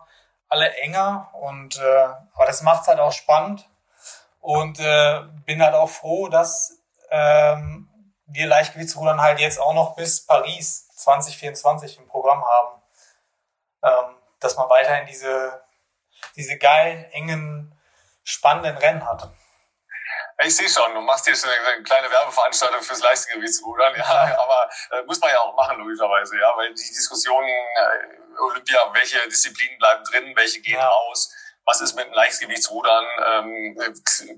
alle 0.48 0.72
enger. 0.76 1.30
Und 1.32 1.78
äh, 1.78 2.08
aber 2.34 2.46
das 2.46 2.62
macht's 2.62 2.88
halt 2.88 3.00
auch 3.00 3.12
spannend. 3.12 3.68
Und 4.42 4.80
äh, 4.80 5.20
bin 5.46 5.62
halt 5.62 5.74
auch 5.74 5.88
froh, 5.88 6.28
dass 6.28 6.82
ähm, 7.10 7.88
wir 8.26 8.46
Leichtgewichtsrudern 8.46 9.20
halt 9.20 9.38
jetzt 9.38 9.58
auch 9.58 9.72
noch 9.72 9.94
bis 9.94 10.26
Paris 10.26 10.88
2024 10.96 11.98
im 11.98 12.08
Programm 12.08 12.44
haben. 12.44 12.82
Ähm, 13.84 14.16
dass 14.40 14.56
man 14.56 14.68
weiterhin 14.68 15.06
diese, 15.06 15.62
diese 16.36 16.58
geilen, 16.58 17.04
engen, 17.12 17.78
spannenden 18.24 18.76
Rennen 18.76 19.06
hat. 19.06 19.30
Ich 20.44 20.56
sehe 20.56 20.68
schon, 20.68 20.92
du 20.94 21.00
machst 21.00 21.24
hier 21.24 21.36
schon 21.36 21.50
eine 21.50 21.82
kleine 21.84 22.10
Werbeveranstaltung 22.10 22.82
fürs 22.82 23.00
Leichtgewichtsrudern, 23.00 23.94
ja, 23.96 24.38
aber 24.38 24.68
äh, 24.90 25.02
muss 25.02 25.20
man 25.20 25.30
ja 25.30 25.38
auch 25.40 25.54
machen, 25.54 25.78
logischerweise, 25.78 26.36
ja, 26.36 26.52
weil 26.56 26.74
die 26.74 26.82
Diskussion 26.82 27.44
äh, 27.44 28.40
Olympia, 28.40 28.78
welche 28.92 29.18
Disziplinen 29.28 29.78
bleiben 29.78 30.04
drin, 30.04 30.32
welche 30.34 30.60
gehen 30.60 30.78
ja. 30.78 30.88
raus, 30.88 31.32
was 31.64 31.80
ist 31.80 31.94
mit 31.94 32.06
dem 32.06 32.12
Leichtgewichtsrudern, 32.12 33.04
ähm, 33.26 33.78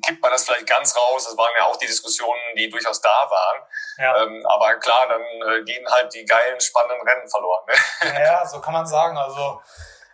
kippt 0.02 0.20
man 0.20 0.30
das 0.30 0.44
vielleicht 0.44 0.66
ganz 0.66 0.94
raus? 0.96 1.24
Das 1.24 1.36
waren 1.36 1.50
ja 1.56 1.64
auch 1.64 1.76
die 1.76 1.86
Diskussionen, 1.86 2.40
die 2.56 2.68
durchaus 2.68 3.00
da 3.00 3.08
waren. 3.08 3.62
Ja. 3.96 4.22
Ähm, 4.22 4.46
aber 4.46 4.74
klar, 4.76 5.08
dann 5.08 5.22
äh, 5.22 5.64
gehen 5.64 5.86
halt 5.90 6.12
die 6.12 6.24
geilen, 6.24 6.60
spannenden 6.60 7.06
Rennen 7.06 7.28
verloren. 7.28 7.64
Ne? 7.66 8.24
Ja, 8.24 8.46
so 8.46 8.60
kann 8.60 8.74
man 8.74 8.86
sagen. 8.86 9.16
Also 9.16 9.60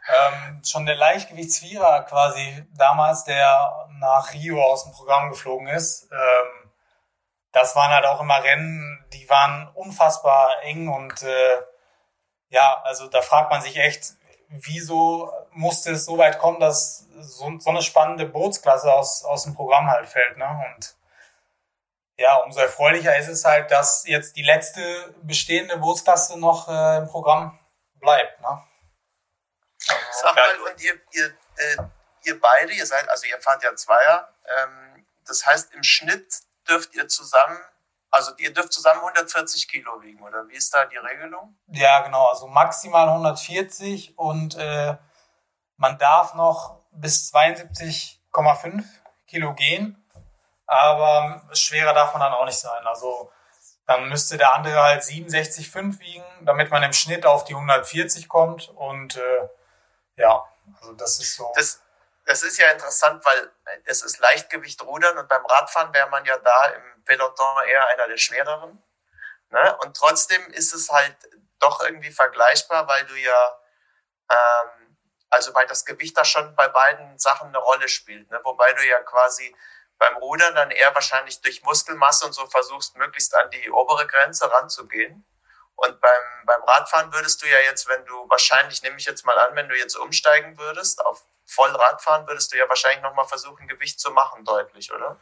ähm, 0.09 0.63
schon 0.65 0.87
der 0.87 0.97
Leichtgewichtsvierer 0.97 2.05
quasi 2.05 2.67
damals, 2.77 3.25
der 3.25 3.89
nach 3.99 4.33
Rio 4.33 4.63
aus 4.63 4.85
dem 4.85 4.93
Programm 4.93 5.31
geflogen 5.31 5.69
ist, 5.69 6.09
ähm, 6.13 6.73
das 7.53 7.75
waren 7.75 7.93
halt 7.93 8.07
auch 8.07 8.21
immer 8.21 8.43
Rennen, 8.43 9.05
die 9.13 9.29
waren 9.29 9.69
unfassbar 9.75 10.63
eng 10.63 10.89
und 10.89 11.23
äh, 11.23 11.63
ja, 12.49 12.81
also 12.85 13.09
da 13.09 13.23
fragt 13.23 13.51
man 13.51 13.61
sich 13.61 13.77
echt, 13.77 14.15
wieso 14.49 15.33
musste 15.53 15.93
es 15.93 16.05
so 16.05 16.19
weit 16.19 16.39
kommen, 16.39 16.61
dass 16.61 17.07
so, 17.21 17.59
so 17.59 17.71
eine 17.71 17.83
spannende 17.83 18.27
Bootsklasse 18.27 18.93
aus, 18.93 19.25
aus 19.25 19.45
dem 19.45 19.55
Programm 19.55 19.91
halt 19.91 20.09
fällt. 20.09 20.37
Ne? 20.39 20.47
Und 20.47 20.97
ja, 22.17 22.37
umso 22.37 22.61
erfreulicher 22.61 23.17
ist 23.17 23.29
es 23.29 23.45
halt, 23.45 23.71
dass 23.71 24.07
jetzt 24.07 24.37
die 24.37 24.43
letzte 24.43 25.15
bestehende 25.23 25.77
Bootsklasse 25.79 26.39
noch 26.39 26.69
äh, 26.69 26.99
im 26.99 27.09
Programm 27.09 27.59
bleibt. 27.95 28.41
Ne? 28.41 28.63
Sag 30.13 30.35
mal, 30.35 30.61
und 30.71 30.83
ihr, 30.83 30.95
ihr, 31.13 31.27
äh, 31.27 31.77
ihr 32.25 32.41
beide, 32.41 32.73
ihr 32.73 32.87
seid, 32.87 33.09
also 33.11 33.27
ihr 33.27 33.41
fahrt 33.41 33.63
ja 33.63 33.75
Zweier, 33.75 34.29
ähm, 34.45 35.07
das 35.27 35.47
heißt 35.47 35.73
im 35.75 35.83
Schnitt 35.83 36.43
dürft 36.69 36.95
ihr 36.95 37.09
zusammen 37.09 37.59
also 38.11 38.33
ihr 38.39 38.53
dürft 38.53 38.73
zusammen 38.73 39.01
140 39.01 39.69
Kilo 39.69 40.03
wiegen, 40.03 40.23
oder 40.23 40.49
wie 40.49 40.57
ist 40.57 40.75
da 40.75 40.85
die 40.87 40.97
Regelung? 40.97 41.57
Ja, 41.69 42.01
genau, 42.01 42.27
also 42.27 42.49
maximal 42.49 43.09
140 43.09 44.19
und 44.19 44.57
äh, 44.57 44.97
man 45.81 45.97
darf 45.99 46.35
noch 46.35 46.79
bis 46.93 47.33
72,5 47.33 48.85
Kilo 49.27 49.55
gehen, 49.55 49.97
aber 50.67 51.43
schwerer 51.53 51.95
darf 51.95 52.13
man 52.13 52.21
dann 52.21 52.35
auch 52.35 52.45
nicht 52.45 52.59
sein. 52.59 52.87
Also 52.87 53.33
dann 53.87 54.09
müsste 54.09 54.37
der 54.37 54.55
andere 54.55 54.83
halt 54.83 55.03
67,5 55.03 55.99
wiegen, 56.01 56.25
damit 56.43 56.71
man 56.71 56.83
im 56.83 56.93
Schnitt 56.93 57.25
auf 57.25 57.45
die 57.45 57.55
140 57.55 58.29
kommt 58.29 58.69
und 58.69 59.17
äh, 59.17 59.49
ja, 60.17 60.45
also 60.81 60.93
das 60.93 61.19
ist 61.19 61.35
so. 61.35 61.51
Das, 61.57 61.81
das 62.27 62.43
ist 62.43 62.59
ja 62.59 62.71
interessant, 62.71 63.25
weil 63.25 63.51
es 63.87 64.03
ist 64.03 64.19
Leichtgewicht 64.19 64.83
rudern 64.83 65.17
und 65.17 65.29
beim 65.29 65.45
Radfahren 65.47 65.95
wäre 65.95 66.11
man 66.11 66.27
ja 66.27 66.37
da 66.37 66.67
im 66.67 67.05
Peloton 67.05 67.65
eher 67.67 67.89
einer 67.89 68.07
der 68.07 68.19
schwereren. 68.19 68.83
Ne? 69.49 69.77
Und 69.79 69.97
trotzdem 69.97 70.47
ist 70.53 70.75
es 70.75 70.91
halt 70.91 71.17
doch 71.59 71.81
irgendwie 71.81 72.13
vergleichbar, 72.13 72.87
weil 72.87 73.07
du 73.07 73.15
ja, 73.17 73.59
ähm, 74.31 74.80
also 75.31 75.55
weil 75.55 75.67
das 75.67 75.85
Gewicht 75.85 76.17
da 76.17 76.25
schon 76.25 76.55
bei 76.57 76.69
beiden 76.69 77.19
Sachen 77.19 77.49
eine 77.49 77.59
Rolle 77.59 77.89
spielt. 77.89 78.31
Ne? 78.31 78.41
Wobei 78.45 78.73
du 78.73 78.87
ja 78.87 79.01
quasi 79.03 79.55
beim 79.99 80.17
Rudern 80.17 80.55
dann 80.55 80.71
eher 80.71 80.95
wahrscheinlich 80.95 81.41
durch 81.41 81.63
Muskelmasse 81.63 82.27
und 82.27 82.33
so 82.33 82.47
versuchst, 82.47 82.97
möglichst 82.97 83.35
an 83.37 83.51
die 83.51 83.71
obere 83.71 84.07
Grenze 84.07 84.51
ranzugehen. 84.51 85.25
Und 85.77 86.01
beim, 86.01 86.23
beim 86.45 86.63
Radfahren 86.65 87.13
würdest 87.13 87.43
du 87.43 87.47
ja 87.47 87.59
jetzt, 87.61 87.89
wenn 87.89 88.05
du 88.05 88.29
wahrscheinlich, 88.29 88.83
nehme 88.83 88.97
ich 88.99 89.07
jetzt 89.07 89.25
mal 89.25 89.39
an, 89.39 89.57
wenn 89.57 89.69
du 89.69 89.77
jetzt 89.77 89.97
umsteigen 89.97 90.59
würdest 90.59 91.05
auf 91.05 91.25
voll 91.47 91.71
Radfahren, 91.71 92.27
würdest 92.27 92.53
du 92.53 92.59
ja 92.59 92.69
wahrscheinlich 92.69 93.03
nochmal 93.03 93.27
versuchen, 93.27 93.67
Gewicht 93.67 93.99
zu 93.99 94.11
machen, 94.11 94.45
deutlich, 94.45 94.93
oder? 94.93 95.19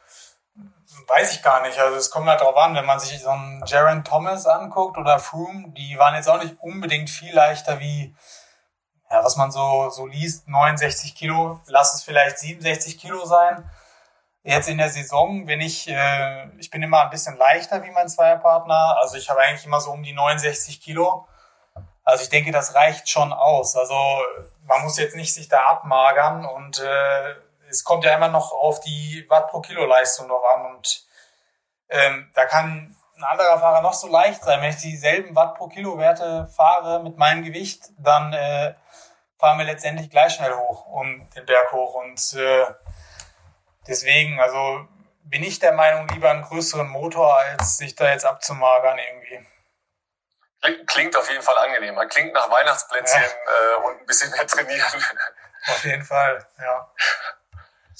Weiß 1.07 1.35
ich 1.35 1.43
gar 1.43 1.63
nicht. 1.63 1.79
Also 1.79 1.97
es 1.97 2.11
kommt 2.11 2.29
halt 2.29 2.41
drauf 2.41 2.57
an, 2.57 2.75
wenn 2.75 2.85
man 2.85 2.99
sich 2.99 3.21
so 3.21 3.31
einen 3.31 3.65
Jaron 3.67 4.05
Thomas 4.05 4.47
anguckt 4.47 4.99
oder 4.99 5.19
Froome, 5.19 5.73
die 5.77 5.99
waren 5.99 6.15
jetzt 6.15 6.29
auch 6.29 6.43
nicht 6.43 6.59
unbedingt 6.61 7.09
viel 7.09 7.35
leichter 7.35 7.79
wie, 7.79 8.17
ja, 9.11 9.25
was 9.25 9.37
man 9.37 9.51
so, 9.51 9.91
so 9.91 10.07
liest, 10.07 10.49
69 10.49 11.15
Kilo, 11.15 11.61
lass 11.67 11.95
es 11.95 12.03
vielleicht 12.03 12.39
67 12.39 12.99
Kilo 12.99 13.25
sein. 13.25 13.69
Jetzt 14.43 14.69
in 14.69 14.79
der 14.79 14.89
Saison 14.89 15.47
bin 15.47 15.61
ich, 15.61 15.89
äh, 15.89 16.49
ich 16.59 16.71
bin 16.71 16.83
immer 16.83 17.03
ein 17.03 17.11
bisschen 17.11 17.37
leichter 17.37 17.83
wie 17.83 17.91
mein 17.91 18.09
Zweierpartner. 18.09 18.97
Also 18.99 19.17
ich 19.17 19.29
habe 19.29 19.41
eigentlich 19.41 19.67
immer 19.67 19.81
so 19.81 19.91
um 19.91 20.03
die 20.03 20.13
69 20.13 20.81
Kilo. 20.81 21.27
Also 22.05 22.23
ich 22.23 22.31
denke, 22.31 22.53
das 22.53 22.75
reicht 22.75 23.09
schon 23.11 23.33
aus. 23.33 23.77
Also 23.77 23.95
man 24.65 24.83
muss 24.83 24.99
jetzt 24.99 25.17
nicht 25.17 25.35
sich 25.35 25.49
da 25.49 25.65
abmagern 25.67 26.47
und 26.47 26.81
äh, 26.81 27.35
es 27.69 27.85
kommt 27.85 28.05
ja 28.05 28.15
immer 28.15 28.29
noch 28.29 28.53
auf 28.53 28.81
die 28.81 29.27
Watt 29.29 29.49
pro 29.49 29.61
Kilo 29.61 29.85
Leistung 29.85 30.29
noch 30.29 30.43
an 30.55 30.77
und 30.77 31.05
ähm, 31.91 32.31
da 32.35 32.47
kann 32.47 32.97
ein 33.19 33.25
anderer 33.25 33.59
Fahrer 33.59 33.83
noch 33.83 33.95
so 33.95 34.09
leicht 34.09 34.43
sein. 34.43 34.63
Wenn 34.63 34.71
ich 34.71 34.77
dieselben 34.77 35.35
Watt 35.35 35.57
pro 35.57 35.69
Kilo 35.69 35.99
Werte 35.99 36.47
fahre 36.55 37.03
mit 37.03 37.17
meinem 37.17 37.43
Gewicht, 37.43 37.91
dann 37.99 38.33
äh, 38.33 38.75
fahren 39.39 39.59
wir 39.59 39.65
letztendlich 39.65 40.11
gleich 40.11 40.35
schnell 40.35 40.55
hoch 40.55 40.87
und 40.87 41.29
den 41.35 41.45
Berg 41.45 41.73
hoch. 41.73 41.95
Und 41.95 42.35
äh, 42.35 42.67
deswegen, 43.87 44.41
also 44.41 44.87
bin 45.25 45.43
ich 45.43 45.59
der 45.59 45.73
Meinung, 45.73 46.09
lieber 46.09 46.31
einen 46.31 46.43
größeren 46.43 46.89
Motor, 46.89 47.37
als 47.39 47.77
sich 47.77 47.95
da 47.95 48.09
jetzt 48.09 48.25
abzumagern 48.25 48.99
irgendwie. 48.99 49.47
Klingt 50.87 51.17
auf 51.17 51.31
jeden 51.31 51.43
Fall 51.43 51.59
angenehmer. 51.59 52.07
Klingt 52.07 52.33
nach 52.33 52.51
Weihnachtsplätzchen 52.51 53.23
ja. 53.23 53.29
äh, 53.29 53.87
und 53.87 54.01
ein 54.01 54.07
bisschen 54.07 54.31
mehr 54.31 54.47
trainieren. 54.47 55.05
Auf 55.69 55.85
jeden 55.85 56.05
Fall, 56.05 56.47
ja. 56.59 56.93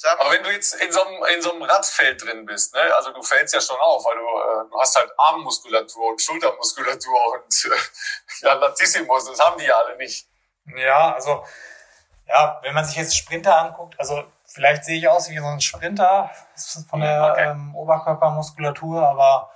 Aber 0.05 0.31
wenn 0.31 0.43
du 0.43 0.51
jetzt 0.51 0.73
in 0.75 0.91
so 0.91 1.03
einem, 1.03 1.23
in 1.35 1.41
so 1.41 1.51
einem 1.51 1.63
Radfeld 1.63 2.23
drin 2.23 2.45
bist, 2.45 2.73
ne, 2.73 2.81
also 2.95 3.11
du 3.11 3.21
fällst 3.21 3.53
ja 3.53 3.59
schon 3.59 3.79
auf, 3.79 4.05
weil 4.05 4.15
du, 4.15 4.21
äh, 4.21 4.69
du 4.69 4.79
hast 4.79 4.95
halt 4.95 5.11
Armmuskulatur 5.17 6.11
und 6.11 6.21
Schultermuskulatur 6.21 7.33
und 7.33 7.65
äh, 7.65 8.45
ja, 8.45 8.53
Latissimus, 8.53 9.25
das 9.25 9.39
haben 9.39 9.59
die 9.59 9.65
ja 9.65 9.75
alle 9.75 9.97
nicht. 9.97 10.27
Ja, 10.75 11.13
also 11.13 11.43
ja, 12.27 12.59
wenn 12.61 12.73
man 12.73 12.85
sich 12.85 12.95
jetzt 12.95 13.17
Sprinter 13.17 13.57
anguckt, 13.57 13.99
also 13.99 14.23
vielleicht 14.45 14.85
sehe 14.85 14.97
ich 14.97 15.07
aus 15.07 15.29
wie 15.29 15.37
so 15.37 15.45
ein 15.45 15.61
Sprinter 15.61 16.29
von 16.89 17.01
der 17.01 17.31
okay. 17.31 17.49
ähm, 17.49 17.75
Oberkörpermuskulatur, 17.75 19.01
aber 19.01 19.51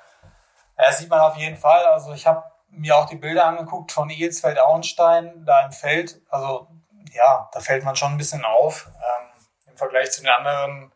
ja, 0.77 0.86
das 0.86 0.97
sieht 0.97 1.10
man 1.10 1.19
auf 1.19 1.38
jeden 1.38 1.58
Fall. 1.58 1.86
Also 1.86 2.13
ich 2.13 2.25
habe 2.25 2.43
mir 2.69 2.97
auch 2.97 3.06
die 3.06 3.15
Bilder 3.15 3.45
angeguckt 3.45 3.91
von 3.91 4.10
Ehelsfeld-Auenstein 4.10 5.45
da 5.45 5.65
im 5.65 5.71
Feld. 5.71 6.19
Also 6.29 6.67
ja, 7.12 7.49
da 7.53 7.60
fällt 7.60 7.84
man 7.84 7.95
schon 7.95 8.13
ein 8.13 8.17
bisschen 8.17 8.43
auf 8.43 8.88
ähm, 8.88 9.23
Vergleich 9.84 10.12
zu 10.12 10.22
den 10.22 10.30
anderen 10.30 10.91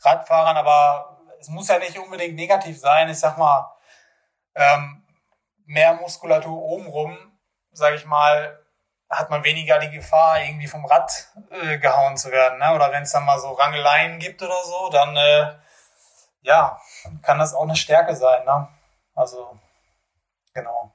Radfahrern, 0.00 0.56
aber 0.56 1.18
es 1.40 1.48
muss 1.48 1.68
ja 1.68 1.78
nicht 1.78 1.98
unbedingt 1.98 2.36
negativ 2.36 2.78
sein. 2.78 3.08
Ich 3.08 3.18
sag 3.18 3.38
mal, 3.38 3.74
ähm, 4.54 5.02
mehr 5.66 5.94
Muskulatur 5.94 6.56
obenrum, 6.56 7.16
sage 7.72 7.96
ich 7.96 8.04
mal, 8.04 8.58
hat 9.08 9.30
man 9.30 9.42
weniger 9.42 9.78
die 9.78 9.90
Gefahr, 9.90 10.40
irgendwie 10.42 10.68
vom 10.68 10.84
Rad 10.84 11.28
äh, 11.50 11.78
gehauen 11.78 12.16
zu 12.16 12.30
werden. 12.30 12.58
Ne? 12.58 12.74
Oder 12.74 12.92
wenn 12.92 13.02
es 13.02 13.12
dann 13.12 13.24
mal 13.24 13.40
so 13.40 13.52
Rangeleien 13.52 14.18
gibt 14.18 14.42
oder 14.42 14.62
so, 14.62 14.88
dann 14.90 15.16
äh, 15.16 15.54
ja, 16.42 16.80
kann 17.22 17.38
das 17.38 17.54
auch 17.54 17.64
eine 17.64 17.76
Stärke 17.76 18.14
sein. 18.14 18.44
Ne? 18.44 18.68
Also, 19.14 19.58
genau. 20.54 20.92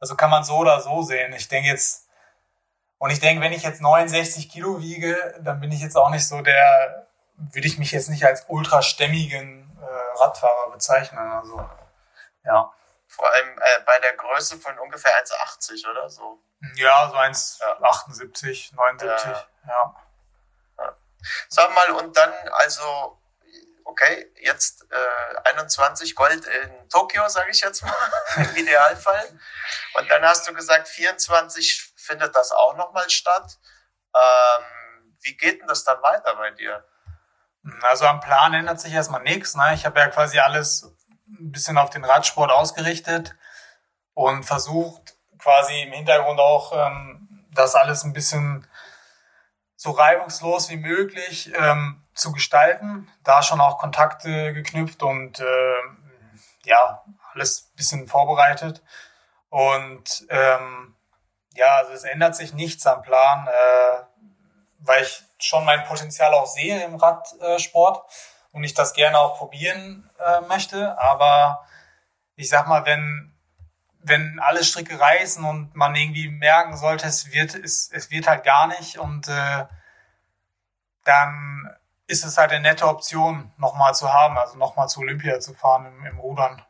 Also 0.00 0.14
kann 0.14 0.30
man 0.30 0.44
so 0.44 0.58
oder 0.58 0.80
so 0.80 1.02
sehen. 1.02 1.32
Ich 1.32 1.48
denke 1.48 1.70
jetzt, 1.70 2.07
und 2.98 3.10
ich 3.10 3.20
denke, 3.20 3.42
wenn 3.42 3.52
ich 3.52 3.62
jetzt 3.62 3.80
69 3.80 4.50
Kilo 4.50 4.80
wiege, 4.80 5.34
dann 5.40 5.60
bin 5.60 5.70
ich 5.70 5.80
jetzt 5.80 5.96
auch 5.96 6.10
nicht 6.10 6.26
so 6.26 6.40
der, 6.42 7.08
würde 7.36 7.68
ich 7.68 7.78
mich 7.78 7.92
jetzt 7.92 8.08
nicht 8.08 8.24
als 8.24 8.44
ultrastämmigen 8.48 9.70
äh, 9.80 10.18
Radfahrer 10.20 10.70
bezeichnen. 10.72 11.18
Also, 11.18 11.68
ja. 12.44 12.72
Vor 13.06 13.32
allem 13.32 13.58
äh, 13.58 13.80
bei 13.86 13.98
der 14.00 14.16
Größe 14.16 14.58
von 14.58 14.78
ungefähr 14.80 15.12
1,80 15.24 15.88
oder 15.88 16.10
so. 16.10 16.42
Ja, 16.74 17.08
so 17.08 17.16
1,78, 17.16 18.70
ja. 18.70 18.76
79, 18.76 19.26
ja. 19.26 19.48
ja. 19.66 19.94
ja. 20.78 20.96
Sag 21.48 21.72
mal, 21.72 21.90
und 21.92 22.16
dann 22.16 22.32
also, 22.52 23.18
okay, 23.84 24.32
jetzt 24.40 24.86
äh, 24.90 25.50
21 25.54 26.16
Gold 26.16 26.44
in 26.44 26.88
Tokio, 26.88 27.28
sage 27.28 27.50
ich 27.50 27.60
jetzt 27.60 27.82
mal, 27.82 27.94
im 28.36 28.56
Idealfall. 28.56 29.38
Und 29.94 30.10
dann 30.10 30.24
hast 30.24 30.48
du 30.48 30.52
gesagt, 30.52 30.88
24 30.88 31.87
findet 32.08 32.34
das 32.34 32.52
auch 32.52 32.76
nochmal 32.76 33.08
statt. 33.10 33.58
Ähm, 34.14 35.14
wie 35.20 35.36
geht 35.36 35.60
denn 35.60 35.68
das 35.68 35.84
dann 35.84 36.02
weiter 36.02 36.34
bei 36.36 36.50
dir? 36.50 36.84
Also 37.82 38.06
am 38.06 38.20
Plan 38.20 38.54
ändert 38.54 38.80
sich 38.80 38.92
erstmal 38.92 39.22
nichts. 39.22 39.54
Ne? 39.54 39.74
Ich 39.74 39.84
habe 39.84 40.00
ja 40.00 40.08
quasi 40.08 40.38
alles 40.38 40.94
ein 41.28 41.52
bisschen 41.52 41.76
auf 41.78 41.90
den 41.90 42.04
Radsport 42.04 42.50
ausgerichtet 42.50 43.36
und 44.14 44.44
versucht 44.44 45.16
quasi 45.38 45.82
im 45.82 45.92
Hintergrund 45.92 46.40
auch 46.40 46.72
ähm, 46.72 47.46
das 47.52 47.74
alles 47.74 48.04
ein 48.04 48.12
bisschen 48.12 48.66
so 49.76 49.90
reibungslos 49.90 50.70
wie 50.70 50.76
möglich 50.76 51.52
ähm, 51.54 52.06
zu 52.14 52.32
gestalten. 52.32 53.10
Da 53.22 53.42
schon 53.42 53.60
auch 53.60 53.78
Kontakte 53.78 54.52
geknüpft 54.54 55.02
und 55.02 55.38
äh, 55.40 55.82
ja, 56.64 57.04
alles 57.32 57.70
ein 57.70 57.76
bisschen 57.76 58.08
vorbereitet. 58.08 58.82
Und 59.50 60.26
ähm, 60.30 60.96
ja, 61.58 61.76
also 61.76 61.92
es 61.92 62.04
ändert 62.04 62.36
sich 62.36 62.54
nichts 62.54 62.86
am 62.86 63.02
Plan, 63.02 63.46
äh, 63.46 64.02
weil 64.78 65.02
ich 65.02 65.22
schon 65.38 65.64
mein 65.64 65.84
Potenzial 65.84 66.32
auch 66.34 66.46
sehe 66.46 66.82
im 66.84 66.96
Radsport 66.96 68.10
und 68.52 68.64
ich 68.64 68.74
das 68.74 68.94
gerne 68.94 69.18
auch 69.18 69.36
probieren 69.36 70.08
äh, 70.18 70.40
möchte. 70.42 70.98
Aber 70.98 71.66
ich 72.36 72.48
sag 72.48 72.66
mal, 72.66 72.86
wenn 72.86 73.34
wenn 74.00 74.40
alle 74.40 74.64
Stricke 74.64 74.98
reißen 74.98 75.44
und 75.44 75.74
man 75.74 75.94
irgendwie 75.94 76.28
merken 76.28 76.76
sollte, 76.76 77.06
es 77.06 77.32
wird, 77.32 77.54
es, 77.54 77.90
es 77.92 78.10
wird 78.10 78.26
halt 78.26 78.44
gar 78.44 78.68
nicht 78.68 78.98
und 78.98 79.28
äh, 79.28 79.66
dann 81.04 81.76
ist 82.06 82.24
es 82.24 82.38
halt 82.38 82.52
eine 82.52 82.60
nette 82.60 82.86
Option, 82.86 83.52
nochmal 83.58 83.94
zu 83.94 84.12
haben, 84.12 84.38
also 84.38 84.56
nochmal 84.56 84.88
zu 84.88 85.00
Olympia 85.00 85.40
zu 85.40 85.52
fahren 85.52 85.86
im, 85.86 86.06
im 86.06 86.18
Rudern. 86.18 86.64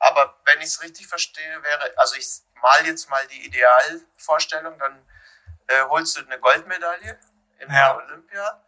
Aber 0.00 0.36
wenn 0.46 0.58
ich 0.58 0.66
es 0.66 0.82
richtig 0.82 1.06
verstehe, 1.06 1.62
wäre, 1.62 1.92
also 1.96 2.16
ich 2.16 2.28
mal 2.60 2.86
jetzt 2.86 3.08
mal 3.10 3.26
die 3.28 3.46
Idealvorstellung, 3.46 4.78
dann 4.78 5.06
äh, 5.68 5.82
holst 5.88 6.16
du 6.16 6.24
eine 6.24 6.38
Goldmedaille 6.38 7.18
im 7.58 7.72
ja. 7.72 7.96
Olympia, 7.96 8.64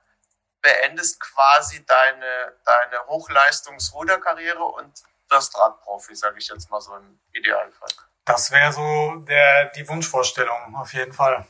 beendest 0.60 1.20
quasi 1.20 1.84
deine, 1.86 2.60
deine 2.64 3.06
Hochleistungsruderkarriere 3.06 4.64
und 4.64 5.02
das 5.28 5.56
Radprofi, 5.56 6.14
sage 6.14 6.38
ich 6.38 6.48
jetzt 6.48 6.70
mal 6.70 6.80
so 6.80 6.94
im 6.96 7.20
Idealfall. 7.32 7.88
Das 8.24 8.50
wäre 8.50 8.72
so 8.72 9.16
der, 9.26 9.66
die 9.66 9.88
Wunschvorstellung, 9.88 10.76
auf 10.76 10.92
jeden 10.92 11.12
Fall. 11.12 11.46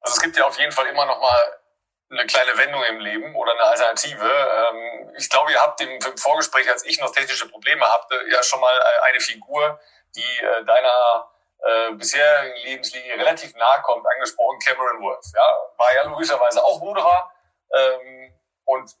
Also 0.00 0.16
es 0.16 0.20
gibt 0.22 0.36
ja 0.36 0.46
auf 0.46 0.58
jeden 0.58 0.72
Fall 0.72 0.86
immer 0.86 1.06
noch 1.06 1.20
mal 1.20 1.58
eine 2.10 2.26
kleine 2.26 2.56
Wendung 2.58 2.82
im 2.84 3.00
Leben 3.00 3.34
oder 3.34 3.52
eine 3.52 3.62
Alternative. 3.62 4.28
Ähm, 4.28 5.14
ich 5.16 5.30
glaube, 5.30 5.52
ihr 5.52 5.60
habt 5.60 5.80
im, 5.80 6.00
Vorgespräch, 6.18 6.68
als 6.68 6.84
ich 6.84 7.00
noch 7.00 7.12
technische 7.12 7.48
Probleme 7.48 7.84
hatte, 7.86 8.20
ja 8.30 8.42
schon 8.42 8.60
mal 8.60 8.74
äh, 8.76 9.10
eine 9.10 9.20
Figur, 9.20 9.80
die 10.14 10.44
äh, 10.44 10.64
deiner 10.64 11.28
äh, 11.62 11.92
bisherigen 11.92 12.56
Lebenslinie 12.64 13.14
relativ 13.14 13.54
nahe 13.54 13.82
kommt, 13.82 14.04
angesprochen, 14.14 14.58
Cameron 14.64 15.02
Worth. 15.02 15.32
Ja? 15.34 15.56
War 15.76 15.94
ja 15.94 16.02
logischerweise 16.04 16.62
auch 16.62 16.80
Ruderer 16.80 17.30
ähm, 17.74 18.34
und 18.64 18.96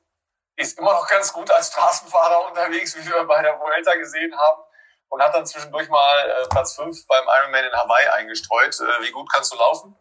ist 0.56 0.78
immer 0.78 0.92
noch 0.92 1.08
ganz 1.08 1.32
gut 1.32 1.50
als 1.50 1.68
Straßenfahrer 1.68 2.46
unterwegs, 2.46 2.96
wie 2.96 3.06
wir 3.06 3.24
bei 3.24 3.42
der 3.42 3.58
Vuelta 3.58 3.94
gesehen 3.94 4.36
haben. 4.38 4.62
Und 5.08 5.22
hat 5.22 5.34
dann 5.34 5.44
zwischendurch 5.44 5.88
mal 5.90 6.30
äh, 6.30 6.48
Platz 6.48 6.74
5 6.76 7.06
beim 7.06 7.24
Ironman 7.24 7.64
in 7.64 7.72
Hawaii 7.72 8.08
eingestreut. 8.08 8.78
Äh, 8.80 9.02
wie 9.02 9.10
gut 9.10 9.30
kannst 9.30 9.52
du 9.52 9.56
laufen? 9.56 9.96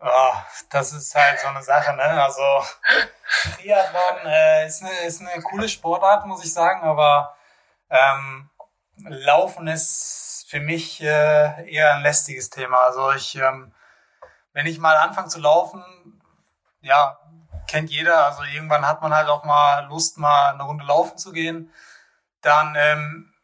Oh, 0.00 0.32
das 0.70 0.92
ist 0.92 1.12
halt 1.14 1.40
so 1.40 1.48
eine 1.48 1.62
Sache, 1.62 1.92
ne? 1.94 2.22
Also 2.22 2.42
Triathlon 3.56 4.26
äh, 4.26 4.66
ist, 4.66 4.82
eine, 4.82 5.06
ist 5.06 5.20
eine 5.20 5.42
coole 5.42 5.68
Sportart, 5.68 6.26
muss 6.26 6.44
ich 6.44 6.52
sagen, 6.52 6.82
aber 6.82 7.36
ähm, 7.90 8.48
Laufen 9.04 9.66
ist 9.66 10.27
für 10.48 10.60
mich 10.60 11.02
äh, 11.02 11.70
eher 11.70 11.94
ein 11.94 12.02
lästiges 12.02 12.48
Thema. 12.48 12.78
Also 12.84 13.12
ich, 13.12 13.34
ähm, 13.34 13.74
wenn 14.54 14.64
ich 14.64 14.78
mal 14.78 14.96
anfange 14.96 15.28
zu 15.28 15.40
laufen, 15.40 15.84
ja, 16.80 17.18
kennt 17.66 17.90
jeder. 17.90 18.24
Also 18.24 18.44
irgendwann 18.44 18.86
hat 18.86 19.02
man 19.02 19.14
halt 19.14 19.28
auch 19.28 19.44
mal 19.44 19.84
Lust, 19.88 20.16
mal 20.16 20.54
eine 20.54 20.62
Runde 20.62 20.86
laufen 20.86 21.18
zu 21.18 21.32
gehen. 21.32 21.70
Dann 22.40 22.74
ähm, 22.78 23.34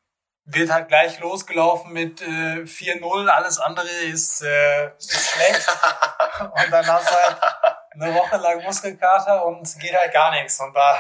wird 0.47 0.71
halt 0.71 0.89
gleich 0.89 1.21
losgelaufen 1.21 1.93
mit 1.93 2.23
äh, 2.23 2.63
4-0. 2.63 3.29
Alles 3.29 3.59
andere 3.59 3.87
ist, 3.87 4.41
äh, 4.41 4.97
ist 4.97 5.29
schlecht. 5.29 5.69
und 6.41 6.71
dann 6.71 6.87
hast 6.87 7.11
du 7.11 7.15
halt 7.15 7.37
eine 7.91 8.15
Woche 8.15 8.39
lang 8.39 8.63
Muskelkater 8.63 9.45
und 9.45 9.79
geht 9.79 9.95
halt 9.95 10.15
gar 10.15 10.31
nichts. 10.31 10.59
Und 10.59 10.73
da, 10.73 10.99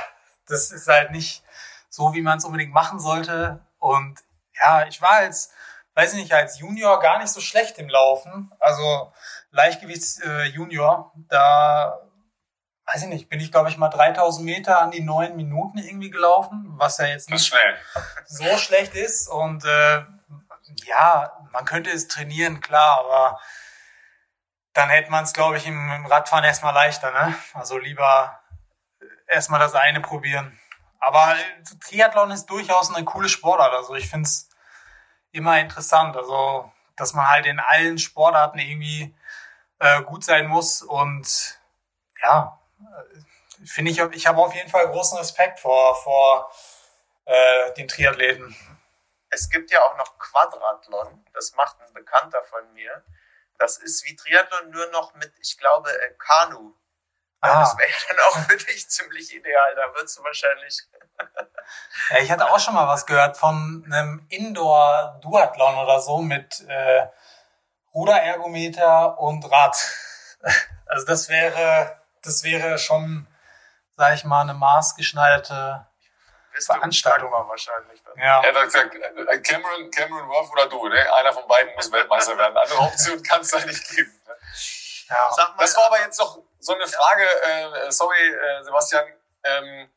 das 0.48 0.70
ist 0.70 0.86
halt 0.86 1.12
nicht 1.12 1.42
so, 1.88 2.12
wie 2.12 2.20
man 2.20 2.36
es 2.36 2.44
unbedingt 2.44 2.74
machen 2.74 3.00
sollte. 3.00 3.64
Und 3.78 4.18
ja, 4.60 4.86
ich 4.86 5.00
war 5.00 5.12
als, 5.12 5.50
weiß 5.94 6.14
ich 6.14 6.20
nicht, 6.20 6.33
als 6.33 6.59
Junior 6.59 7.00
gar 7.00 7.18
nicht 7.18 7.30
so 7.30 7.40
schlecht 7.40 7.78
im 7.78 7.88
Laufen. 7.88 8.52
Also 8.59 9.12
Leichtgewichts 9.50 10.20
äh, 10.20 10.44
Junior, 10.44 11.12
da 11.28 12.00
weiß 12.87 13.02
ich 13.02 13.09
nicht, 13.09 13.28
bin 13.28 13.40
ich 13.40 13.50
glaube 13.50 13.70
ich 13.70 13.78
mal 13.78 13.88
3000 13.88 14.44
Meter 14.44 14.80
an 14.80 14.90
die 14.90 15.00
neun 15.00 15.37
Minuten 15.37 15.78
irgendwie 15.78 16.11
gelaufen, 16.11 16.74
was 16.76 16.98
ja 16.98 17.07
jetzt 17.07 17.30
nicht 17.30 17.52
so 18.26 18.59
schlecht 18.59 18.94
ist. 18.94 19.28
Und 19.28 19.64
äh, 19.64 20.02
ja, 20.87 21.33
man 21.52 21.64
könnte 21.64 21.90
es 21.90 22.09
trainieren, 22.09 22.61
klar, 22.61 23.00
aber 23.00 23.40
dann 24.72 24.90
hätte 24.90 25.11
man 25.11 25.24
es, 25.24 25.33
glaube 25.33 25.57
ich, 25.57 25.66
im, 25.66 25.90
im 25.92 26.07
Radfahren 26.07 26.44
erstmal 26.44 26.74
leichter. 26.74 27.12
Ne? 27.12 27.35
Also 27.54 27.78
lieber 27.78 28.40
erstmal 29.28 29.61
das 29.61 29.74
eine 29.74 30.00
probieren. 30.00 30.59
Aber 30.98 31.35
äh, 31.35 31.62
Triathlon 31.80 32.33
ist 32.33 32.46
durchaus 32.46 32.94
eine 32.94 33.04
coole 33.04 33.28
Sportart. 33.28 33.72
Also 33.72 33.94
ich 33.94 34.09
finde 34.09 34.26
es 34.26 34.48
immer 35.35 35.59
interessant. 35.61 36.16
Also, 36.16 36.70
dass 36.97 37.14
man 37.14 37.29
halt 37.29 37.47
in 37.47 37.61
allen 37.61 37.99
Sportarten 37.99 38.59
irgendwie 38.59 39.14
äh, 39.79 40.03
gut 40.03 40.25
sein 40.25 40.47
muss. 40.47 40.83
Und 40.83 41.59
ja, 42.23 42.59
finde 43.64 43.90
ich, 43.90 43.99
ich 43.99 44.27
habe 44.27 44.40
auf 44.40 44.55
jeden 44.55 44.70
Fall 44.70 44.88
großen 44.88 45.18
Respekt 45.18 45.61
vor, 45.61 45.94
vor 45.97 46.51
äh, 47.25 47.73
den 47.75 47.88
Triathleten. 47.88 48.55
Es 49.31 49.51
gibt 49.51 49.70
ja 49.70 49.83
auch 49.83 49.97
noch 49.97 50.18
Quadrathlon, 50.18 51.25
das 51.33 51.55
macht 51.55 51.81
ein 51.81 51.92
Bekannter 51.92 52.42
von 52.44 52.73
mir. 52.73 53.05
Das 53.59 53.79
ist 53.79 54.05
wie 54.05 54.14
Triathlon 54.14 54.70
nur 54.70 54.87
noch 54.90 55.14
mit, 55.14 55.33
ich 55.40 55.59
glaube, 55.59 55.90
äh, 55.90 56.14
Kanu. 56.18 56.75
Ah. 57.50 57.61
Das 57.61 57.76
wäre 57.78 57.90
dann 58.09 58.18
auch 58.28 58.38
für 58.48 58.57
dich 58.57 58.88
ziemlich 58.88 59.35
ideal. 59.35 59.74
Da 59.76 59.94
würdest 59.94 60.18
du 60.18 60.24
wahrscheinlich. 60.24 60.83
Ja, 62.11 62.18
ich 62.18 62.30
hatte 62.30 62.50
auch 62.50 62.59
schon 62.59 62.74
mal 62.74 62.87
was 62.87 63.07
gehört 63.07 63.38
von 63.38 63.83
einem 63.87 64.26
Indoor-Duathlon 64.28 65.78
oder 65.78 65.98
so 66.00 66.18
mit 66.18 66.61
äh, 66.68 67.07
Ruderergometer 67.94 69.18
und 69.18 69.50
Rad. 69.50 69.76
Also 70.87 71.07
das 71.07 71.30
wäre, 71.30 71.98
das 72.22 72.44
wäre 72.44 72.76
schon, 72.78 73.26
sag 73.96 74.14
ich 74.14 74.24
mal, 74.24 74.42
eine 74.42 74.52
maßgeschneiderte 74.54 75.87
Veranstaltung. 76.66 77.30
Dagmar 77.30 77.48
wahrscheinlich. 77.48 78.02
Dann. 78.04 78.18
ja. 78.18 78.42
Ja, 78.44 78.52
da- 78.52 78.66
da- 78.66 79.37
Cameron, 79.38 79.90
Cameron 79.90 80.28
Wolf 80.28 80.50
oder 80.52 80.68
du, 80.68 80.87
ne? 80.88 81.14
Einer 81.14 81.33
von 81.33 81.48
beiden 81.48 81.74
muss 81.74 81.90
Weltmeister 81.90 82.37
werden. 82.37 82.57
Andere 82.57 82.78
Option 82.80 83.22
kann 83.22 83.40
es 83.40 83.50
da 83.50 83.64
nicht 83.64 83.88
geben. 83.88 84.12
Ne? 84.26 84.35
Ja. 85.08 85.30
Mal, 85.36 85.54
Das 85.58 85.76
war 85.76 85.86
aber 85.86 86.00
jetzt 86.00 86.18
noch 86.18 86.38
so 86.58 86.74
eine 86.74 86.86
Frage, 86.86 87.24
äh, 87.24 87.90
sorry, 87.90 88.16
äh, 88.16 88.62
Sebastian. 88.64 89.04
Ähm, 89.44 89.90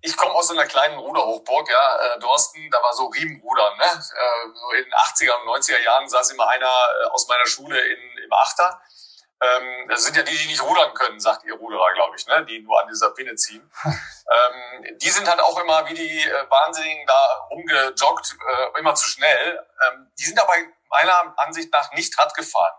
ich 0.00 0.16
komme 0.18 0.32
aus 0.34 0.48
so 0.48 0.54
einer 0.54 0.66
kleinen 0.66 0.98
Ruderhochburg, 0.98 1.68
ja, 1.70 1.96
äh, 1.96 2.18
Dorsten, 2.18 2.70
da 2.70 2.82
war 2.82 2.92
so 2.92 3.06
Riemenrudern, 3.06 3.76
ne? 3.78 3.84
Äh, 3.84 4.78
in 4.78 4.84
den 4.84 4.92
80er 4.92 5.32
und 5.40 5.48
90er 5.48 5.80
Jahren 5.80 6.08
saß 6.08 6.30
immer 6.30 6.46
einer 6.48 6.66
äh, 6.66 7.06
aus 7.06 7.26
meiner 7.26 7.46
Schule 7.46 7.80
in, 7.80 8.18
im 8.18 8.32
Achter. 8.32 8.82
Ähm, 9.40 9.88
das 9.88 10.04
sind 10.04 10.16
ja 10.16 10.22
die, 10.22 10.36
die 10.36 10.46
nicht 10.46 10.62
rudern 10.62 10.94
können, 10.94 11.18
sagt 11.20 11.44
ihr 11.44 11.54
Ruderer, 11.54 11.92
glaube 11.94 12.16
ich, 12.16 12.26
ne? 12.26 12.44
die 12.44 12.60
nur 12.60 12.80
an 12.80 12.88
dieser 12.88 13.10
Pinne 13.10 13.34
ziehen. 13.34 13.68
ähm, 13.84 14.98
die 14.98 15.10
sind 15.10 15.28
halt 15.28 15.40
auch 15.40 15.58
immer 15.58 15.88
wie 15.88 15.94
die 15.94 16.28
äh, 16.28 16.50
Wahnsinnigen 16.50 17.06
da 17.06 17.46
rumgejoggt, 17.50 18.36
äh, 18.48 18.78
immer 18.78 18.94
zu 18.94 19.08
schnell. 19.08 19.66
Ähm, 19.86 20.12
die 20.18 20.24
sind 20.24 20.40
aber 20.40 20.52
meiner 20.88 21.34
Ansicht 21.38 21.72
nach 21.72 21.92
nicht 21.92 22.18
Rad 22.18 22.34
gefahren. 22.34 22.74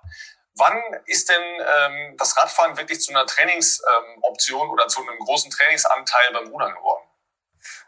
Wann 0.57 0.81
ist 1.05 1.29
denn 1.29 1.41
ähm, 1.41 2.17
das 2.17 2.37
Radfahren 2.37 2.77
wirklich 2.77 3.01
zu 3.01 3.11
einer 3.11 3.25
Trainingsoption 3.25 4.61
ähm, 4.61 4.69
oder 4.69 4.87
zu 4.87 5.01
einem 5.01 5.19
großen 5.19 5.51
Trainingsanteil 5.51 6.31
beim 6.33 6.47
Rudern 6.47 6.73
geworden? 6.73 7.03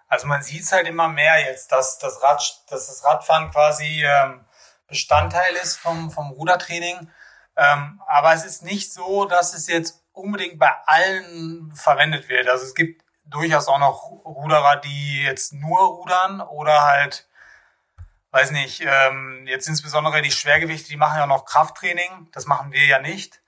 Also 0.10 0.27
man 0.27 0.41
sieht 0.41 0.63
es 0.63 0.71
halt 0.71 0.88
immer 0.88 1.08
mehr 1.08 1.39
jetzt, 1.39 1.71
dass 1.71 1.97
das, 1.99 2.21
Rad, 2.21 2.41
dass 2.69 2.88
das 2.88 3.03
Radfahren 3.03 3.51
quasi 3.51 4.03
ähm, 4.06 4.45
Bestandteil 4.88 5.53
ist 5.56 5.77
vom, 5.77 6.12
vom 6.12 6.32
Rudertraining. 6.32 7.10
Ähm, 7.58 8.01
aber 8.08 8.34
es 8.34 8.45
ist 8.45 8.63
nicht 8.63 8.93
so, 8.93 9.25
dass 9.25 9.53
es 9.53 9.67
jetzt 9.67 10.03
unbedingt 10.13 10.60
bei 10.60 10.73
allen 10.86 11.73
verwendet 11.75 12.30
wird. 12.30 12.47
Also 12.49 12.65
es 12.65 12.75
gibt 12.75 13.03
durchaus 13.25 13.67
auch 13.67 13.80
noch 13.80 14.03
Ruderer, 14.25 14.77
die 14.77 15.23
jetzt 15.23 15.53
nur 15.53 15.80
rudern 15.80 16.41
oder 16.41 16.84
halt, 16.84 17.27
weiß 18.38 18.52
nicht, 18.52 18.82
ähm, 18.86 19.47
jetzt 19.47 19.67
insbesondere 19.67 20.21
die 20.21 20.32
Schwergewichte, 20.32 20.89
die 20.89 20.97
machen 20.97 21.17
ja 21.17 21.26
noch 21.26 21.45
Krafttraining. 21.45 22.30
Das 22.34 22.45
machen 22.45 22.71
wir 22.71 22.86
ja 22.86 23.00
nicht. 23.00 23.41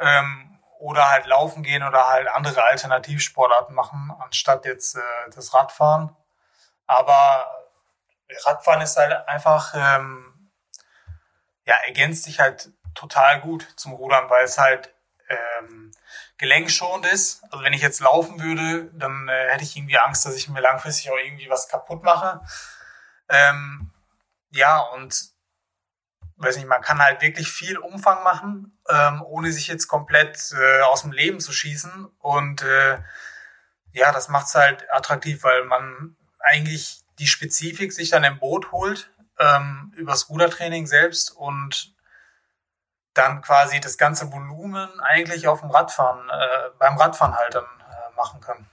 Ähm, 0.00 0.58
oder 0.80 1.08
halt 1.08 1.26
laufen 1.26 1.62
gehen 1.62 1.84
oder 1.84 2.08
halt 2.08 2.28
andere 2.28 2.64
Alternativsportarten 2.64 3.74
machen, 3.74 4.12
anstatt 4.18 4.64
jetzt 4.64 4.96
äh, 4.96 5.30
das 5.34 5.54
Radfahren. 5.54 6.14
Aber 6.88 7.46
Radfahren 8.44 8.80
ist 8.80 8.96
halt 8.96 9.12
einfach, 9.28 9.74
ähm, 9.76 10.50
ja, 11.64 11.76
ergänzt 11.86 12.24
sich 12.24 12.40
halt 12.40 12.70
total 12.94 13.40
gut 13.40 13.66
zum 13.76 13.92
Rudern, 13.92 14.28
weil 14.28 14.44
es 14.44 14.58
halt 14.58 14.92
ähm, 15.28 15.92
gelenkschonend 16.36 17.06
ist. 17.06 17.44
Also 17.44 17.62
wenn 17.62 17.72
ich 17.72 17.82
jetzt 17.82 18.00
laufen 18.00 18.40
würde, 18.42 18.90
dann 18.92 19.28
äh, 19.28 19.52
hätte 19.52 19.62
ich 19.62 19.76
irgendwie 19.76 19.98
Angst, 19.98 20.26
dass 20.26 20.34
ich 20.34 20.48
mir 20.48 20.60
langfristig 20.60 21.10
auch 21.12 21.16
irgendwie 21.16 21.48
was 21.48 21.68
kaputt 21.68 22.02
mache. 22.02 22.40
Ähm, 23.28 23.92
ja, 24.56 24.78
und 24.78 25.36
weiß 26.36 26.56
nicht, 26.56 26.66
man 26.66 26.82
kann 26.82 27.02
halt 27.02 27.22
wirklich 27.22 27.50
viel 27.50 27.78
Umfang 27.78 28.22
machen, 28.22 28.78
ähm, 28.88 29.22
ohne 29.22 29.52
sich 29.52 29.68
jetzt 29.68 29.88
komplett 29.88 30.52
äh, 30.52 30.82
aus 30.82 31.02
dem 31.02 31.12
Leben 31.12 31.40
zu 31.40 31.52
schießen. 31.52 32.06
Und 32.18 32.62
äh, 32.62 32.98
ja, 33.92 34.12
das 34.12 34.28
macht's 34.28 34.54
halt 34.54 34.84
attraktiv, 34.92 35.42
weil 35.42 35.64
man 35.64 36.16
eigentlich 36.40 37.00
die 37.18 37.26
Spezifik 37.26 37.92
sich 37.92 38.10
dann 38.10 38.24
im 38.24 38.38
Boot 38.38 38.70
holt, 38.72 39.10
ähm, 39.38 39.92
übers 39.96 40.28
Rudertraining 40.28 40.86
selbst 40.86 41.30
und 41.30 41.94
dann 43.14 43.40
quasi 43.40 43.80
das 43.80 43.96
ganze 43.96 44.30
Volumen 44.30 45.00
eigentlich 45.00 45.48
auf 45.48 45.60
dem 45.60 45.70
Radfahren, 45.70 46.28
äh, 46.28 46.70
beim 46.78 46.98
Radfahren 46.98 47.34
halt 47.34 47.54
dann 47.54 47.64
äh, 47.64 48.14
machen 48.14 48.40
kann. 48.42 48.66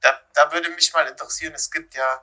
Da, 0.00 0.10
da 0.34 0.52
würde 0.52 0.70
mich 0.70 0.92
mal 0.94 1.06
interessieren, 1.06 1.54
es 1.54 1.70
gibt 1.72 1.96
ja, 1.96 2.22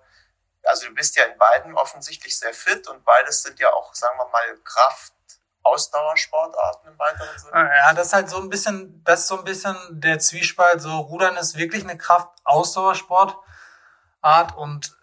also 0.66 0.88
du 0.88 0.94
bist 0.94 1.16
ja 1.16 1.26
in 1.26 1.38
beiden 1.38 1.78
offensichtlich 1.78 2.38
sehr 2.38 2.54
fit 2.54 2.88
und 2.88 3.04
beides 3.04 3.44
sind 3.44 3.60
ja 3.60 3.72
auch, 3.74 3.94
sagen 3.94 4.18
wir 4.18 4.28
mal, 4.30 4.58
Kraft. 4.64 5.14
Ausdauersportarten 5.66 6.92
im 6.92 7.00
weiteren 7.00 7.40
Sinne. 7.40 7.72
Ja, 7.84 7.94
das 7.94 8.08
ist 8.08 8.14
halt 8.14 8.30
so 8.30 8.38
ein 8.38 8.50
bisschen, 8.50 9.04
das 9.04 9.22
ist 9.22 9.28
so 9.30 9.40
ein 9.40 9.44
bisschen 9.44 9.76
der 9.90 10.20
Zwiespalt. 10.20 10.80
So 10.80 11.00
Rudern 11.00 11.38
ist 11.38 11.58
wirklich 11.58 11.84
eine 11.84 11.98
Kraft-Ausdauersportart 11.98 13.36
und 14.56 14.96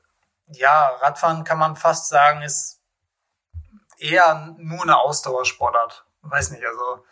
ja, 0.47 0.87
Radfahren 1.01 1.43
kann 1.43 1.59
man 1.59 1.75
fast 1.75 2.09
sagen, 2.09 2.43
ist 2.43 2.81
eher 3.99 4.55
nur 4.57 4.83
eine 4.83 4.99
Ausdauersportart. 4.99 6.05
Weiß 6.23 6.51
nicht, 6.51 6.65
also 6.65 7.05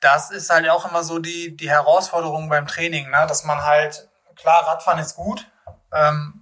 das 0.00 0.30
ist 0.30 0.50
halt 0.50 0.68
auch 0.68 0.88
immer 0.88 1.02
so 1.02 1.18
die, 1.18 1.56
die 1.56 1.70
Herausforderung 1.70 2.48
beim 2.48 2.66
Training, 2.66 3.10
ne? 3.10 3.26
dass 3.26 3.44
man 3.44 3.64
halt, 3.64 4.08
klar, 4.36 4.66
Radfahren 4.66 4.98
ist 4.98 5.16
gut, 5.16 5.46
ähm, 5.92 6.39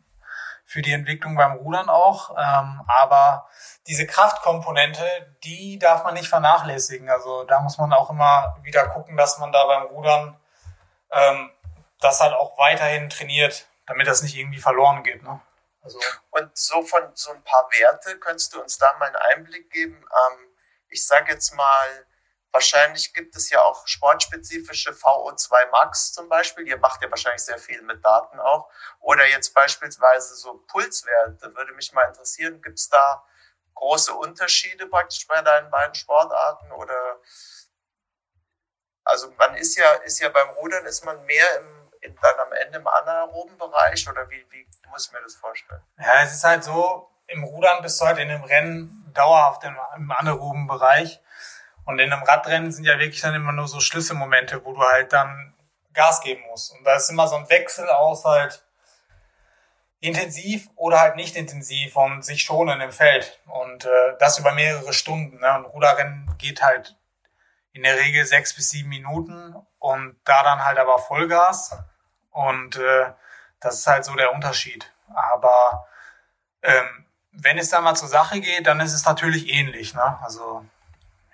für 0.68 0.82
die 0.82 0.92
Entwicklung 0.92 1.34
beim 1.34 1.52
Rudern 1.52 1.88
auch, 1.88 2.36
ähm, 2.36 2.82
aber 2.86 3.48
diese 3.86 4.06
Kraftkomponente, 4.06 5.34
die 5.42 5.78
darf 5.78 6.04
man 6.04 6.12
nicht 6.12 6.28
vernachlässigen. 6.28 7.08
Also 7.08 7.44
da 7.44 7.60
muss 7.60 7.78
man 7.78 7.94
auch 7.94 8.10
immer 8.10 8.54
wieder 8.60 8.86
gucken, 8.88 9.16
dass 9.16 9.38
man 9.38 9.50
da 9.50 9.64
beim 9.64 9.84
Rudern 9.84 10.38
ähm, 11.10 11.50
das 12.00 12.20
halt 12.20 12.34
auch 12.34 12.58
weiterhin 12.58 13.08
trainiert, 13.08 13.66
damit 13.86 14.06
das 14.06 14.20
nicht 14.20 14.36
irgendwie 14.36 14.58
verloren 14.58 15.02
geht. 15.02 15.22
Ne? 15.22 15.40
Also 15.82 15.98
Und 16.32 16.54
so 16.54 16.82
von 16.82 17.02
so 17.14 17.32
ein 17.32 17.42
paar 17.44 17.66
Werte, 17.70 18.18
könntest 18.18 18.52
du 18.52 18.60
uns 18.60 18.76
da 18.76 18.92
mal 18.98 19.06
einen 19.06 19.16
Einblick 19.16 19.70
geben? 19.70 19.96
Ähm, 19.96 20.38
ich 20.90 21.06
sage 21.06 21.32
jetzt 21.32 21.54
mal, 21.54 22.06
wahrscheinlich 22.52 23.12
gibt 23.14 23.36
es 23.36 23.50
ja 23.50 23.62
auch 23.62 23.86
sportspezifische 23.86 24.90
VO2 24.92 25.70
Max 25.70 26.12
zum 26.12 26.28
Beispiel. 26.28 26.66
Ihr 26.66 26.78
macht 26.78 27.02
ja 27.02 27.10
wahrscheinlich 27.10 27.42
sehr 27.42 27.58
viel 27.58 27.82
mit 27.82 28.04
Daten 28.04 28.40
auch. 28.40 28.70
Oder 29.00 29.26
jetzt 29.26 29.54
beispielsweise 29.54 30.34
so 30.34 30.54
Pulswerte. 30.66 31.54
Würde 31.54 31.72
mich 31.72 31.92
mal 31.92 32.04
interessieren, 32.08 32.62
gibt 32.62 32.78
es 32.78 32.88
da 32.88 33.24
große 33.74 34.12
Unterschiede 34.12 34.86
praktisch 34.86 35.26
bei 35.26 35.40
deinen 35.42 35.70
beiden 35.70 35.94
Sportarten? 35.94 36.72
Oder 36.72 37.20
also 39.04 39.30
man 39.38 39.54
ist 39.54 39.76
ja, 39.76 39.92
ist 40.04 40.20
ja 40.20 40.28
beim 40.28 40.50
Rudern 40.50 40.84
ist 40.84 41.04
man 41.04 41.24
mehr 41.24 41.46
im, 41.58 41.92
in, 42.00 42.18
dann 42.20 42.38
am 42.40 42.52
Ende 42.52 42.78
im 42.78 42.86
anaeroben 42.86 43.56
Bereich 43.56 44.08
oder 44.08 44.28
wie, 44.28 44.44
wie 44.50 44.68
muss 44.90 45.06
ich 45.06 45.12
mir 45.12 45.22
das 45.22 45.34
vorstellen? 45.34 45.82
ja, 45.98 46.22
es 46.22 46.34
ist 46.34 46.44
halt 46.44 46.62
so, 46.64 47.10
im 47.26 47.44
Rudern 47.44 47.82
bist 47.82 48.00
du 48.00 48.06
halt 48.06 48.18
in 48.18 48.28
dem 48.28 48.44
Rennen 48.44 49.10
dauerhaft 49.14 49.64
im, 49.64 49.76
im 49.96 50.10
anaeroben 50.10 50.66
Bereich. 50.66 51.20
Und 51.88 52.00
in 52.00 52.12
einem 52.12 52.22
Radrennen 52.22 52.70
sind 52.70 52.84
ja 52.84 52.98
wirklich 52.98 53.22
dann 53.22 53.34
immer 53.34 53.50
nur 53.50 53.66
so 53.66 53.80
Schlüsselmomente, 53.80 54.62
wo 54.62 54.74
du 54.74 54.80
halt 54.82 55.10
dann 55.14 55.54
Gas 55.94 56.20
geben 56.20 56.42
musst. 56.50 56.70
Und 56.72 56.84
da 56.84 56.96
ist 56.96 57.08
immer 57.08 57.26
so 57.26 57.36
ein 57.36 57.48
Wechsel 57.48 57.88
aus 57.88 58.26
halt 58.26 58.62
intensiv 60.00 60.68
oder 60.76 61.00
halt 61.00 61.16
nicht 61.16 61.34
intensiv 61.34 61.96
und 61.96 62.26
sich 62.26 62.42
schonen 62.42 62.82
im 62.82 62.92
Feld. 62.92 63.40
Und 63.46 63.86
äh, 63.86 64.18
das 64.18 64.38
über 64.38 64.52
mehrere 64.52 64.92
Stunden. 64.92 65.38
Ne? 65.38 65.56
Und 65.56 65.64
Ruderrennen 65.64 66.30
geht 66.36 66.60
halt 66.60 66.94
in 67.72 67.84
der 67.84 67.96
Regel 67.96 68.26
sechs 68.26 68.54
bis 68.54 68.68
sieben 68.68 68.90
Minuten 68.90 69.56
und 69.78 70.20
da 70.24 70.42
dann 70.42 70.66
halt 70.66 70.76
aber 70.76 70.98
Vollgas. 70.98 71.74
Und 72.32 72.76
äh, 72.76 73.12
das 73.60 73.76
ist 73.78 73.86
halt 73.86 74.04
so 74.04 74.14
der 74.14 74.34
Unterschied. 74.34 74.92
Aber 75.14 75.88
ähm, 76.60 77.06
wenn 77.32 77.56
es 77.56 77.70
dann 77.70 77.82
mal 77.82 77.94
zur 77.94 78.08
Sache 78.08 78.42
geht, 78.42 78.66
dann 78.66 78.78
ist 78.80 78.92
es 78.92 79.06
natürlich 79.06 79.48
ähnlich. 79.48 79.94
Ne? 79.94 80.18
Also 80.22 80.66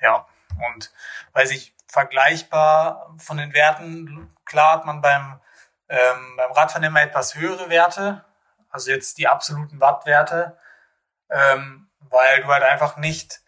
ja, 0.01 0.25
und 0.73 0.93
weiß 1.33 1.51
ich, 1.51 1.75
vergleichbar 1.87 3.15
von 3.19 3.37
den 3.37 3.55
Werten, 3.55 4.35
klar 4.45 4.73
hat 4.73 4.85
man 4.85 5.01
beim, 5.01 5.41
ähm, 5.89 6.37
beim 6.37 6.53
Radfahren 6.53 6.85
immer 6.85 7.03
etwas 7.03 7.35
höhere 7.35 7.71
Werte, 7.71 8.25
also 8.71 8.91
jetzt 8.91 9.19
die 9.19 9.29
absoluten 9.29 9.81
Wattwerte, 9.81 10.59
ähm, 11.31 11.89
weil 12.01 12.43
du 12.43 12.49
halt 12.49 12.65
einfach 12.65 12.97
nicht 12.97 13.41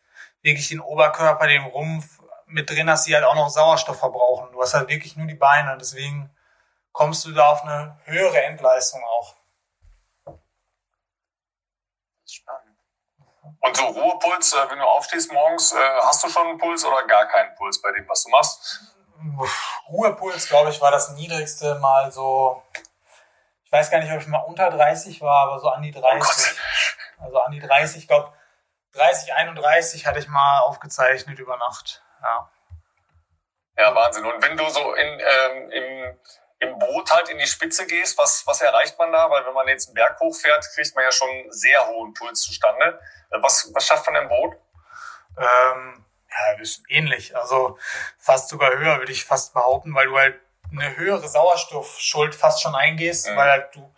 wirklich 0.42 0.68
den 0.68 0.80
Oberkörper, 0.80 1.46
den 1.48 1.64
Rumpf 1.64 2.20
mit 2.46 2.70
drin 2.70 2.88
hast, 2.88 3.06
die 3.06 3.14
halt 3.14 3.24
auch 3.24 3.34
noch 3.34 3.48
Sauerstoff 3.48 3.98
verbrauchen. 3.98 4.52
Du 4.52 4.62
hast 4.62 4.74
halt 4.74 4.88
wirklich 4.88 5.16
nur 5.16 5.26
die 5.26 5.34
Beine, 5.34 5.76
deswegen 5.78 6.30
kommst 6.92 7.24
du 7.24 7.32
da 7.32 7.48
auf 7.48 7.62
eine 7.62 7.98
höhere 8.04 8.42
Endleistung 8.42 9.02
auch. 9.04 9.34
Das 10.24 10.34
ist 12.24 12.34
spannend. 12.36 12.76
Und 13.66 13.76
so 13.76 13.84
Ruhepuls, 13.86 14.52
äh, 14.52 14.70
wenn 14.70 14.78
du 14.78 14.84
aufstehst 14.84 15.32
morgens, 15.32 15.72
äh, 15.72 15.76
hast 16.02 16.22
du 16.22 16.28
schon 16.28 16.46
einen 16.46 16.58
Puls 16.58 16.84
oder 16.84 17.04
gar 17.06 17.26
keinen 17.26 17.54
Puls 17.56 17.80
bei 17.82 17.90
dem, 17.92 18.08
was 18.08 18.22
du 18.22 18.30
machst? 18.30 18.80
Ruhepuls, 19.88 20.48
glaube 20.48 20.70
ich, 20.70 20.80
war 20.80 20.90
das 20.90 21.10
niedrigste 21.12 21.74
mal 21.76 22.12
so, 22.12 22.62
ich 23.64 23.72
weiß 23.72 23.90
gar 23.90 23.98
nicht, 23.98 24.12
ob 24.12 24.20
ich 24.20 24.26
mal 24.28 24.38
unter 24.38 24.70
30 24.70 25.20
war, 25.20 25.48
aber 25.48 25.58
so 25.58 25.68
an 25.68 25.82
die 25.82 25.90
30. 25.90 26.58
Also 27.18 27.40
an 27.40 27.50
die 27.50 27.60
30, 27.60 28.02
ich 28.02 28.08
glaube 28.08 28.30
30, 28.92 29.32
31 29.32 30.06
hatte 30.06 30.18
ich 30.18 30.28
mal 30.28 30.60
aufgezeichnet 30.60 31.38
über 31.38 31.56
Nacht. 31.56 32.02
Ja. 32.22 32.50
Ja, 33.78 33.94
Wahnsinn. 33.94 34.26
Und 34.26 34.42
wenn 34.42 34.56
du 34.56 34.68
so 34.68 34.94
in, 34.94 35.20
ähm, 35.20 35.70
im, 35.70 36.18
im 36.58 36.78
Boot 36.78 37.10
halt 37.12 37.28
in 37.28 37.38
die 37.38 37.46
Spitze 37.46 37.86
gehst, 37.86 38.16
was, 38.18 38.46
was 38.46 38.60
erreicht 38.60 38.98
man 38.98 39.12
da? 39.12 39.30
Weil 39.30 39.44
wenn 39.46 39.54
man 39.54 39.68
jetzt 39.68 39.88
einen 39.88 39.94
Berg 39.94 40.18
hochfährt, 40.20 40.64
kriegt 40.74 40.94
man 40.94 41.04
ja 41.04 41.12
schon 41.12 41.28
sehr 41.50 41.86
hohen 41.86 42.14
Puls 42.14 42.40
zustande. 42.40 42.98
Was, 43.30 43.70
was 43.74 43.86
schafft 43.86 44.06
man 44.06 44.22
im 44.22 44.28
Boot? 44.28 44.56
Ähm, 45.38 46.04
ja, 46.30 46.60
ist 46.60 46.82
ähnlich. 46.88 47.36
Also 47.36 47.78
fast 48.18 48.48
sogar 48.48 48.70
höher, 48.70 48.98
würde 48.98 49.12
ich 49.12 49.24
fast 49.24 49.54
behaupten, 49.54 49.94
weil 49.94 50.06
du 50.06 50.16
halt 50.16 50.40
eine 50.70 50.96
höhere 50.96 51.28
Sauerstoffschuld 51.28 52.34
fast 52.34 52.62
schon 52.62 52.74
eingehst, 52.74 53.28
mhm. 53.28 53.36
weil 53.36 53.50
halt 53.50 53.74
du 53.74 53.94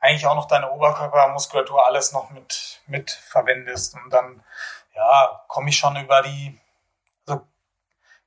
eigentlich 0.00 0.26
auch 0.26 0.34
noch 0.34 0.48
deine 0.48 0.70
Oberkörpermuskulatur 0.70 1.86
alles 1.86 2.12
noch 2.12 2.30
mit, 2.30 2.80
mit 2.86 3.10
verwendest. 3.10 3.94
Und 3.94 4.10
dann, 4.10 4.44
ja, 4.94 5.44
komme 5.48 5.70
ich 5.70 5.76
schon 5.76 5.96
über 5.96 6.22
die, 6.22 6.58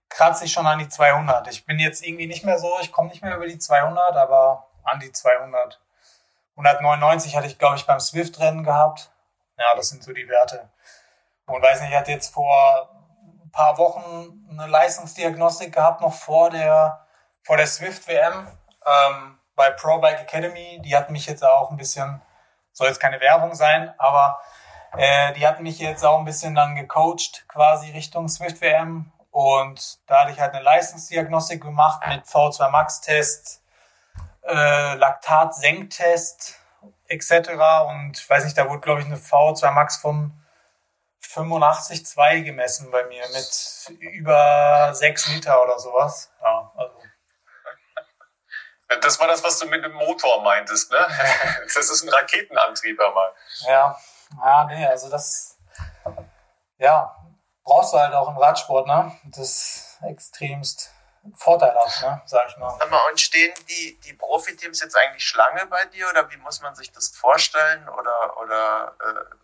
kratze 0.09 0.45
ich 0.45 0.51
schon 0.51 0.67
an 0.67 0.79
die 0.79 0.89
200. 0.89 1.47
Ich 1.47 1.65
bin 1.65 1.79
jetzt 1.79 2.05
irgendwie 2.05 2.27
nicht 2.27 2.43
mehr 2.43 2.59
so, 2.59 2.77
ich 2.81 2.91
komme 2.91 3.09
nicht 3.09 3.23
mehr 3.23 3.35
über 3.35 3.47
die 3.47 3.57
200, 3.57 4.15
aber 4.15 4.67
an 4.83 4.99
die 4.99 5.11
200. 5.11 5.79
199 6.57 7.35
hatte 7.35 7.47
ich, 7.47 7.57
glaube 7.57 7.77
ich, 7.77 7.85
beim 7.85 7.99
Swift-Rennen 7.99 8.63
gehabt. 8.63 9.11
Ja, 9.57 9.75
das 9.75 9.89
sind 9.89 10.03
so 10.03 10.11
die 10.11 10.27
Werte. 10.27 10.69
Und 11.45 11.61
weiß 11.61 11.81
nicht, 11.81 11.91
ich 11.91 11.95
hatte 11.95 12.11
jetzt 12.11 12.33
vor 12.33 12.89
ein 13.43 13.51
paar 13.51 13.77
Wochen 13.77 14.45
eine 14.51 14.67
Leistungsdiagnostik 14.67 15.73
gehabt, 15.73 16.01
noch 16.01 16.13
vor 16.13 16.49
der, 16.49 17.05
vor 17.43 17.57
der 17.57 17.67
Swift-WM. 17.67 18.47
Ähm, 18.85 19.39
bei 19.59 19.71
Pro 19.71 19.99
Bike 19.99 20.21
Academy. 20.21 20.79
Die 20.85 20.95
hat 20.95 21.09
mich 21.09 21.25
jetzt 21.25 21.43
auch 21.43 21.69
ein 21.69 21.75
bisschen, 21.75 22.21
soll 22.71 22.87
jetzt 22.87 23.01
keine 23.01 23.19
Werbung 23.19 23.53
sein, 23.55 23.93
aber 23.97 24.39
äh, 24.97 25.33
die 25.33 25.45
hat 25.45 25.59
mich 25.59 25.79
jetzt 25.79 26.05
auch 26.05 26.17
ein 26.17 26.23
bisschen 26.23 26.55
dann 26.55 26.77
gecoacht, 26.77 27.45
quasi 27.49 27.91
Richtung 27.91 28.29
Swift 28.29 28.61
WM. 28.61 29.11
Und 29.31 29.99
da 30.07 30.21
hatte 30.21 30.31
ich 30.31 30.39
halt 30.39 30.53
eine 30.53 30.63
Leistungsdiagnostik 30.63 31.61
gemacht 31.61 32.05
mit 32.07 32.25
V2 32.25 32.69
Max 32.69 33.01
Test, 33.01 33.61
äh, 34.43 34.95
Laktat-Senktest 34.95 36.55
etc. 37.07 37.31
Und 37.87 38.17
ich 38.17 38.29
weiß 38.29 38.43
nicht, 38.43 38.57
da 38.57 38.69
wurde, 38.69 38.81
glaube 38.81 39.01
ich, 39.01 39.07
eine 39.07 39.17
V2 39.17 39.71
Max 39.71 39.97
von 39.97 40.33
85,2 41.21 42.41
gemessen 42.43 42.89
bei 42.91 43.03
mir 43.05 43.23
mit 43.29 43.91
über 43.99 44.91
6 44.93 45.27
Liter 45.27 45.61
oder 45.61 45.77
sowas. 45.77 46.31
Ja, 46.41 46.71
also 46.75 46.95
das 49.01 49.19
war 49.19 49.27
das, 49.27 49.43
was 49.43 49.59
du 49.59 49.67
mit 49.67 49.83
dem 49.83 49.93
Motor 49.93 50.41
meintest, 50.41 50.91
ne? 50.91 50.97
Das 51.63 51.89
ist 51.89 52.03
ein 52.03 52.09
Raketenantrieb 52.09 52.99
einmal. 52.99 53.31
Ja, 53.67 53.95
ja, 54.43 54.65
nee, 54.65 54.85
also 54.87 55.09
das, 55.09 55.57
ja, 56.77 57.15
brauchst 57.63 57.93
du 57.93 57.97
halt 57.97 58.13
auch 58.13 58.29
im 58.29 58.37
Radsport, 58.37 58.87
ne? 58.87 59.15
Das 59.25 59.39
ist 59.39 59.99
extremst 60.01 60.91
vorteilhaft, 61.35 62.01
ne? 62.01 62.21
Sag 62.25 62.47
ich 62.47 62.57
mal. 62.57 62.75
Sag 62.79 62.89
mal, 62.89 63.01
und 63.09 63.19
stehen 63.19 63.53
die, 63.67 63.99
die 64.05 64.13
Profiteams 64.13 64.81
jetzt 64.81 64.95
eigentlich 64.95 65.25
Schlange 65.25 65.65
bei 65.67 65.85
dir 65.85 66.09
oder 66.09 66.29
wie 66.31 66.37
muss 66.37 66.61
man 66.61 66.75
sich 66.75 66.91
das 66.91 67.09
vorstellen? 67.09 67.87
Oder, 67.89 68.37
oder 68.39 68.95
äh 68.99 69.35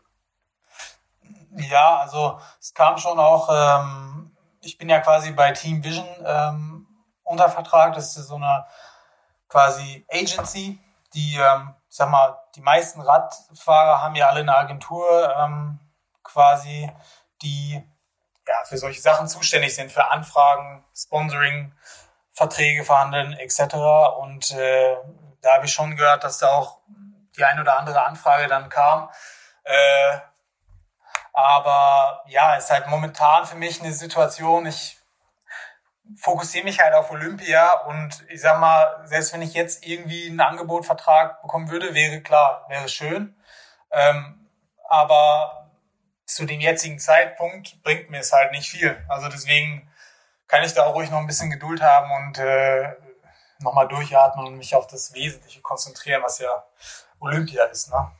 ja, 1.57 1.99
also 1.99 2.39
es 2.59 2.74
kam 2.74 2.97
schon 2.97 3.20
auch, 3.20 3.49
ähm, 3.49 4.36
ich 4.61 4.78
bin 4.78 4.89
ja 4.89 4.99
quasi 4.99 5.32
bei 5.32 5.51
Team 5.51 5.84
Vision 5.84 6.07
ähm, 6.26 6.88
unter 7.24 7.49
Vertrag, 7.49 7.93
das 7.93 8.18
ist 8.18 8.28
so 8.28 8.36
eine 8.36 8.66
quasi 9.47 10.05
Agency, 10.11 10.80
die, 11.13 11.38
ähm, 11.38 11.74
sag 11.88 12.09
mal, 12.09 12.38
die 12.55 12.61
meisten 12.61 13.01
Radfahrer 13.01 14.01
haben 14.01 14.16
ja 14.16 14.28
alle 14.28 14.41
eine 14.41 14.55
Agentur 14.55 15.34
ähm, 15.38 15.80
quasi, 16.24 16.91
die 17.41 17.82
ja 18.48 18.64
für 18.66 18.78
solche 18.78 19.02
Sachen 19.02 19.28
zuständig 19.28 19.76
sind, 19.76 19.91
für 19.91 20.12
Anfragen, 20.12 20.84
Sponsoring, 20.96 21.74
Verträge 22.32 22.84
verhandeln 22.84 23.34
etc. 23.34 23.76
Und 24.20 24.52
äh, 24.52 24.96
da 25.41 25.56
habe 25.56 25.66
ich 25.66 25.74
schon 25.74 25.96
gehört, 25.96 26.24
dass 26.24 26.39
da 26.39 26.50
auch 26.50 26.80
die 27.38 27.43
ein 27.43 27.60
oder 27.60 27.78
andere 27.78 28.06
Anfrage 28.06 28.48
dann 28.48 28.70
kam. 28.70 29.10
Äh, 29.64 30.18
aber 31.34 32.24
ja, 32.28 32.56
ist 32.56 32.72
halt 32.72 32.88
momentan 32.88 33.46
für 33.46 33.56
mich 33.56 33.82
eine 33.82 33.91
Situation, 33.91 34.66
ich 34.66 34.98
fokussiere 36.18 36.64
mich 36.64 36.80
halt 36.80 36.93
auf 36.93 37.12
Olympia 37.12 37.74
und 37.82 38.24
ich 38.30 38.41
sag 38.41 38.60
mal, 38.60 39.02
selbst 39.06 39.34
wenn 39.34 39.41
ich 39.41 39.54
jetzt 39.54 39.86
irgendwie 39.86 40.28
einen 40.28 40.39
Angebotvertrag 40.39 41.41
bekommen 41.41 41.70
würde, 41.70 41.93
wäre 41.93 42.22
klar, 42.22 42.66
wäre 42.70 42.88
schön. 42.88 43.36
Ähm, 43.91 44.48
aber 44.88 45.64
zu 46.26 46.46
dem 46.46 46.60
jetzigen 46.60 47.00
Zeitpunkt 47.00 47.82
bringt 47.84 48.10
mir 48.10 48.20
es 48.20 48.34
halt 48.34 48.52
nicht 48.52 48.70
viel. 48.70 49.04
Also 49.08 49.30
deswegen 49.30 49.92
kann 50.48 50.64
ich 50.64 50.74
da 50.74 50.86
auch 50.86 50.96
ruhig 50.96 51.10
noch 51.10 51.20
ein 51.20 51.28
bisschen 51.28 51.52
Geduld 51.52 51.82
haben 51.82 52.12
und 52.12 52.38
äh, 52.40 52.94
nochmal 53.60 53.88
durchatmen 53.88 54.46
und 54.48 54.58
mich 54.58 54.76
auf 54.76 54.88
das 54.88 55.14
Wesentliche 55.14 55.62
konzentrieren, 55.62 56.24
was 56.24 56.40
ja 56.40 56.66
Olympia 57.20 57.64
ist. 57.66 57.90
Ne? 57.90 58.12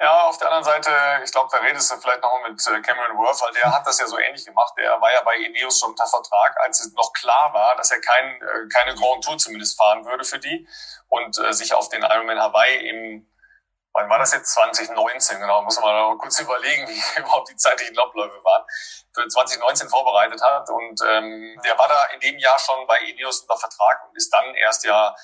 Ja, 0.00 0.28
auf 0.28 0.38
der 0.38 0.46
anderen 0.46 0.64
Seite, 0.64 0.90
ich 1.24 1.32
glaube, 1.32 1.48
da 1.50 1.58
redest 1.58 1.90
du 1.90 1.96
vielleicht 1.96 2.22
noch 2.22 2.40
mit 2.48 2.64
äh, 2.66 2.80
Cameron 2.82 3.18
Worth, 3.18 3.42
weil 3.42 3.52
der 3.52 3.72
hat 3.72 3.86
das 3.86 3.98
ja 3.98 4.06
so 4.06 4.18
ähnlich 4.18 4.44
gemacht. 4.44 4.72
Der 4.78 5.00
war 5.00 5.12
ja 5.12 5.22
bei 5.22 5.34
Ineos 5.34 5.80
schon 5.80 5.90
unter 5.90 6.06
Vertrag, 6.06 6.56
als 6.64 6.80
es 6.80 6.92
noch 6.94 7.12
klar 7.12 7.52
war, 7.52 7.76
dass 7.76 7.90
er 7.90 8.00
kein, 8.00 8.40
äh, 8.40 8.68
keine 8.72 8.94
Grand 8.94 9.24
Tour 9.24 9.36
zumindest 9.38 9.76
fahren 9.76 10.04
würde 10.04 10.24
für 10.24 10.38
die 10.38 10.68
und 11.08 11.38
äh, 11.38 11.52
sich 11.52 11.74
auf 11.74 11.88
den 11.88 12.02
Ironman 12.02 12.40
Hawaii 12.40 12.88
im, 12.88 13.28
wann 13.92 14.08
war 14.08 14.18
das 14.18 14.32
jetzt? 14.32 14.52
2019, 14.54 15.40
genau, 15.40 15.62
muss 15.62 15.80
man 15.80 15.94
mal 15.94 16.18
kurz 16.18 16.38
überlegen, 16.40 16.86
wie 16.88 17.02
überhaupt 17.20 17.50
die 17.50 17.56
zeitlichen 17.56 17.98
Abläufe 17.98 18.42
waren, 18.44 18.64
für 19.14 19.26
2019 19.26 19.88
vorbereitet 19.88 20.40
hat. 20.42 20.68
Und 20.70 21.00
ähm, 21.06 21.60
der 21.64 21.78
war 21.78 21.88
da 21.88 22.04
in 22.14 22.20
dem 22.20 22.38
Jahr 22.38 22.58
schon 22.58 22.86
bei 22.86 22.98
Ineos 23.00 23.40
unter 23.40 23.58
Vertrag 23.58 24.04
und 24.08 24.16
ist 24.16 24.32
dann 24.32 24.54
erst 24.54 24.84
ja 24.84 25.14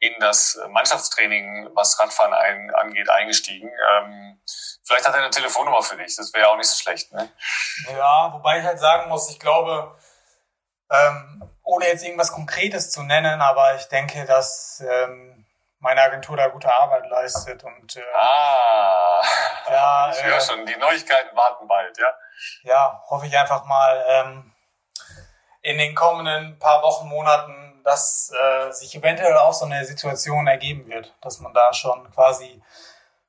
in 0.00 0.14
das 0.18 0.58
Mannschaftstraining, 0.70 1.70
was 1.74 1.98
Radfahren 2.00 2.32
ein, 2.32 2.74
angeht, 2.74 3.10
eingestiegen. 3.10 3.68
Ähm, 3.68 4.40
vielleicht 4.82 5.06
hat 5.06 5.14
er 5.14 5.20
eine 5.20 5.30
Telefonnummer 5.30 5.82
für 5.82 5.96
dich, 5.96 6.16
das 6.16 6.32
wäre 6.32 6.48
auch 6.48 6.56
nicht 6.56 6.68
so 6.68 6.80
schlecht. 6.80 7.12
Ne? 7.12 7.30
Ja, 7.90 8.32
wobei 8.32 8.60
ich 8.60 8.64
halt 8.64 8.80
sagen 8.80 9.10
muss, 9.10 9.30
ich 9.30 9.38
glaube, 9.38 9.94
ähm, 10.90 11.42
ohne 11.62 11.86
jetzt 11.86 12.02
irgendwas 12.02 12.32
Konkretes 12.32 12.90
zu 12.90 13.02
nennen, 13.02 13.42
aber 13.42 13.74
ich 13.76 13.84
denke, 13.86 14.24
dass 14.24 14.82
ähm, 14.88 15.39
meine 15.80 16.02
Agentur 16.02 16.36
da 16.36 16.48
gute 16.48 16.72
Arbeit 16.72 17.08
leistet 17.08 17.64
und 17.64 17.96
äh, 17.96 18.02
ah, 18.14 19.22
ja, 19.68 20.10
ich 20.10 20.24
höre 20.24 20.36
äh, 20.36 20.40
schon, 20.40 20.64
die 20.64 20.76
Neuigkeiten 20.76 21.36
warten 21.36 21.66
bald, 21.66 21.98
ja. 21.98 22.14
Ja, 22.62 23.04
hoffe 23.08 23.26
ich 23.26 23.38
einfach 23.38 23.64
mal 23.64 24.04
ähm, 24.08 24.52
in 25.62 25.78
den 25.78 25.94
kommenden 25.94 26.58
paar 26.58 26.82
Wochen, 26.82 27.08
Monaten 27.08 27.70
dass 27.84 28.32
äh, 28.32 28.70
sich 28.72 28.94
eventuell 28.94 29.36
auch 29.36 29.52
so 29.52 29.64
eine 29.64 29.84
Situation 29.84 30.46
ergeben 30.46 30.86
wird, 30.88 31.14
dass 31.20 31.40
man 31.40 31.52
da 31.52 31.72
schon 31.72 32.10
quasi 32.12 32.62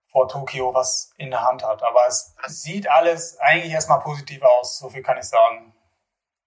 vor 0.07 0.27
Tokio 0.27 0.73
was 0.73 1.13
in 1.17 1.31
der 1.31 1.41
Hand 1.41 1.63
hat. 1.63 1.83
Aber 1.83 2.05
es 2.07 2.35
sieht 2.47 2.89
alles 2.89 3.39
eigentlich 3.39 3.71
erstmal 3.71 4.01
positiv 4.01 4.43
aus, 4.43 4.79
so 4.79 4.89
viel 4.89 5.03
kann 5.03 5.17
ich 5.17 5.25
sagen. 5.25 5.73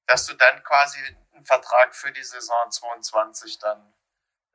Dass 0.07 0.27
du 0.27 0.35
dann 0.35 0.63
quasi 0.63 0.99
einen 1.35 1.45
Vertrag 1.45 1.95
für 1.95 2.13
die 2.13 2.23
Saison 2.23 2.71
22 2.71 3.59
dann 3.59 3.93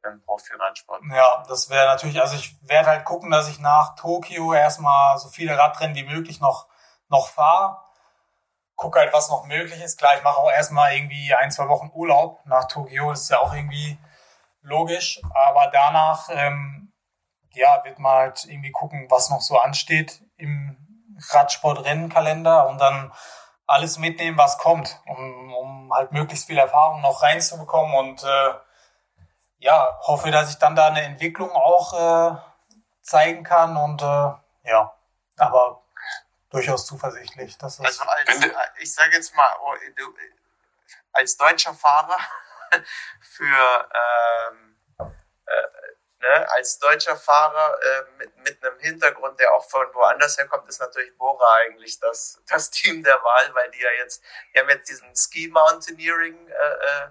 im 0.04 0.22
Profi-Radsport. 0.24 1.02
Ja, 1.12 1.44
das 1.48 1.70
wäre 1.70 1.88
natürlich, 1.88 2.22
also 2.22 2.36
ich 2.36 2.56
werde 2.68 2.90
halt 2.90 3.06
gucken, 3.06 3.32
dass 3.32 3.50
ich 3.50 3.60
nach 3.60 3.96
Tokio 3.96 4.54
erstmal 4.54 5.18
so 5.18 5.30
viele 5.30 5.58
Radrennen 5.58 5.96
wie 5.96 6.04
möglich 6.04 6.40
noch, 6.40 6.68
noch 7.10 7.28
fahre 7.28 7.80
gucke 8.80 9.00
halt, 9.00 9.14
was 9.14 9.30
noch 9.30 9.46
möglich 9.46 9.84
ist. 9.84 10.00
Klar, 10.00 10.16
ich 10.16 10.24
mache 10.24 10.38
auch 10.38 10.50
erstmal 10.50 10.94
irgendwie 10.94 11.36
ein, 11.36 11.52
zwei 11.52 11.68
Wochen 11.68 11.92
Urlaub 11.94 12.40
nach 12.46 12.66
Tokio. 12.66 13.10
Das 13.10 13.24
ist 13.24 13.30
ja 13.30 13.40
auch 13.40 13.54
irgendwie 13.54 14.00
logisch. 14.62 15.22
Aber 15.34 15.70
danach, 15.72 16.30
ähm, 16.32 16.94
ja, 17.52 17.84
wird 17.84 18.00
man 18.00 18.14
halt 18.14 18.46
irgendwie 18.46 18.72
gucken, 18.72 19.08
was 19.10 19.30
noch 19.30 19.42
so 19.42 19.60
ansteht 19.60 20.22
im 20.38 20.78
Radsport-Rennkalender 21.32 22.70
und 22.70 22.80
dann 22.80 23.12
alles 23.68 23.98
mitnehmen, 24.00 24.38
was 24.38 24.58
kommt, 24.58 25.02
um, 25.06 25.54
um 25.54 25.94
halt 25.94 26.14
möglichst 26.14 26.48
viel 26.48 26.58
Erfahrung 26.58 27.02
noch 27.02 27.22
reinzubekommen 27.22 27.94
und 27.96 28.24
äh, 28.24 28.54
ja, 29.60 30.00
hoffe, 30.02 30.32
dass 30.32 30.50
ich 30.50 30.58
dann 30.58 30.76
da 30.76 30.88
eine 30.88 31.04
Entwicklung 31.04 31.52
auch 31.52 31.94
äh, 31.94 32.38
zeigen 33.02 33.44
kann 33.44 33.78
und 33.78 34.02
äh, 34.02 34.70
ja, 34.70 34.94
aber 35.38 35.84
durchaus 36.50 36.86
zuversichtlich. 36.86 37.58
Dass 37.58 37.80
also 37.80 38.04
als, 38.04 38.46
ich 38.80 38.94
sage 38.94 39.16
jetzt 39.16 39.36
mal, 39.36 39.52
oh, 39.62 39.74
als 41.14 41.38
deutscher 41.38 41.74
Fahrer 41.74 42.18
für 43.22 43.90
ähm, 43.94 44.78
äh, 45.00 45.80
ne, 46.20 46.52
als 46.52 46.80
deutscher 46.80 47.16
Fahrer 47.18 47.78
äh, 47.82 48.04
mit, 48.18 48.38
mit 48.38 48.64
einem 48.64 48.80
Hintergrund, 48.80 49.40
der 49.40 49.54
auch 49.54 49.70
von 49.70 49.88
woanders 49.94 50.38
herkommt, 50.38 50.68
ist 50.70 50.80
natürlich 50.80 51.16
Bora 51.18 51.56
eigentlich 51.66 52.00
das, 52.00 52.42
das 52.48 52.70
Team 52.70 53.04
der 53.04 53.22
Wahl, 53.24 53.56
weil 53.56 53.72
die 53.72 53.82
ja 53.82 53.92
jetzt, 54.04 54.24
die 54.54 54.60
haben 54.60 54.70
jetzt 54.70 54.90
diesen 54.90 55.16
Ski 55.16 55.48
Mountaineering 55.48 56.48
äh, 56.48 56.52
äh, 56.52 57.10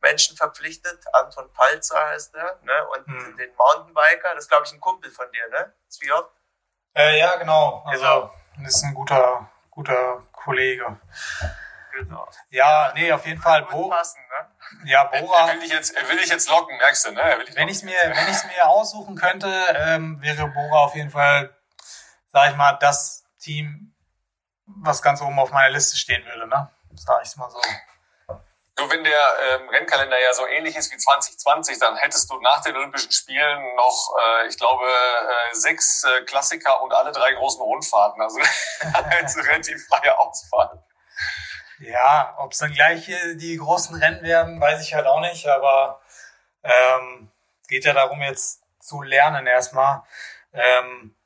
Menschen 0.00 0.36
verpflichtet. 0.36 1.04
Anton 1.12 1.52
Palzer 1.52 2.08
heißt 2.08 2.34
der, 2.34 2.58
ne? 2.62 2.88
Und 2.88 3.06
hm. 3.06 3.36
den 3.36 3.50
Mountainbiker, 3.56 4.34
das 4.34 4.44
ist 4.44 4.48
glaube 4.48 4.66
ich 4.66 4.72
ein 4.72 4.80
Kumpel 4.80 5.10
von 5.10 5.30
dir, 5.32 5.48
ne? 5.48 5.72
Zwiot? 5.88 6.30
Äh, 6.94 7.18
ja, 7.18 7.36
genau. 7.36 7.82
Also 7.86 8.02
genau 8.02 8.34
das 8.64 8.76
ist 8.76 8.84
ein 8.84 8.94
guter 8.94 9.48
guter 9.70 10.22
Kollege. 10.32 11.00
Genau. 11.92 12.28
Ja, 12.50 12.92
nee, 12.94 13.12
auf 13.12 13.26
jeden 13.26 13.40
Fall. 13.40 13.62
Bo 13.64 13.88
Passen, 13.88 14.20
ne? 14.20 14.90
ja, 14.90 15.04
Bora. 15.04 15.48
Er 15.48 15.54
will 15.54 15.60
dich 15.60 15.72
jetzt, 15.72 15.94
er 15.96 16.08
will 16.08 16.16
dich 16.16 16.28
jetzt 16.28 16.48
locken, 16.48 16.76
merkst 16.76 17.06
du, 17.06 17.12
ne? 17.12 17.20
Er 17.20 17.38
will 17.38 17.44
dich 17.44 17.56
Wenn 17.56 17.68
ich 17.68 17.82
mir, 17.82 17.98
wenn 18.04 18.28
ich 18.28 18.36
es 18.36 18.44
mir 18.44 18.68
aussuchen 18.68 19.16
könnte, 19.16 19.48
ähm, 19.76 20.20
wäre 20.22 20.48
Bora 20.48 20.84
auf 20.84 20.94
jeden 20.94 21.10
Fall, 21.10 21.54
sag 22.28 22.50
ich 22.50 22.56
mal, 22.56 22.74
das 22.74 23.24
Team, 23.38 23.94
was 24.66 25.02
ganz 25.02 25.20
oben 25.20 25.38
auf 25.38 25.50
meiner 25.50 25.70
Liste 25.70 25.96
stehen 25.96 26.24
würde, 26.24 26.46
ne? 26.46 26.70
Sag 26.94 27.22
ich's 27.22 27.36
mal 27.36 27.50
so. 27.50 27.60
Du, 28.76 28.88
wenn 28.88 29.04
der 29.04 29.32
ähm, 29.42 29.68
Rennkalender 29.68 30.18
ja 30.20 30.32
so 30.32 30.46
ähnlich 30.46 30.76
ist 30.76 30.92
wie 30.92 30.96
2020, 30.96 31.78
dann 31.78 31.96
hättest 31.96 32.30
du 32.30 32.40
nach 32.40 32.62
den 32.62 32.76
Olympischen 32.76 33.12
Spielen 33.12 33.76
noch, 33.76 34.14
äh, 34.22 34.46
ich 34.46 34.56
glaube, 34.56 34.84
äh, 34.86 35.54
sechs 35.54 36.04
äh, 36.04 36.22
Klassiker 36.22 36.80
und 36.82 36.92
alle 36.92 37.12
drei 37.12 37.32
großen 37.32 37.60
Rundfahrten. 37.60 38.22
Also 38.22 38.38
relativ 39.40 39.86
freie 39.86 40.18
Auswahl. 40.18 40.82
Ja, 41.80 42.36
ob 42.38 42.52
es 42.52 42.58
dann 42.58 42.72
gleich 42.72 43.06
hier 43.06 43.36
die 43.36 43.56
großen 43.56 43.96
Rennen 43.96 44.22
werden, 44.22 44.60
weiß 44.60 44.82
ich 44.82 44.94
halt 44.94 45.06
auch 45.06 45.20
nicht, 45.20 45.46
aber 45.46 46.00
ähm, 46.62 47.30
geht 47.68 47.84
ja 47.84 47.94
darum, 47.94 48.20
jetzt 48.20 48.62
zu 48.80 49.02
lernen 49.02 49.46
erstmal. 49.46 50.02
Ähm, 50.52 51.16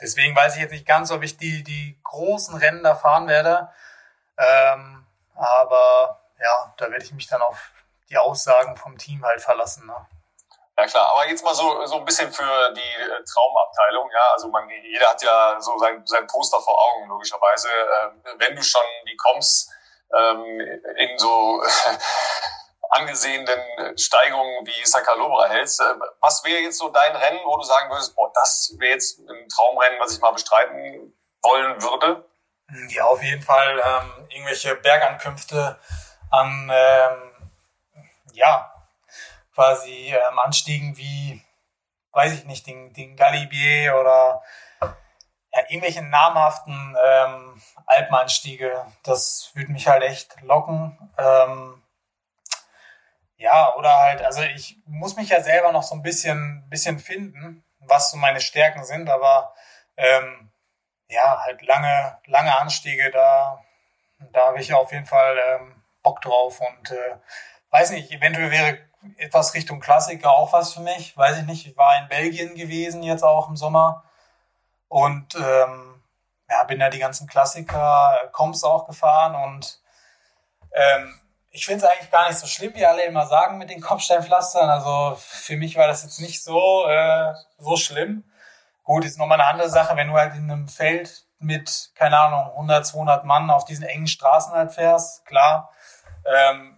deswegen 0.00 0.36
weiß 0.36 0.56
ich 0.56 0.62
jetzt 0.62 0.72
nicht 0.72 0.86
ganz, 0.86 1.10
ob 1.10 1.22
ich 1.22 1.38
die, 1.38 1.62
die 1.62 1.98
großen 2.02 2.56
Rennen 2.56 2.82
da 2.82 2.94
fahren 2.94 3.28
werde. 3.28 3.70
Ähm, 4.36 5.06
aber 5.34 6.17
ja, 6.40 6.74
da 6.76 6.90
werde 6.90 7.04
ich 7.04 7.12
mich 7.12 7.26
dann 7.26 7.42
auf 7.42 7.70
die 8.08 8.16
Aussagen 8.16 8.76
vom 8.76 8.96
Team 8.96 9.24
halt 9.24 9.40
verlassen. 9.40 9.86
Ne? 9.86 9.94
Ja 10.78 10.86
klar, 10.86 11.10
aber 11.12 11.26
jetzt 11.26 11.44
mal 11.44 11.54
so, 11.54 11.84
so 11.86 11.96
ein 11.96 12.04
bisschen 12.04 12.32
für 12.32 12.72
die 12.72 13.02
äh, 13.02 13.24
Traumabteilung. 13.24 14.08
Ja, 14.12 14.32
also 14.32 14.48
man, 14.48 14.68
jeder 14.70 15.08
hat 15.08 15.22
ja 15.22 15.60
so 15.60 15.76
sein, 15.78 16.02
sein 16.06 16.26
Poster 16.28 16.60
vor 16.60 16.78
Augen, 16.80 17.08
logischerweise. 17.08 17.68
Ähm, 17.68 18.22
wenn 18.38 18.54
du 18.54 18.62
schon 18.62 18.84
die 19.08 19.16
Koms 19.16 19.68
ähm, 20.14 20.60
in 20.96 21.18
so 21.18 21.60
angesehenen 22.90 23.98
Steigungen 23.98 24.66
wie 24.66 24.86
Sakalobra 24.86 25.48
hältst, 25.48 25.80
äh, 25.80 25.94
was 26.20 26.44
wäre 26.44 26.60
jetzt 26.60 26.78
so 26.78 26.90
dein 26.90 27.16
Rennen, 27.16 27.40
wo 27.44 27.56
du 27.56 27.64
sagen 27.64 27.90
würdest, 27.90 28.14
boah, 28.14 28.30
das 28.32 28.72
wäre 28.78 28.92
jetzt 28.92 29.18
ein 29.18 29.48
Traumrennen, 29.48 29.98
was 29.98 30.14
ich 30.14 30.20
mal 30.20 30.30
bestreiten 30.30 31.12
wollen 31.42 31.82
würde? 31.82 32.24
Ja, 32.90 33.06
auf 33.06 33.22
jeden 33.22 33.42
Fall 33.42 33.82
ähm, 33.84 34.28
irgendwelche 34.28 34.76
Bergankünfte 34.76 35.76
an, 36.30 36.70
ähm, 36.72 37.50
ja, 38.32 38.72
quasi 39.54 40.14
ähm, 40.14 40.38
Anstiegen 40.38 40.96
wie, 40.96 41.42
weiß 42.12 42.32
ich 42.32 42.44
nicht, 42.44 42.66
den, 42.66 42.92
den 42.92 43.16
Galibier 43.16 43.96
oder 44.00 44.42
ja, 44.80 45.62
irgendwelche 45.68 46.02
namhaften 46.02 46.96
ähm, 47.04 47.62
Alpenanstiege. 47.86 48.86
Das 49.02 49.50
würde 49.54 49.72
mich 49.72 49.88
halt 49.88 50.02
echt 50.02 50.40
locken. 50.42 50.98
Ähm, 51.18 51.82
ja, 53.36 53.74
oder 53.74 53.96
halt, 53.96 54.22
also 54.22 54.42
ich 54.42 54.76
muss 54.86 55.16
mich 55.16 55.28
ja 55.30 55.40
selber 55.40 55.72
noch 55.72 55.82
so 55.82 55.94
ein 55.94 56.02
bisschen, 56.02 56.68
bisschen 56.68 56.98
finden, 56.98 57.64
was 57.80 58.10
so 58.10 58.16
meine 58.16 58.40
Stärken 58.40 58.84
sind, 58.84 59.08
aber 59.08 59.54
ähm, 59.96 60.50
ja, 61.08 61.40
halt 61.44 61.62
lange, 61.62 62.18
lange 62.26 62.56
Anstiege, 62.58 63.10
da, 63.10 63.64
da 64.32 64.48
habe 64.48 64.60
ich 64.60 64.74
auf 64.74 64.92
jeden 64.92 65.06
Fall 65.06 65.38
ähm, 65.38 65.77
Bock 66.08 66.22
drauf 66.22 66.60
und 66.60 66.90
äh, 66.90 67.16
weiß 67.70 67.90
nicht, 67.90 68.10
eventuell 68.10 68.50
wäre 68.50 68.78
etwas 69.18 69.52
Richtung 69.52 69.78
Klassiker 69.78 70.30
auch 70.30 70.54
was 70.54 70.72
für 70.72 70.80
mich, 70.80 71.16
weiß 71.16 71.38
ich 71.38 71.44
nicht, 71.44 71.66
ich 71.66 71.76
war 71.76 72.00
in 72.00 72.08
Belgien 72.08 72.54
gewesen 72.54 73.02
jetzt 73.02 73.22
auch 73.22 73.48
im 73.48 73.56
Sommer 73.56 74.04
und 74.88 75.34
ähm, 75.34 76.02
ja, 76.48 76.64
bin 76.64 76.78
da 76.78 76.88
die 76.88 76.98
ganzen 76.98 77.26
Klassiker, 77.26 78.18
äh, 78.22 78.28
Koms 78.32 78.64
auch 78.64 78.86
gefahren 78.86 79.34
und 79.34 79.80
ähm, 80.72 81.20
ich 81.50 81.66
finde 81.66 81.84
es 81.84 81.90
eigentlich 81.90 82.10
gar 82.10 82.28
nicht 82.28 82.38
so 82.38 82.46
schlimm, 82.46 82.72
wie 82.74 82.86
alle 82.86 83.02
immer 83.02 83.26
sagen 83.26 83.58
mit 83.58 83.70
den 83.70 83.80
Kopfsteinpflastern. 83.80 84.68
Also 84.68 85.16
für 85.18 85.56
mich 85.56 85.76
war 85.76 85.86
das 85.86 86.02
jetzt 86.02 86.20
nicht 86.20 86.42
so, 86.42 86.86
äh, 86.86 87.34
so 87.58 87.76
schlimm. 87.76 88.24
Gut, 88.84 89.04
ist 89.04 89.18
nochmal 89.18 89.40
eine 89.40 89.50
andere 89.50 89.68
Sache, 89.68 89.96
wenn 89.96 90.08
du 90.08 90.14
halt 90.14 90.34
in 90.34 90.50
einem 90.50 90.68
Feld 90.68 91.24
mit, 91.38 91.90
keine 91.94 92.18
Ahnung, 92.18 92.50
100, 92.52 92.86
200 92.86 93.24
Mann 93.24 93.50
auf 93.50 93.64
diesen 93.64 93.84
engen 93.84 94.06
Straßen 94.06 94.52
halt 94.52 94.72
fährst, 94.72 95.24
klar. 95.26 95.70
Ähm, 96.34 96.74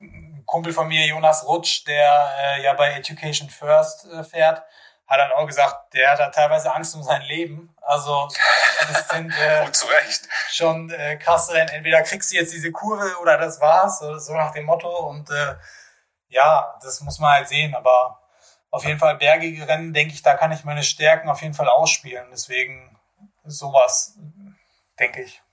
ein 0.00 0.42
Kumpel 0.46 0.72
von 0.72 0.88
mir, 0.88 1.06
Jonas 1.06 1.46
Rutsch, 1.46 1.86
der 1.86 2.34
äh, 2.38 2.62
ja 2.62 2.74
bei 2.74 2.92
Education 2.92 3.48
First 3.48 4.06
äh, 4.06 4.24
fährt, 4.24 4.62
hat 5.06 5.18
dann 5.18 5.32
auch 5.32 5.46
gesagt, 5.46 5.92
der 5.94 6.12
hat 6.12 6.18
da 6.18 6.30
teilweise 6.30 6.72
Angst 6.74 6.94
um 6.94 7.02
sein 7.02 7.22
Leben. 7.22 7.74
Also 7.82 8.28
das 8.88 9.08
sind 9.08 9.30
äh, 9.38 9.60
Recht. 9.60 10.28
schon 10.50 10.90
äh, 10.90 11.16
krasse 11.16 11.54
Rennen. 11.54 11.68
Entweder 11.68 12.02
kriegst 12.02 12.32
du 12.32 12.36
jetzt 12.36 12.52
diese 12.52 12.72
Kurve 12.72 13.18
oder 13.20 13.38
das 13.38 13.60
war's, 13.60 13.98
so 13.98 14.18
so 14.18 14.34
nach 14.34 14.52
dem 14.52 14.64
Motto. 14.64 15.08
Und 15.08 15.30
äh, 15.30 15.56
ja, 16.28 16.78
das 16.82 17.00
muss 17.00 17.18
man 17.18 17.32
halt 17.32 17.48
sehen. 17.48 17.74
Aber 17.74 18.20
auf 18.70 18.84
jeden 18.84 18.98
Fall 18.98 19.16
bergige 19.16 19.68
Rennen, 19.68 19.92
denke 19.92 20.14
ich, 20.14 20.22
da 20.22 20.34
kann 20.34 20.52
ich 20.52 20.64
meine 20.64 20.82
Stärken 20.82 21.28
auf 21.28 21.42
jeden 21.42 21.54
Fall 21.54 21.68
ausspielen. 21.68 22.26
Deswegen 22.32 22.98
sowas, 23.44 24.18
denke 24.98 25.22
ich. 25.22 25.43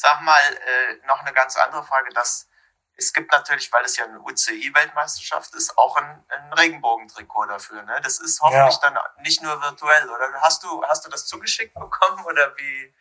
Sag 0.00 0.22
mal, 0.22 0.40
äh, 0.54 1.06
noch 1.06 1.20
eine 1.20 1.34
ganz 1.34 1.58
andere 1.58 1.84
Frage. 1.84 2.08
Das, 2.14 2.48
es 2.96 3.12
gibt 3.12 3.30
natürlich, 3.32 3.70
weil 3.70 3.84
es 3.84 3.98
ja 3.98 4.04
eine 4.06 4.18
UCI-Weltmeisterschaft 4.20 5.54
ist, 5.54 5.76
auch 5.76 5.94
ein, 5.96 6.24
ein 6.28 6.52
Regenbogentrikot 6.54 7.44
dafür. 7.44 7.82
Ne? 7.82 8.00
Das 8.02 8.18
ist 8.18 8.40
hoffentlich 8.40 8.78
Ja. 8.82 8.90
dann 8.90 8.98
nicht 9.22 9.42
nur 9.42 9.60
virtuell, 9.60 10.08
oder? 10.08 10.40
Hast 10.40 10.62
du, 10.64 10.82
hast 10.84 11.04
du 11.04 11.10
das 11.10 11.26
zugeschickt 11.26 11.74
bekommen 11.74 12.24
oder 12.24 12.56
wie? 12.56 12.94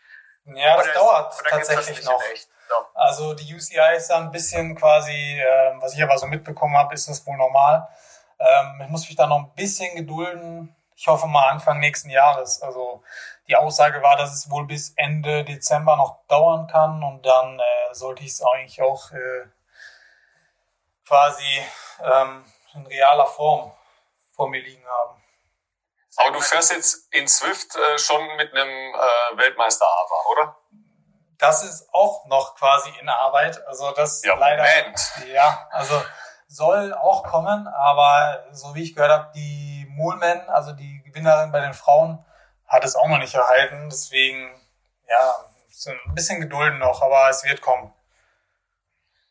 Ja, 0.44 0.76
das 0.76 0.88
oder 0.88 0.94
dauert 0.94 1.40
oder 1.40 1.50
das 1.52 1.68
tatsächlich 1.68 2.00
nicht 2.00 2.06
noch. 2.06 2.22
Doch. 2.68 2.94
Also 2.96 3.34
die 3.34 3.56
UCI 3.56 3.96
ist 3.96 4.10
da 4.10 4.18
ein 4.18 4.32
bisschen 4.32 4.76
quasi, 4.76 5.42
ähm, 5.42 5.82
was 5.82 5.94
ich 5.94 6.04
aber 6.04 6.18
so 6.18 6.28
mitbekommen 6.28 6.78
habe, 6.78 6.94
ist 6.94 7.08
das 7.08 7.26
wohl 7.26 7.38
normal. 7.38 7.88
Ähm, 8.40 8.82
ich 8.82 8.90
muss 8.90 9.08
mich 9.08 9.16
da 9.16 9.26
noch 9.26 9.38
ein 9.38 9.56
bisschen 9.56 9.96
gedulden. 9.96 10.76
Ich 10.96 11.08
hoffe 11.08 11.28
mal 11.28 11.48
Anfang 11.48 11.80
nächsten 11.80 12.10
Jahres. 12.10 12.62
Also 12.62 13.04
die 13.50 13.56
Aussage 13.56 14.02
war, 14.04 14.16
dass 14.16 14.32
es 14.32 14.50
wohl 14.52 14.68
bis 14.68 14.94
Ende 14.96 15.44
Dezember 15.44 15.96
noch 15.96 16.26
dauern 16.28 16.68
kann 16.68 17.04
und 17.04 17.26
dann 17.26 17.60
äh, 17.60 17.94
sollte 17.94 18.24
ich 18.24 18.32
es 18.32 18.44
eigentlich 18.44 18.82
auch 18.82 19.12
äh, 19.12 19.48
quasi 21.08 21.66
ähm, 22.04 22.46
in 22.76 22.86
realer 22.86 23.26
Form 23.26 23.72
vor 24.36 24.50
mir 24.50 24.62
liegen 24.62 24.86
haben. 24.86 25.24
Aber 26.18 26.32
du 26.32 26.42
fährst 26.42 26.72
jetzt 26.72 27.12
in 27.12 27.28
Swift 27.28 27.76
äh, 27.76 27.98
schon 27.98 28.36
mit 28.36 28.54
einem 28.54 28.70
äh, 28.70 29.38
Weltmeister-Ava, 29.38 30.30
oder? 30.32 30.58
Das 31.40 31.64
ist 31.64 31.88
auch 31.92 32.26
noch 32.26 32.56
quasi 32.56 32.92
in 33.00 33.10
Arbeit. 33.10 33.66
Also 33.66 33.92
das 33.92 34.24
Ja, 34.24 34.36
leider. 34.36 34.62
Moment. 34.62 35.12
Ja, 35.34 35.68
also 35.72 36.04
soll 36.48 36.94
auch 36.94 37.24
kommen, 37.24 37.68
aber 37.68 38.46
so 38.52 38.76
wie 38.76 38.84
ich 38.84 38.94
gehört 38.94 39.12
habe, 39.12 39.32
die 39.34 39.88
Moolman, 39.90 40.48
also 40.50 40.74
die 40.74 41.02
Gewinnerin 41.04 41.52
bei 41.52 41.62
den 41.62 41.74
Frauen, 41.74 42.24
hat 42.70 42.86
es 42.86 42.96
auch 42.96 43.08
noch 43.08 43.18
nicht 43.18 43.34
erhalten. 43.34 43.90
Deswegen, 43.90 44.50
ja, 45.08 45.36
so 45.70 45.92
ein 45.92 46.16
bisschen 46.16 46.40
Gedulden 46.40 46.80
noch, 46.80 47.02
aber 47.02 47.30
es 47.30 47.44
wird 47.44 47.62
kommen. 47.62 47.94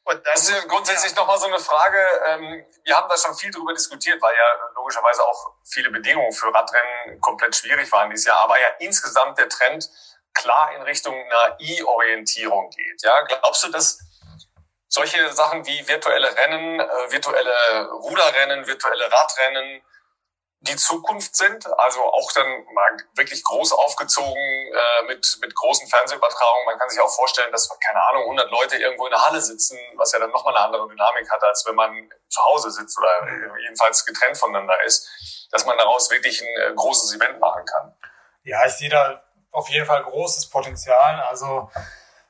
Und 0.04 0.26
Das 0.26 0.48
ist 0.48 0.68
grundsätzlich 0.68 1.14
nochmal 1.14 1.38
so 1.38 1.46
eine 1.46 1.58
Frage. 1.58 1.98
Ähm, 2.26 2.64
wir 2.84 2.96
haben 2.96 3.08
da 3.10 3.16
schon 3.18 3.34
viel 3.34 3.50
drüber 3.50 3.74
diskutiert, 3.74 4.20
weil 4.22 4.34
ja 4.34 4.70
logischerweise 4.74 5.22
auch 5.22 5.52
viele 5.64 5.90
Bedingungen 5.90 6.32
für 6.32 6.52
Radrennen 6.52 7.20
komplett 7.20 7.54
schwierig 7.54 7.92
waren 7.92 8.08
dieses 8.08 8.24
Jahr, 8.24 8.40
aber 8.40 8.58
ja 8.58 8.68
insgesamt 8.78 9.38
der 9.38 9.50
Trend 9.50 9.90
klar 10.32 10.74
in 10.74 10.82
Richtung 10.82 11.14
einer 11.14 11.56
E-Orientierung 11.58 12.70
geht. 12.70 13.02
Ja, 13.02 13.20
glaubst 13.22 13.64
du, 13.64 13.70
dass 13.70 13.98
solche 14.88 15.30
Sachen 15.32 15.66
wie 15.66 15.86
virtuelle 15.86 16.34
Rennen, 16.34 16.80
äh, 16.80 17.10
virtuelle 17.10 17.90
Ruderrennen, 17.90 18.66
virtuelle 18.66 19.12
Radrennen 19.12 19.82
die 20.60 20.76
Zukunft 20.76 21.36
sind? 21.36 21.66
Also 21.78 22.02
auch 22.02 22.32
dann 22.32 22.46
mal 22.74 22.96
wirklich 23.14 23.44
groß 23.44 23.72
aufgezogen 23.72 24.36
äh, 24.36 25.04
mit, 25.06 25.38
mit 25.40 25.54
großen 25.54 25.86
Fernsehübertragungen. 25.88 26.66
Man 26.66 26.78
kann 26.78 26.90
sich 26.90 27.00
auch 27.00 27.14
vorstellen, 27.14 27.52
dass, 27.52 27.68
keine 27.84 28.04
Ahnung, 28.06 28.22
100 28.24 28.50
Leute 28.50 28.76
irgendwo 28.76 29.06
in 29.06 29.12
der 29.12 29.24
Halle 29.24 29.40
sitzen, 29.40 29.78
was 29.96 30.12
ja 30.12 30.18
dann 30.18 30.30
nochmal 30.30 30.56
eine 30.56 30.64
andere 30.64 30.88
Dynamik 30.88 31.30
hat, 31.30 31.42
als 31.44 31.64
wenn 31.66 31.74
man 31.74 32.10
zu 32.28 32.42
Hause 32.44 32.70
sitzt 32.70 32.98
oder 32.98 33.10
jedenfalls 33.62 34.04
getrennt 34.04 34.36
voneinander 34.36 34.82
ist, 34.84 35.08
dass 35.50 35.64
man 35.64 35.78
daraus 35.78 36.10
wirklich 36.10 36.40
ein 36.40 36.70
äh, 36.70 36.74
großes 36.74 37.14
Event 37.14 37.38
machen 37.38 37.64
kann. 37.64 37.94
Ja, 38.42 38.64
ich 38.66 38.72
sehe 38.72 38.88
da 38.88 39.22
auf 39.52 39.68
jeden 39.68 39.86
Fall 39.86 40.02
großes 40.02 40.50
Potenzial. 40.50 41.20
Also 41.20 41.70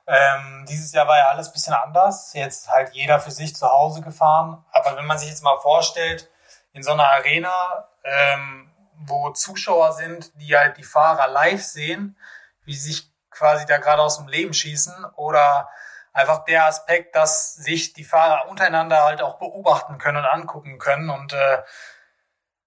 ähm, 0.06 0.64
dieses 0.68 0.92
Jahr 0.92 1.06
war 1.06 1.18
ja 1.18 1.28
alles 1.28 1.52
bisschen 1.52 1.74
anders. 1.74 2.32
Jetzt 2.34 2.68
halt 2.68 2.90
jeder 2.94 3.20
für 3.20 3.30
sich 3.30 3.54
zu 3.54 3.68
Hause 3.68 4.00
gefahren. 4.00 4.64
Aber 4.72 4.96
wenn 4.96 5.06
man 5.06 5.18
sich 5.18 5.28
jetzt 5.28 5.42
mal 5.42 5.58
vorstellt, 5.58 6.30
in 6.78 6.84
so 6.84 6.92
einer 6.92 7.08
Arena, 7.08 7.88
ähm, 8.04 8.70
wo 8.94 9.30
Zuschauer 9.30 9.94
sind, 9.94 10.30
die 10.40 10.56
halt 10.56 10.76
die 10.76 10.84
Fahrer 10.84 11.26
live 11.26 11.62
sehen, 11.62 12.16
wie 12.64 12.74
sie 12.74 12.92
sich 12.92 13.12
quasi 13.30 13.66
da 13.66 13.78
gerade 13.78 14.00
aus 14.00 14.18
dem 14.18 14.28
Leben 14.28 14.54
schießen 14.54 15.04
oder 15.16 15.68
einfach 16.12 16.44
der 16.44 16.66
Aspekt, 16.66 17.16
dass 17.16 17.56
sich 17.56 17.94
die 17.94 18.04
Fahrer 18.04 18.48
untereinander 18.48 19.02
halt 19.04 19.22
auch 19.22 19.38
beobachten 19.40 19.98
können 19.98 20.18
und 20.18 20.24
angucken 20.24 20.78
können 20.78 21.10
und 21.10 21.32
äh, 21.32 21.62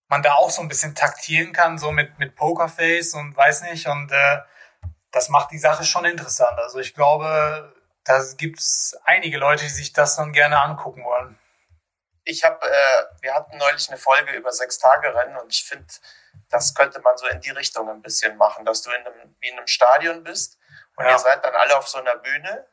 man 0.09 0.21
da 0.21 0.33
auch 0.33 0.49
so 0.49 0.61
ein 0.61 0.67
bisschen 0.67 0.93
taktieren 0.93 1.53
kann, 1.53 1.77
so 1.77 1.91
mit, 1.91 2.19
mit 2.19 2.35
Pokerface 2.35 3.13
und 3.13 3.37
weiß 3.37 3.61
nicht. 3.63 3.87
Und 3.87 4.11
äh, 4.11 4.39
das 5.11 5.29
macht 5.29 5.51
die 5.51 5.57
Sache 5.57 5.85
schon 5.85 6.03
interessant. 6.03 6.59
Also 6.59 6.79
ich 6.79 6.93
glaube, 6.93 7.73
da 8.03 8.21
gibt 8.35 8.59
es 8.59 8.99
einige 9.05 9.37
Leute, 9.37 9.63
die 9.63 9.69
sich 9.69 9.93
das 9.93 10.17
dann 10.17 10.33
gerne 10.33 10.59
angucken 10.59 11.05
wollen. 11.05 11.37
Ich 12.23 12.43
habe, 12.43 12.65
äh, 12.65 13.05
wir 13.21 13.33
hatten 13.33 13.57
neulich 13.57 13.89
eine 13.89 13.97
Folge 13.97 14.31
über 14.33 14.51
sechs 14.51 14.77
Tage 14.79 15.13
Rennen 15.13 15.37
und 15.37 15.51
ich 15.51 15.63
finde, 15.63 15.87
das 16.49 16.75
könnte 16.75 16.99
man 17.01 17.17
so 17.17 17.27
in 17.27 17.41
die 17.41 17.49
Richtung 17.49 17.89
ein 17.89 18.01
bisschen 18.01 18.37
machen, 18.37 18.65
dass 18.65 18.81
du 18.81 18.91
in 18.91 19.05
einem, 19.05 19.35
wie 19.39 19.49
in 19.49 19.57
einem 19.57 19.67
Stadion 19.67 20.23
bist 20.23 20.57
und 20.95 21.05
ja. 21.05 21.11
ihr 21.11 21.19
seid 21.19 21.43
dann 21.43 21.55
alle 21.55 21.77
auf 21.77 21.87
so 21.87 21.97
einer 21.97 22.15
Bühne. 22.17 22.67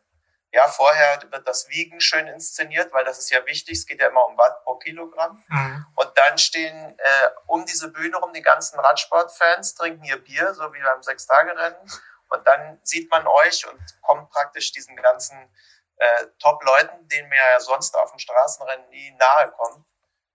Ja, 0.50 0.66
vorher 0.66 1.20
wird 1.30 1.46
das 1.46 1.68
Wiegen 1.68 2.00
schön 2.00 2.26
inszeniert, 2.26 2.92
weil 2.92 3.04
das 3.04 3.18
ist 3.18 3.30
ja 3.30 3.44
wichtig. 3.44 3.78
Es 3.78 3.86
geht 3.86 4.00
ja 4.00 4.08
immer 4.08 4.26
um 4.26 4.36
Watt 4.38 4.64
pro 4.64 4.76
Kilogramm. 4.76 5.42
Mhm. 5.48 5.86
Und 5.94 6.10
dann 6.16 6.38
stehen 6.38 6.98
äh, 6.98 7.28
um 7.46 7.66
diese 7.66 7.88
Bühne 7.88 8.16
rum 8.16 8.32
die 8.32 8.42
ganzen 8.42 8.80
Radsportfans, 8.80 9.74
trinken 9.74 10.04
ihr 10.04 10.22
Bier, 10.22 10.54
so 10.54 10.72
wie 10.72 10.80
beim 10.80 11.02
Sechstagerennen. 11.02 11.90
Und 12.30 12.46
dann 12.46 12.78
sieht 12.82 13.10
man 13.10 13.26
euch 13.26 13.66
und 13.66 13.80
kommt 14.02 14.30
praktisch 14.30 14.72
diesen 14.72 14.96
ganzen 14.96 15.50
äh, 15.98 16.26
Top-Leuten, 16.38 17.08
denen 17.08 17.30
wir 17.30 17.36
ja 17.36 17.60
sonst 17.60 17.96
auf 17.96 18.10
dem 18.10 18.18
Straßenrennen 18.18 18.88
nie 18.88 19.10
nahe 19.18 19.50
kommen, 19.52 19.84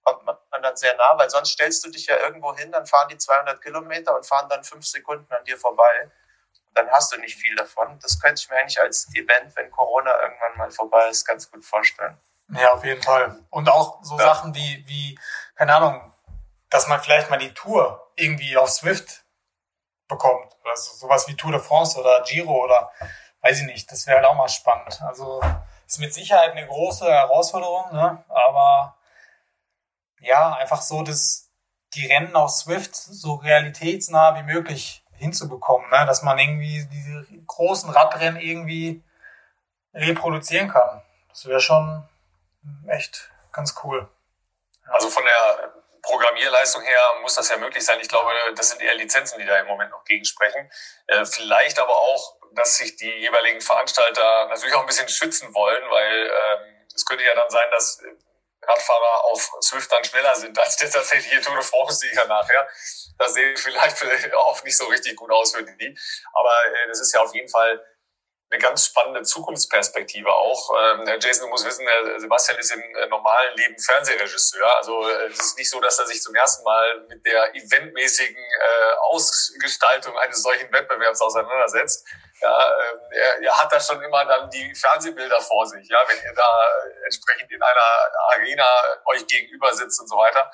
kommt 0.04 0.26
man 0.26 0.38
dann 0.62 0.76
sehr 0.76 0.96
nah, 0.96 1.18
weil 1.18 1.30
sonst 1.30 1.52
stellst 1.52 1.86
du 1.86 1.90
dich 1.90 2.08
ja 2.08 2.18
irgendwo 2.18 2.56
hin, 2.56 2.72
dann 2.72 2.86
fahren 2.86 3.08
die 3.10 3.18
200 3.18 3.62
Kilometer 3.62 4.16
und 4.16 4.26
fahren 4.26 4.50
dann 4.50 4.64
fünf 4.64 4.86
Sekunden 4.86 5.32
an 5.34 5.44
dir 5.46 5.58
vorbei. 5.58 6.12
Und 6.68 6.78
dann 6.78 6.90
hast 6.92 7.14
du 7.14 7.20
nicht 7.20 7.36
viel 7.36 7.56
davon. 7.56 8.00
Das 8.02 8.20
könnte 8.20 8.42
ich 8.42 8.50
mir 8.50 8.58
eigentlich 8.58 8.80
als 8.80 9.08
Event, 9.16 9.56
wenn 9.56 9.72
Corona 9.72 10.22
irgendwann 10.22 10.58
mal 10.58 10.72
vorbei 10.72 11.08
ist, 11.08 11.26
ganz 11.26 11.50
gut 11.50 11.64
vorstellen. 11.64 12.18
Ja, 12.50 12.74
auf 12.74 12.84
jeden 12.84 13.02
Fall. 13.02 13.40
Und 13.50 13.70
auch 13.70 14.04
so 14.04 14.18
ja. 14.18 14.26
Sachen 14.26 14.54
wie, 14.54 14.84
wie, 14.88 15.20
keine 15.56 15.76
Ahnung, 15.76 16.14
dass 16.70 16.88
man 16.88 17.02
vielleicht 17.02 17.30
mal 17.30 17.38
die 17.38 17.54
Tour 17.54 18.12
irgendwie 18.16 18.58
auf 18.58 18.70
Swift 18.70 19.24
bekommt. 20.08 20.54
Also 20.66 20.94
sowas 20.96 21.28
wie 21.28 21.36
Tour 21.36 21.52
de 21.52 21.62
France 21.62 22.00
oder 22.00 22.22
Giro 22.24 22.64
oder 22.64 22.92
weiß 23.44 23.62
ich 23.62 23.66
nicht. 23.68 23.92
Das 23.92 24.08
wäre 24.08 24.18
halt 24.18 24.26
auch 24.26 24.36
mal 24.36 24.50
spannend. 24.50 25.02
Also 25.02 25.42
ist 25.86 26.00
mit 26.00 26.14
Sicherheit 26.14 26.52
eine 26.52 26.66
große 26.66 27.06
Herausforderung, 27.06 27.94
ne? 27.94 28.24
aber 28.30 28.98
ja, 30.20 30.54
einfach 30.54 30.82
so, 30.82 31.04
dass 31.04 31.52
die 31.94 32.08
Rennen 32.08 32.36
auf 32.36 32.50
Swift 32.50 32.96
so 32.96 33.36
realitätsnah 33.36 34.36
wie 34.38 34.44
möglich 34.44 35.04
hinzubekommen, 35.12 35.90
ne? 35.92 36.06
dass 36.06 36.24
man 36.24 36.40
irgendwie 36.40 36.86
diese 36.86 37.26
großen 37.46 37.90
Radrennen 37.90 38.42
irgendwie 38.42 39.04
reproduzieren 39.94 40.70
kann. 40.70 41.02
Das 41.30 41.46
wäre 41.46 41.60
schon 41.60 42.08
echt 42.88 43.30
ganz 43.52 43.76
cool. 43.84 44.10
Also 44.86 45.10
von 45.10 45.24
der 45.24 45.73
Programmierleistung 46.04 46.84
her 46.84 47.00
muss 47.22 47.36
das 47.36 47.50
ja 47.50 47.58
möglich 47.58 47.84
sein. 47.84 48.00
Ich 48.02 48.10
glaube, 48.10 48.30
das 48.56 48.70
sind 48.70 48.82
eher 48.82 48.94
Lizenzen, 48.96 49.40
die 49.40 49.46
da 49.46 49.58
im 49.58 49.68
Moment 49.68 49.92
noch 49.92 50.04
gegensprechen. 50.04 50.70
Äh, 51.08 51.26
vielleicht 51.26 51.80
aber 51.80 51.96
auch, 51.96 52.38
dass 52.52 52.78
sich 52.78 52.96
die 52.98 53.10
jeweiligen 53.10 53.62
Veranstalter 53.62 54.48
natürlich 54.48 54.76
auch 54.76 54.82
ein 54.82 54.86
bisschen 54.86 55.08
schützen 55.08 55.54
wollen, 55.54 55.90
weil 55.90 56.28
ähm, 56.28 56.88
es 56.94 57.06
könnte 57.06 57.24
ja 57.24 57.34
dann 57.34 57.50
sein, 57.50 57.72
dass 57.72 58.00
Radfahrer 58.68 59.26
auf 59.26 59.52
Swift 59.62 59.92
dann 59.92 60.04
schneller 60.04 60.36
sind 60.36 60.58
als 60.60 60.78
der 60.78 60.90
tatsächliche 60.90 61.42
Tour 61.42 61.56
de 61.56 61.64
France-Sieger 61.64 62.26
nachher. 62.26 62.68
Das 63.18 63.34
sehe 63.34 63.56
vielleicht 63.58 64.04
auch 64.36 64.64
nicht 64.64 64.78
so 64.78 64.86
richtig 64.86 65.16
gut 65.16 65.32
aus 65.32 65.54
für 65.54 65.64
die. 65.64 65.98
Aber 66.34 66.66
äh, 66.68 66.88
das 66.88 67.00
ist 67.00 67.14
ja 67.14 67.22
auf 67.22 67.34
jeden 67.34 67.50
Fall 67.50 67.84
eine 68.54 68.62
ganz 68.62 68.86
spannende 68.86 69.24
Zukunftsperspektive 69.24 70.32
auch. 70.32 70.70
Ähm, 70.80 71.06
Jason, 71.20 71.48
du 71.48 71.50
musst 71.50 71.66
wissen, 71.66 71.86
der 71.86 72.20
Sebastian 72.20 72.60
ist 72.60 72.72
im 72.72 72.82
äh, 72.82 73.08
normalen 73.08 73.56
Leben 73.58 73.78
Fernsehregisseur. 73.80 74.78
Also 74.78 75.10
äh, 75.10 75.26
es 75.28 75.40
ist 75.40 75.58
nicht 75.58 75.70
so, 75.70 75.80
dass 75.80 75.98
er 75.98 76.06
sich 76.06 76.22
zum 76.22 76.36
ersten 76.36 76.64
Mal 76.64 77.06
mit 77.10 77.26
der 77.26 77.56
eventmäßigen 77.56 78.38
äh, 78.38 78.94
Ausgestaltung 79.10 80.18
eines 80.20 80.44
solchen 80.44 80.72
Wettbewerbs 80.72 81.22
auseinandersetzt. 81.22 82.06
Ja, 82.42 82.72
ähm, 82.72 83.00
er, 83.12 83.42
er 83.42 83.62
hat 83.62 83.74
da 83.74 83.80
schon 83.80 84.02
immer 84.04 84.24
dann 84.26 84.50
die 84.52 84.76
Fernsehbilder 84.76 85.42
vor 85.42 85.66
sich, 85.66 85.88
ja, 85.90 85.98
wenn 86.08 86.18
ihr 86.18 86.34
da 86.36 86.72
entsprechend 87.06 87.52
in 87.52 87.62
einer 87.62 88.12
Arena 88.34 88.70
euch 89.06 89.26
gegenüber 89.26 89.74
sitzt 89.74 90.00
und 90.00 90.08
so 90.08 90.18
weiter. 90.18 90.52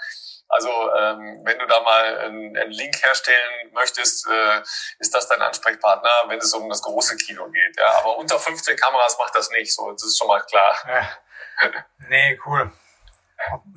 Also 0.49 0.69
ähm, 0.95 1.41
wenn 1.43 1.59
du 1.59 1.67
da 1.67 1.79
mal 1.81 2.17
einen, 2.19 2.57
einen 2.57 2.71
Link 2.71 3.03
herstellen 3.03 3.71
möchtest, 3.71 4.27
äh, 4.27 4.61
ist 4.97 5.13
das 5.13 5.27
dein 5.27 5.41
Ansprechpartner, 5.41 6.09
wenn 6.27 6.39
es 6.39 6.53
um 6.53 6.67
das 6.69 6.81
große 6.81 7.17
Kino 7.17 7.47
geht. 7.49 7.77
Ja, 7.77 7.99
aber 7.99 8.17
unter 8.17 8.39
15 8.39 8.75
Kameras 8.75 9.17
macht 9.19 9.35
das 9.35 9.51
nicht. 9.51 9.73
So, 9.73 9.91
das 9.91 10.03
ist 10.03 10.17
schon 10.17 10.27
mal 10.27 10.41
klar. 10.41 10.75
Ja. 10.87 11.71
Nee, 12.07 12.39
cool. 12.45 12.71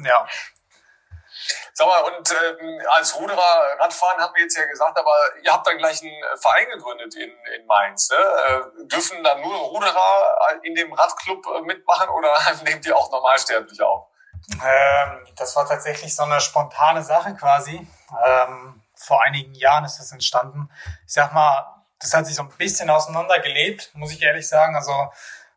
Ja. 0.05 0.27
Sag 1.75 1.87
mal, 1.87 2.01
und 2.01 2.31
ähm, 2.31 2.81
als 2.91 3.19
Ruderer 3.19 3.79
Radfahren 3.79 4.21
haben 4.21 4.35
wir 4.35 4.43
jetzt 4.43 4.57
ja 4.57 4.65
gesagt, 4.67 4.99
aber 4.99 5.15
ihr 5.43 5.53
habt 5.53 5.67
dann 5.67 5.79
gleich 5.79 6.03
einen 6.03 6.39
Verein 6.39 6.69
gegründet 6.71 7.15
in, 7.17 7.31
in 7.55 7.67
Mainz. 7.67 8.11
Ne? 8.11 8.17
Äh, 8.17 8.87
dürfen 8.87 9.23
dann 9.25 9.41
nur 9.41 9.57
Ruderer 9.57 10.61
in 10.63 10.75
dem 10.75 10.93
Radclub 10.93 11.47
äh, 11.47 11.61
mitmachen 11.63 12.09
oder 12.11 12.37
nehmt 12.65 12.87
ihr 12.87 12.97
auch 12.97 13.11
Normalsterbliche 13.11 13.87
auf? 13.87 14.12
Ähm, 14.51 15.27
das 15.37 15.57
war 15.57 15.67
tatsächlich 15.67 16.15
so 16.15 16.25
eine 16.25 16.41
spontane 16.41 17.03
Sache 17.03 17.35
quasi. 17.35 17.87
Ähm, 18.27 18.83
vor 18.95 19.23
einigen 19.25 19.55
Jahren 19.55 19.85
ist 19.85 19.99
das 19.99 20.13
entstanden. 20.13 20.71
Ich 21.07 21.13
sag 21.13 21.33
mal, 21.33 21.83
das 21.99 22.15
hat 22.15 22.27
sich 22.27 22.35
so 22.35 22.43
ein 22.43 22.49
bisschen 22.51 22.91
auseinandergelebt, 22.91 23.93
muss 23.95 24.13
ich 24.13 24.23
ehrlich 24.23 24.49
sagen. 24.49 24.77
Also, 24.77 25.13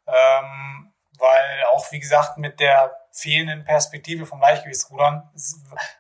ähm, 0.08 0.92
weil 1.18 1.64
auch, 1.72 1.92
wie 1.92 2.00
gesagt, 2.00 2.38
mit 2.38 2.60
der 2.60 2.96
fehlenden 3.12 3.64
Perspektive 3.64 4.26
vom 4.26 4.42
Leichtgewichtsrudern. 4.42 5.30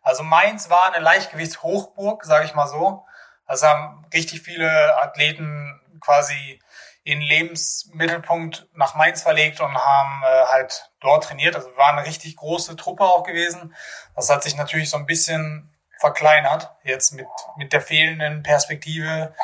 Also 0.01 0.23
Mainz 0.23 0.69
war 0.69 0.93
eine 0.93 1.03
Leichtgewichtshochburg, 1.03 2.25
sage 2.25 2.45
ich 2.45 2.53
mal 2.53 2.67
so. 2.67 3.05
Also 3.45 3.67
haben 3.67 4.05
richtig 4.13 4.41
viele 4.41 4.97
Athleten 5.01 5.79
quasi 6.01 6.61
ihren 7.05 7.21
Lebensmittelpunkt 7.21 8.67
nach 8.73 8.95
Mainz 8.95 9.21
verlegt 9.21 9.61
und 9.61 9.73
haben 9.73 10.23
äh, 10.23 10.45
halt 10.47 10.91
dort 10.99 11.23
trainiert. 11.23 11.55
Also 11.55 11.69
war 11.77 11.89
eine 11.89 12.05
richtig 12.05 12.35
große 12.35 12.75
Truppe 12.75 13.03
auch 13.03 13.23
gewesen. 13.23 13.75
Das 14.15 14.29
hat 14.29 14.41
sich 14.41 14.57
natürlich 14.57 14.89
so 14.89 14.97
ein 14.97 15.05
bisschen 15.05 15.71
verkleinert 15.99 16.75
jetzt 16.83 17.13
mit, 17.13 17.27
mit 17.57 17.73
der 17.73 17.81
fehlenden 17.81 18.41
Perspektive 18.41 19.35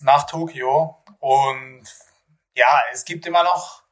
nach 0.00 0.24
Tokio. 0.24 1.02
Und 1.20 1.84
ja, 2.54 2.82
es 2.90 3.04
gibt 3.04 3.26
immer 3.26 3.44
noch 3.44 3.82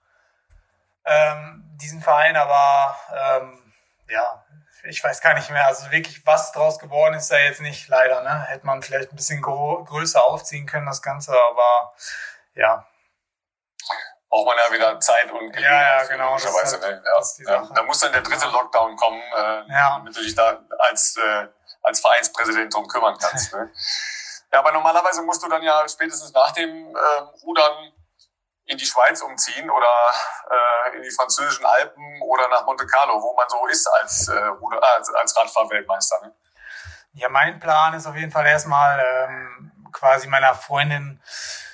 ähm, 1.05 1.65
diesen 1.75 2.01
Verein, 2.01 2.37
aber 2.37 2.97
ähm, 3.15 3.75
ja, 4.09 4.43
ich 4.85 5.05
weiß 5.05 5.21
gar 5.21 5.35
nicht 5.35 5.51
mehr. 5.51 5.67
Also 5.67 5.91
wirklich, 5.91 6.27
was 6.27 6.53
draus 6.53 6.79
geworden 6.79 7.15
ist, 7.15 7.31
da 7.31 7.37
jetzt 7.37 7.61
nicht 7.61 7.89
leider. 7.89 8.23
Ne? 8.23 8.47
Hätte 8.49 8.65
man 8.65 8.81
vielleicht 8.81 9.13
ein 9.13 9.17
bisschen 9.17 9.43
größer 9.43 10.25
aufziehen 10.25 10.65
können, 10.65 10.87
das 10.87 11.03
Ganze, 11.03 11.33
aber 11.33 11.95
ja, 12.55 12.87
braucht 14.29 14.47
man 14.47 14.57
ja 14.57 14.73
wieder 14.73 15.01
Zeit 15.01 15.31
und 15.31 15.53
Gelegenheit. 15.53 15.63
Ja, 15.63 16.03
ja, 16.03 16.09
genau. 16.09 16.35
Das 16.35 16.73
halt, 16.73 16.81
ne? 16.81 17.03
ja, 17.05 17.53
ja. 17.53 17.69
Da 17.75 17.83
muss 17.83 18.01
dann 18.01 18.13
der 18.13 18.23
dritte 18.23 18.49
Lockdown 18.49 18.97
kommen, 18.97 19.21
äh, 19.21 19.73
ja. 19.73 19.99
damit 19.99 20.17
du 20.17 20.23
dich 20.23 20.35
da 20.35 20.59
als, 20.79 21.17
äh, 21.17 21.49
als 21.83 22.01
Vereinspräsident 22.01 22.73
drum 22.73 22.89
kümmern 22.89 23.17
kannst. 23.21 23.53
ne? 23.53 23.71
Ja, 24.53 24.61
aber 24.61 24.73
normalerweise 24.73 25.23
musst 25.23 25.43
du 25.43 25.49
dann 25.49 25.63
ja 25.63 25.87
spätestens 25.89 26.33
nach 26.33 26.53
dem 26.53 26.95
äh, 26.95 27.19
Rudern 27.43 27.93
in 28.65 28.79
die 28.79 28.87
Schweiz 28.87 29.21
umziehen 29.21 29.69
oder 29.69 29.93
äh, 30.51 30.97
in 30.97 31.03
die 31.03 31.11
französischen 31.11 31.67
Alpen 31.67 32.23
oder 32.23 32.49
nach 32.49 32.65
Monte 32.65 32.87
Carlo, 32.87 33.21
wo 33.21 33.35
man 33.35 33.49
so 33.49 33.67
ist 33.67 33.87
als, 33.87 34.29
äh, 34.29 34.39
Ruder, 34.39 34.79
äh, 34.79 34.97
als, 34.97 35.13
als 35.15 35.37
Radfahrweltmeister. 35.37 36.21
Ne? 36.23 36.35
Ja, 37.15 37.29
mein 37.29 37.61
Plan 37.61 37.95
ist 37.95 38.07
auf 38.07 38.17
jeden 38.17 38.31
Fall 38.31 38.47
erstmal 38.47 38.99
ähm, 38.99 39.91
quasi 39.93 40.27
meiner 40.29 40.55
Freundin 40.55 41.23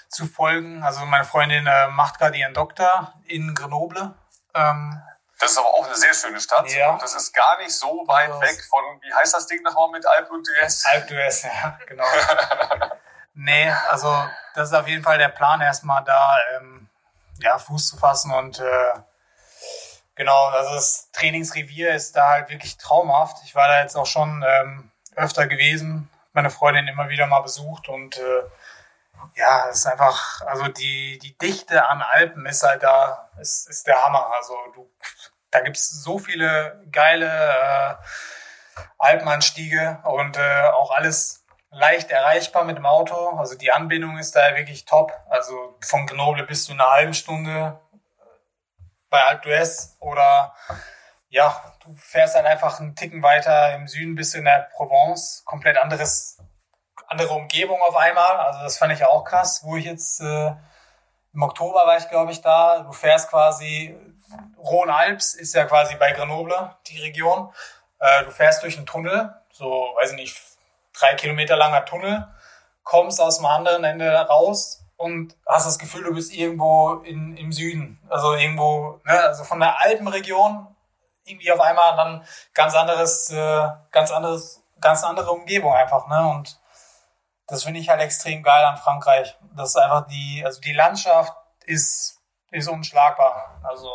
zu 0.09 0.27
folgen. 0.27 0.83
Also 0.83 1.05
meine 1.07 1.25
Freundin 1.25 1.67
äh, 1.67 1.89
macht 1.89 2.19
gerade 2.19 2.37
ihren 2.37 2.55
Doktor 2.55 3.15
in 3.27 3.55
Grenoble. 3.55 4.15
Ähm, 4.55 5.03
das 5.39 5.53
ist 5.53 5.59
aber 5.59 5.69
auch 5.69 5.87
eine 5.87 5.95
sehr 5.95 6.15
schöne 6.15 6.41
Stadt. 6.41 6.71
Ja. 6.73 6.91
Und 6.91 7.03
das 7.03 7.15
ist 7.15 7.33
gar 7.33 7.59
nicht 7.59 7.73
so 7.73 8.05
weit 8.07 8.31
also, 8.31 8.41
weg 8.41 8.65
von, 8.69 8.83
wie 9.03 9.15
heißt 9.15 9.35
das 9.35 9.47
Ding 9.47 9.63
nochmal 9.63 9.91
mit 9.91 10.05
Alp 10.07 10.31
und 10.31 10.47
Dues? 10.47 10.85
Alp 10.87 11.07
Dues, 11.07 11.43
ja, 11.45 11.79
genau. 11.87 12.05
nee, 13.35 13.71
also 13.89 14.29
das 14.55 14.71
ist 14.71 14.75
auf 14.75 14.89
jeden 14.89 15.05
Fall 15.05 15.19
der 15.19 15.29
Plan, 15.29 15.61
erstmal 15.61 16.03
da 16.03 16.37
ähm, 16.57 16.89
ja, 17.41 17.59
Fuß 17.59 17.89
zu 17.89 17.97
fassen 17.97 18.33
und 18.33 18.59
äh, 18.59 18.93
genau, 20.17 20.47
also 20.47 20.75
das 20.75 21.11
Trainingsrevier 21.13 21.95
ist 21.95 22.17
da 22.17 22.31
halt 22.31 22.51
wirklich 22.51 22.77
traumhaft. 22.77 23.37
Ich 23.45 23.55
war 23.55 23.69
da 23.69 23.81
jetzt 23.81 23.97
auch 23.97 24.07
schon 24.07 24.45
ähm, 24.47 24.91
öfter 25.15 25.47
gewesen, 25.47 26.11
meine 26.33 26.51
Freundin 26.51 26.89
immer 26.89 27.11
wieder 27.11 27.29
mal 27.29 27.43
besucht 27.43 27.89
und 27.89 28.19
äh, 28.19 28.43
ja, 29.39 29.68
es 29.70 29.78
ist 29.78 29.86
einfach, 29.86 30.43
also 30.47 30.66
die, 30.66 31.18
die 31.20 31.39
Dichte 31.39 31.86
an 31.86 32.03
Alpen 32.03 32.45
ist 32.47 32.64
halt 32.64 32.82
da, 32.82 33.30
ist, 33.41 33.68
ist 33.68 33.86
der 33.86 34.05
Hammer. 34.05 34.32
Also 34.36 34.55
du, 34.74 34.91
da 35.53 35.61
gibt's 35.61 35.89
so 36.03 36.18
viele 36.18 36.84
geile 36.91 37.26
äh, 37.26 37.95
Alpenanstiege 38.99 40.01
und 40.05 40.36
äh, 40.36 40.62
auch 40.72 40.91
alles 40.91 41.45
leicht 41.70 42.11
erreichbar 42.11 42.64
mit 42.64 42.78
dem 42.78 42.86
Auto. 42.86 43.39
Also 43.39 43.57
die 43.57 43.70
Anbindung 43.70 44.18
ist 44.18 44.34
da 44.34 44.57
wirklich 44.57 44.86
top. 44.86 45.12
Also 45.28 45.78
von 45.82 46.07
Grenoble 46.07 46.45
bist 46.45 46.68
du 46.68 46.72
eine 46.72 46.86
halbe 46.86 47.14
Stunde 47.14 47.78
bei 49.09 49.22
Alpe 49.22 49.49
d'Huez 49.49 50.01
oder 50.01 50.55
ja, 51.28 51.74
du 51.84 51.95
fährst 51.95 52.34
halt 52.34 52.47
einfach 52.47 52.80
einen 52.80 52.97
Ticken 52.97 53.22
weiter 53.22 53.74
im 53.76 53.86
Süden 53.86 54.16
bist 54.16 54.34
du 54.34 54.39
in 54.39 54.47
der 54.47 54.68
Provence, 54.74 55.43
komplett 55.45 55.78
anderes 55.78 56.39
andere 57.09 57.33
Umgebung 57.35 57.81
auf 57.83 57.97
einmal. 57.97 58.37
Also 58.37 58.61
das 58.61 58.79
fand 58.79 58.93
ich 58.93 59.05
auch 59.05 59.25
krass, 59.25 59.63
wo 59.65 59.77
ich 59.77 59.85
jetzt 59.85 60.21
äh, 60.21 60.53
im 61.35 61.43
Oktober 61.43 61.87
war 61.87 61.97
ich, 61.97 62.09
glaube 62.09 62.33
ich, 62.33 62.41
da. 62.41 62.81
Du 62.81 62.93
fährst 62.93 63.31
quasi, 63.31 63.97
Rhône-Alps 64.59 65.35
ist 65.35 65.55
ja 65.55 65.65
quasi 65.65 65.97
bei 65.97 66.13
Grenoble, 66.13 66.75
die 66.87 67.01
Region. 67.01 67.53
Äh, 67.99 68.25
du 68.25 68.31
fährst 68.31 68.63
durch 68.63 68.77
einen 68.77 68.87
Tunnel, 68.87 69.35
so, 69.53 69.93
weiß 69.97 70.11
ich 70.11 70.17
nicht, 70.17 70.41
drei 70.93 71.15
Kilometer 71.15 71.57
langer 71.57 71.85
Tunnel, 71.85 72.29
kommst 72.83 73.21
aus 73.21 73.39
dem 73.39 73.47
anderen 73.47 73.85
Ende 73.85 74.11
raus 74.13 74.85
und 74.97 75.37
hast 75.47 75.67
das 75.67 75.79
Gefühl, 75.79 76.05
du 76.05 76.15
bist 76.15 76.33
irgendwo 76.33 76.95
in, 77.05 77.37
im 77.37 77.53
Süden. 77.53 78.01
Also 78.09 78.35
irgendwo, 78.35 79.01
ne, 79.05 79.21
also 79.21 79.45
von 79.45 79.61
der 79.61 79.81
Alpenregion 79.81 80.67
irgendwie 81.25 81.53
auf 81.53 81.61
einmal 81.61 81.97
dann 81.97 82.25
ganz 82.55 82.75
anderes, 82.75 83.31
äh, 83.31 83.69
ganz 83.91 84.11
anderes, 84.11 84.63
ganz 84.81 85.05
andere 85.05 85.31
Umgebung 85.31 85.75
einfach, 85.75 86.09
ne? 86.09 86.27
Und 86.27 86.59
das 87.49 87.65
finde 87.65 87.81
ich 87.81 87.89
halt 87.89 88.01
extrem 88.01 88.43
geil 88.43 88.65
an 88.65 88.77
Frankreich. 88.77 89.37
Das 89.57 89.71
ist 89.71 89.77
einfach 89.77 90.07
die, 90.07 90.43
also 90.45 90.61
die 90.61 90.75
Landschaft 90.75 91.33
ist, 91.65 92.21
ist 92.51 92.69
unschlagbar. 92.69 93.61
Also 93.65 93.91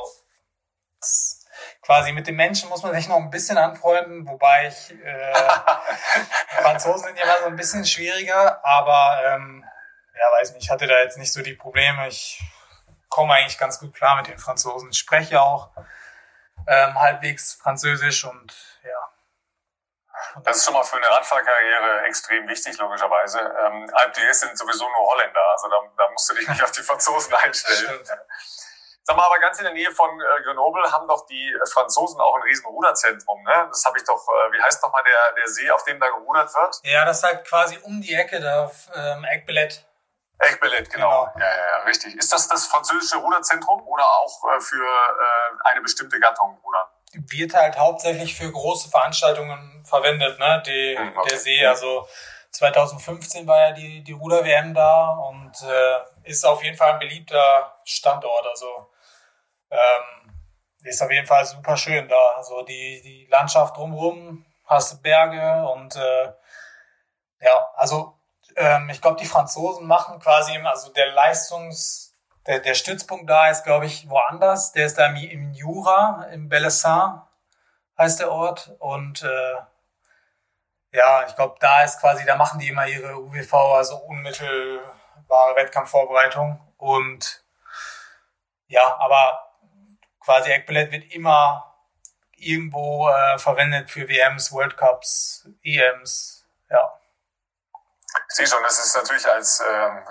quasi 1.82 2.12
mit 2.12 2.28
den 2.28 2.36
Menschen 2.36 2.70
muss 2.70 2.82
man 2.82 2.93
sich 2.93 3.08
noch 3.08 3.18
ein 3.18 3.30
bisschen 3.30 3.58
anfreunden, 3.58 4.28
wobei 4.28 4.68
ich 4.68 4.91
äh, 5.04 5.34
Franzosen 6.62 7.08
sind 7.08 7.18
ja 7.18 7.24
immer 7.24 7.38
so 7.41 7.45
ein 7.45 7.56
bisschen 7.56 7.86
schwieriger, 7.86 8.64
aber 8.66 9.22
ähm, 9.26 9.64
ja, 10.16 10.39
weiß 10.39 10.54
nicht, 10.54 10.64
ich 10.64 10.70
hatte 10.72 10.88
da 10.88 10.99
jetzt 10.99 11.18
nicht 11.18 11.32
so 11.32 11.41
die 11.41 11.54
Probleme. 11.54 12.08
Ich 12.08 12.41
komme 13.10 13.36
eigentlich 13.36 13.58
ganz 13.58 13.80
gut 13.80 13.93
klar 13.93 14.18
mit 14.18 14.28
den 14.28 14.39
Franzosen. 14.39 14.89
Ich 14.91 14.97
spreche 14.97 15.41
auch 15.41 15.70
ähm, 16.68 16.99
halbwegs 16.99 17.54
Französisch 17.54 18.26
und. 18.26 18.72
Das 20.43 20.57
ist 20.57 20.65
schon 20.65 20.73
mal 20.73 20.84
für 20.84 20.97
eine 20.97 21.09
Radfahrkarriere 21.09 22.05
extrem 22.05 22.47
wichtig, 22.47 22.77
logischerweise. 22.77 23.39
Ähm, 23.39 23.89
Alp 23.93 24.15
d'Huez 24.15 24.34
sind 24.34 24.57
sowieso 24.57 24.89
nur 24.89 25.07
Holländer, 25.11 25.51
also 25.51 25.69
da, 25.69 25.77
da 25.97 26.09
musst 26.11 26.29
du 26.29 26.36
dich 26.36 26.47
nicht 26.47 26.63
auf 26.63 26.71
die 26.71 26.81
Franzosen 26.81 27.34
einstellen. 27.36 27.99
Sag 29.05 29.17
mal, 29.17 29.25
aber 29.25 29.39
ganz 29.39 29.57
in 29.59 29.65
der 29.65 29.73
Nähe 29.73 29.91
von 29.91 30.09
äh, 30.19 30.43
Grenoble 30.43 30.89
haben 30.91 31.07
doch 31.07 31.25
die 31.25 31.53
Franzosen 31.71 32.21
auch 32.21 32.36
ein 32.36 32.41
riesen 32.43 32.65
Ruderzentrum, 32.65 33.43
ne? 33.43 33.67
Das 33.69 33.84
habe 33.86 33.97
ich 33.97 34.05
doch, 34.05 34.25
äh, 34.27 34.51
wie 34.53 34.61
heißt 34.61 34.81
noch 34.81 34.93
mal 34.93 35.03
der, 35.03 35.34
der 35.34 35.47
See, 35.49 35.69
auf 35.69 35.84
dem 35.84 35.99
da 35.99 36.07
gerudert 36.07 36.53
wird? 36.53 36.79
Ja, 36.84 37.03
das 37.03 37.17
ist 37.17 37.23
halt 37.23 37.45
quasi 37.45 37.77
um 37.84 38.01
die 38.01 38.13
Ecke 38.13 38.39
da 38.39 38.65
auf 38.65 38.89
ähm, 38.95 39.25
Eckbillett. 39.25 39.86
Eckbillett, 40.39 40.89
genau. 40.89 41.25
genau. 41.34 41.45
Ja, 41.45 41.53
ja, 41.53 41.65
ja, 41.77 41.84
richtig. 41.84 42.15
Ist 42.15 42.31
das 42.31 42.47
das 42.47 42.67
französische 42.67 43.17
Ruderzentrum 43.17 43.86
oder 43.86 44.05
auch 44.05 44.55
äh, 44.55 44.61
für 44.61 44.86
äh, 44.86 45.69
eine 45.69 45.81
bestimmte 45.81 46.19
Gattung 46.19 46.57
Rudern? 46.63 46.88
Wird 47.14 47.53
halt 47.53 47.78
hauptsächlich 47.78 48.36
für 48.36 48.51
große 48.51 48.89
Veranstaltungen 48.89 49.84
verwendet, 49.86 50.39
ne? 50.39 50.64
Die, 50.66 50.97
hm, 50.97 51.18
okay. 51.18 51.30
Der 51.30 51.39
See, 51.39 51.66
also 51.66 52.07
2015 52.51 53.47
war 53.47 53.59
ja 53.59 53.72
die, 53.72 54.03
die 54.03 54.11
Ruder-WM 54.11 54.74
da 54.74 55.09
und 55.09 55.51
äh, 55.61 56.30
ist 56.30 56.45
auf 56.45 56.64
jeden 56.64 56.78
Fall 56.78 56.93
ein 56.93 56.99
beliebter 56.99 57.76
Standort. 57.84 58.45
Also 58.47 58.89
ähm, 59.72 60.34
ist 60.84 61.01
auf 61.01 61.11
jeden 61.11 61.28
Fall 61.28 61.45
super 61.45 61.78
schön 61.78 62.07
da. 62.07 62.32
Also 62.36 62.61
die, 62.64 63.01
die 63.01 63.28
Landschaft 63.30 63.78
drumherum, 63.78 64.45
hast 64.66 65.01
Berge 65.01 65.68
und 65.70 65.95
äh, 65.95 66.32
ja, 67.41 67.70
also 67.76 68.18
ähm, 68.55 68.89
ich 68.89 69.01
glaube, 69.01 69.20
die 69.20 69.26
Franzosen 69.26 69.88
machen 69.88 70.20
quasi, 70.20 70.57
also 70.57 70.91
der 70.93 71.11
Leistungs, 71.11 72.12
der, 72.47 72.59
der 72.59 72.73
Stützpunkt 72.73 73.29
da 73.29 73.49
ist, 73.49 73.63
glaube 73.63 73.85
ich, 73.85 74.09
woanders. 74.09 74.71
Der 74.71 74.85
ist 74.85 74.97
da 74.97 75.07
im, 75.07 75.15
im 75.15 75.53
Jura, 75.53 76.27
im 76.31 76.49
Bellessin 76.49 77.21
heißt 77.97 78.19
der 78.19 78.31
Ort 78.31 78.75
und 78.79 79.23
äh, 79.23 79.55
ja, 80.97 81.25
ich 81.27 81.35
glaube, 81.35 81.55
da 81.59 81.83
ist 81.83 81.99
quasi, 81.99 82.25
da 82.25 82.35
machen 82.35 82.59
die 82.59 82.69
immer 82.69 82.87
ihre 82.87 83.17
UWV, 83.19 83.53
also 83.53 83.97
unmittelbare 83.97 85.55
Wettkampfvorbereitung 85.55 86.59
und 86.77 87.43
ja, 88.67 88.97
aber 88.99 89.51
quasi 90.19 90.51
Eckballett 90.51 90.91
wird 90.91 91.13
immer 91.13 91.75
irgendwo 92.35 93.09
äh, 93.09 93.37
verwendet 93.37 93.89
für 93.89 94.07
WMs, 94.07 94.51
World 94.51 94.77
Cups, 94.77 95.47
EMs, 95.63 96.45
ja. 96.69 96.99
Ich 98.30 98.36
sehe 98.36 98.47
schon, 98.47 98.61
das 98.64 98.78
ist 98.80 98.95
natürlich 98.95 99.28
als 99.28 99.59
äh, 99.59 99.66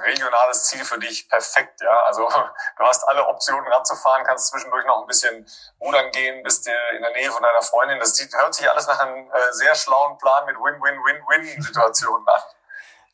regionales 0.05 0.65
Ziel 0.65 0.85
für 0.85 0.99
dich 0.99 1.29
perfekt, 1.29 1.81
ja. 1.81 2.03
Also 2.05 2.29
du 2.79 2.85
hast 2.85 3.05
alle 3.09 3.27
Optionen 3.27 3.67
Rad 3.73 3.87
zu 3.87 3.95
fahren, 3.97 4.25
kannst 4.25 4.49
zwischendurch 4.49 4.85
noch 4.87 5.03
ein 5.03 5.07
bisschen 5.07 5.47
rudern 5.81 6.11
gehen, 6.11 6.43
bist 6.43 6.67
in 6.67 7.03
der 7.03 7.13
Nähe 7.13 7.31
von 7.31 7.43
deiner 7.43 7.63
Freundin. 7.63 7.99
Das 7.99 8.17
sieht, 8.17 8.33
hört 8.35 8.55
sich 8.55 8.71
alles 8.71 8.87
nach 8.87 8.99
einem 9.01 9.31
äh, 9.31 9.53
sehr 9.53 9.75
schlauen 9.75 10.19
Plan 10.19 10.47
mit 10.47 10.57
Win-Win-Win-Win-Situationen 10.57 12.27
an. 12.27 12.43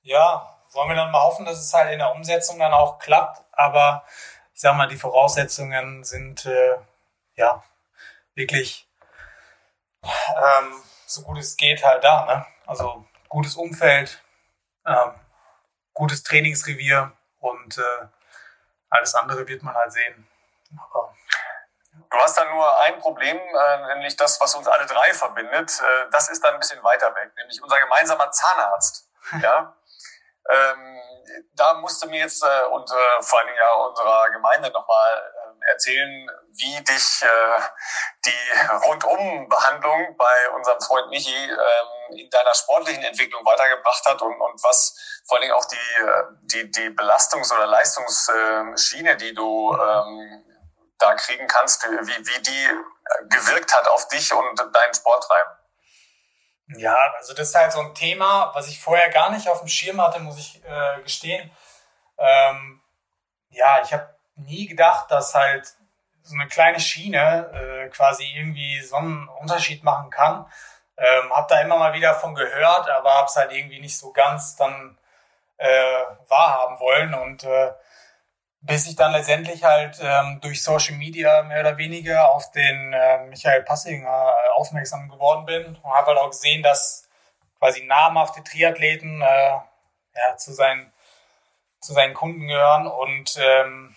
Ja, 0.02 0.58
wollen 0.72 0.88
wir 0.88 0.96
dann 0.96 1.10
mal 1.10 1.22
hoffen, 1.22 1.44
dass 1.44 1.58
es 1.58 1.72
halt 1.72 1.92
in 1.92 1.98
der 1.98 2.12
Umsetzung 2.12 2.58
dann 2.58 2.72
auch 2.72 2.98
klappt. 2.98 3.42
Aber 3.52 4.04
ich 4.54 4.60
sag 4.60 4.74
mal, 4.74 4.88
die 4.88 4.96
Voraussetzungen 4.96 6.04
sind 6.04 6.46
äh, 6.46 6.76
ja 7.34 7.62
wirklich 8.34 8.88
ähm, 10.02 10.82
so 11.06 11.22
gut 11.22 11.38
es 11.38 11.56
geht 11.56 11.84
halt 11.84 12.04
da. 12.04 12.24
Ne? 12.26 12.46
Also 12.66 13.04
gutes 13.28 13.56
Umfeld, 13.56 14.22
ähm, 14.88 15.20
gutes 15.94 16.22
Trainingsrevier 16.22 17.12
und 17.40 17.78
äh, 17.78 18.06
alles 18.90 19.14
andere 19.14 19.46
wird 19.46 19.62
man 19.62 19.74
halt 19.74 19.92
sehen. 19.92 20.28
Aber, 20.76 21.14
Du 22.10 22.16
hast 22.16 22.38
da 22.38 22.44
nur 22.44 22.80
ein 22.80 22.98
Problem, 23.00 23.36
äh, 23.36 23.86
nämlich 23.94 24.16
das, 24.16 24.40
was 24.40 24.54
uns 24.54 24.66
alle 24.66 24.86
drei 24.86 25.12
verbindet. 25.12 25.70
Äh, 25.80 26.10
das 26.10 26.30
ist 26.30 26.42
dann 26.42 26.54
ein 26.54 26.60
bisschen 26.60 26.82
weiter 26.82 27.14
weg, 27.14 27.32
nämlich 27.36 27.62
unser 27.62 27.78
gemeinsamer 27.78 28.30
Zahnarzt. 28.30 29.10
ja. 29.42 29.74
Ähm, 30.48 30.98
da 31.52 31.74
musste 31.74 32.06
mir 32.08 32.20
jetzt 32.20 32.42
äh, 32.42 32.64
und 32.70 32.90
äh, 32.90 33.22
vor 33.22 33.38
allen 33.38 33.48
Dingen 33.48 33.58
ja 33.58 33.72
unserer 33.72 34.30
Gemeinde 34.30 34.70
nochmal 34.70 35.32
erzählen, 35.70 36.30
wie 36.52 36.84
dich 36.84 37.22
äh, 37.22 37.60
die 38.24 38.86
Rundumbehandlung 38.86 40.16
bei 40.16 40.50
unserem 40.54 40.80
Freund 40.80 41.10
Michi 41.10 41.34
ähm, 41.34 42.16
in 42.18 42.30
deiner 42.30 42.54
sportlichen 42.54 43.02
Entwicklung 43.02 43.44
weitergebracht 43.44 44.04
hat 44.06 44.20
und, 44.22 44.40
und 44.40 44.62
was 44.64 45.22
vor 45.26 45.36
allen 45.36 45.42
Dingen 45.42 45.54
auch 45.54 45.64
die, 45.66 45.76
äh, 45.76 46.22
die, 46.42 46.70
die 46.70 46.90
Belastungs- 46.90 47.52
oder 47.52 47.66
Leistungsschiene, 47.66 49.16
die 49.16 49.34
du 49.34 49.72
ähm, 49.74 50.44
da 50.98 51.14
kriegen 51.14 51.46
kannst, 51.46 51.84
wie, 51.84 52.26
wie 52.26 52.42
die 52.42 52.68
gewirkt 53.28 53.74
hat 53.74 53.86
auf 53.88 54.08
dich 54.08 54.32
und 54.32 54.58
deinen 54.74 54.94
Sporttreiben. 54.94 55.52
Ja, 56.76 56.96
also 57.16 57.32
das 57.32 57.48
ist 57.48 57.54
halt 57.54 57.72
so 57.72 57.80
ein 57.80 57.94
Thema, 57.94 58.52
was 58.54 58.68
ich 58.68 58.80
vorher 58.80 59.08
gar 59.08 59.30
nicht 59.30 59.48
auf 59.48 59.60
dem 59.60 59.68
Schirm 59.68 60.00
hatte, 60.02 60.20
muss 60.20 60.38
ich 60.38 60.62
äh, 60.64 61.00
gestehen. 61.02 61.50
Ähm, 62.18 62.82
ja, 63.50 63.80
ich 63.82 63.92
habe 63.92 64.17
nie 64.38 64.66
gedacht, 64.66 65.10
dass 65.10 65.34
halt 65.34 65.74
so 66.22 66.34
eine 66.34 66.48
kleine 66.48 66.80
Schiene 66.80 67.50
äh, 67.52 67.88
quasi 67.88 68.24
irgendwie 68.24 68.80
so 68.82 68.96
einen 68.96 69.28
Unterschied 69.40 69.82
machen 69.84 70.10
kann. 70.10 70.46
Ähm, 70.96 71.30
hab 71.32 71.48
da 71.48 71.60
immer 71.60 71.78
mal 71.78 71.94
wieder 71.94 72.14
von 72.14 72.34
gehört, 72.34 72.90
aber 72.90 73.14
hab's 73.14 73.36
halt 73.36 73.52
irgendwie 73.52 73.80
nicht 73.80 73.96
so 73.96 74.12
ganz 74.12 74.56
dann 74.56 74.98
äh, 75.56 76.02
wahrhaben 76.28 76.80
wollen 76.80 77.14
und 77.14 77.44
äh, 77.44 77.72
bis 78.60 78.86
ich 78.88 78.96
dann 78.96 79.12
letztendlich 79.12 79.64
halt 79.64 79.98
ähm, 80.02 80.40
durch 80.40 80.62
Social 80.62 80.96
Media 80.96 81.42
mehr 81.42 81.60
oder 81.60 81.78
weniger 81.78 82.30
auf 82.30 82.50
den 82.50 82.92
äh, 82.92 83.24
Michael 83.26 83.62
Passinger 83.62 84.34
äh, 84.34 84.50
aufmerksam 84.54 85.08
geworden 85.08 85.46
bin 85.46 85.66
und 85.66 85.84
habe 85.84 86.08
halt 86.08 86.18
auch 86.18 86.30
gesehen, 86.30 86.62
dass 86.62 87.08
quasi 87.58 87.84
namhafte 87.84 88.42
Triathleten 88.42 89.20
äh, 89.20 89.50
ja, 89.50 90.36
zu, 90.36 90.52
seinen, 90.52 90.92
zu 91.80 91.92
seinen 91.92 92.14
Kunden 92.14 92.48
gehören 92.48 92.86
und 92.86 93.38
ähm, 93.40 93.94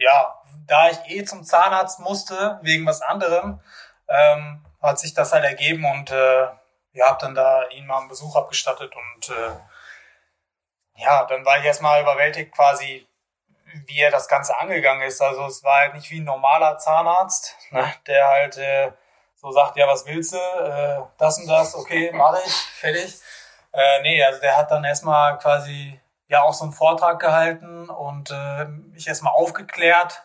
ja, 0.00 0.34
da 0.66 0.88
ich 0.88 0.98
eh 1.08 1.24
zum 1.24 1.44
Zahnarzt 1.44 2.00
musste 2.00 2.58
wegen 2.62 2.86
was 2.86 3.02
anderem, 3.02 3.60
ähm, 4.08 4.64
hat 4.82 4.98
sich 4.98 5.12
das 5.14 5.32
halt 5.32 5.44
ergeben 5.44 5.84
und 5.84 6.10
äh, 6.10 6.48
ja, 6.92 7.06
habe 7.06 7.18
dann 7.20 7.34
da 7.34 7.68
ihn 7.68 7.86
mal 7.86 7.98
einen 7.98 8.08
Besuch 8.08 8.34
abgestattet 8.34 8.92
und 8.96 9.28
äh, 9.28 9.52
ja, 10.96 11.24
dann 11.26 11.44
war 11.44 11.58
ich 11.58 11.64
erstmal 11.64 12.02
überwältigt 12.02 12.52
quasi, 12.52 13.06
wie 13.86 14.00
er 14.00 14.10
das 14.10 14.26
Ganze 14.26 14.58
angegangen 14.58 15.02
ist. 15.02 15.20
Also 15.20 15.46
es 15.46 15.62
war 15.62 15.80
halt 15.80 15.94
nicht 15.94 16.10
wie 16.10 16.20
ein 16.20 16.24
normaler 16.24 16.78
Zahnarzt, 16.78 17.56
ne, 17.70 17.92
der 18.06 18.26
halt 18.26 18.56
äh, 18.56 18.92
so 19.34 19.52
sagt, 19.52 19.76
ja, 19.76 19.86
was 19.86 20.06
willst 20.06 20.32
du? 20.32 20.38
Äh, 20.38 21.02
das 21.18 21.38
und 21.38 21.46
das, 21.46 21.74
okay, 21.74 22.10
mache 22.12 22.40
ich, 22.44 22.52
fertig. 22.52 23.20
Äh, 23.72 24.02
nee, 24.02 24.22
also 24.24 24.40
der 24.40 24.56
hat 24.56 24.70
dann 24.70 24.84
erstmal 24.84 25.38
quasi 25.38 26.00
ja 26.30 26.42
auch 26.42 26.54
so 26.54 26.64
einen 26.64 26.72
Vortrag 26.72 27.18
gehalten 27.18 27.90
und 27.90 28.30
äh, 28.30 28.64
mich 28.64 29.08
erstmal 29.08 29.34
aufgeklärt, 29.34 30.24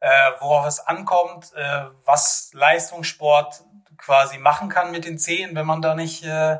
äh, 0.00 0.32
worauf 0.40 0.66
es 0.66 0.80
ankommt, 0.80 1.52
äh, 1.54 1.84
was 2.04 2.50
Leistungssport 2.52 3.62
quasi 3.96 4.38
machen 4.38 4.68
kann 4.68 4.90
mit 4.90 5.04
den 5.04 5.18
Zehen, 5.18 5.54
wenn 5.54 5.64
man 5.64 5.80
da 5.80 5.94
nicht 5.94 6.24
äh, 6.24 6.58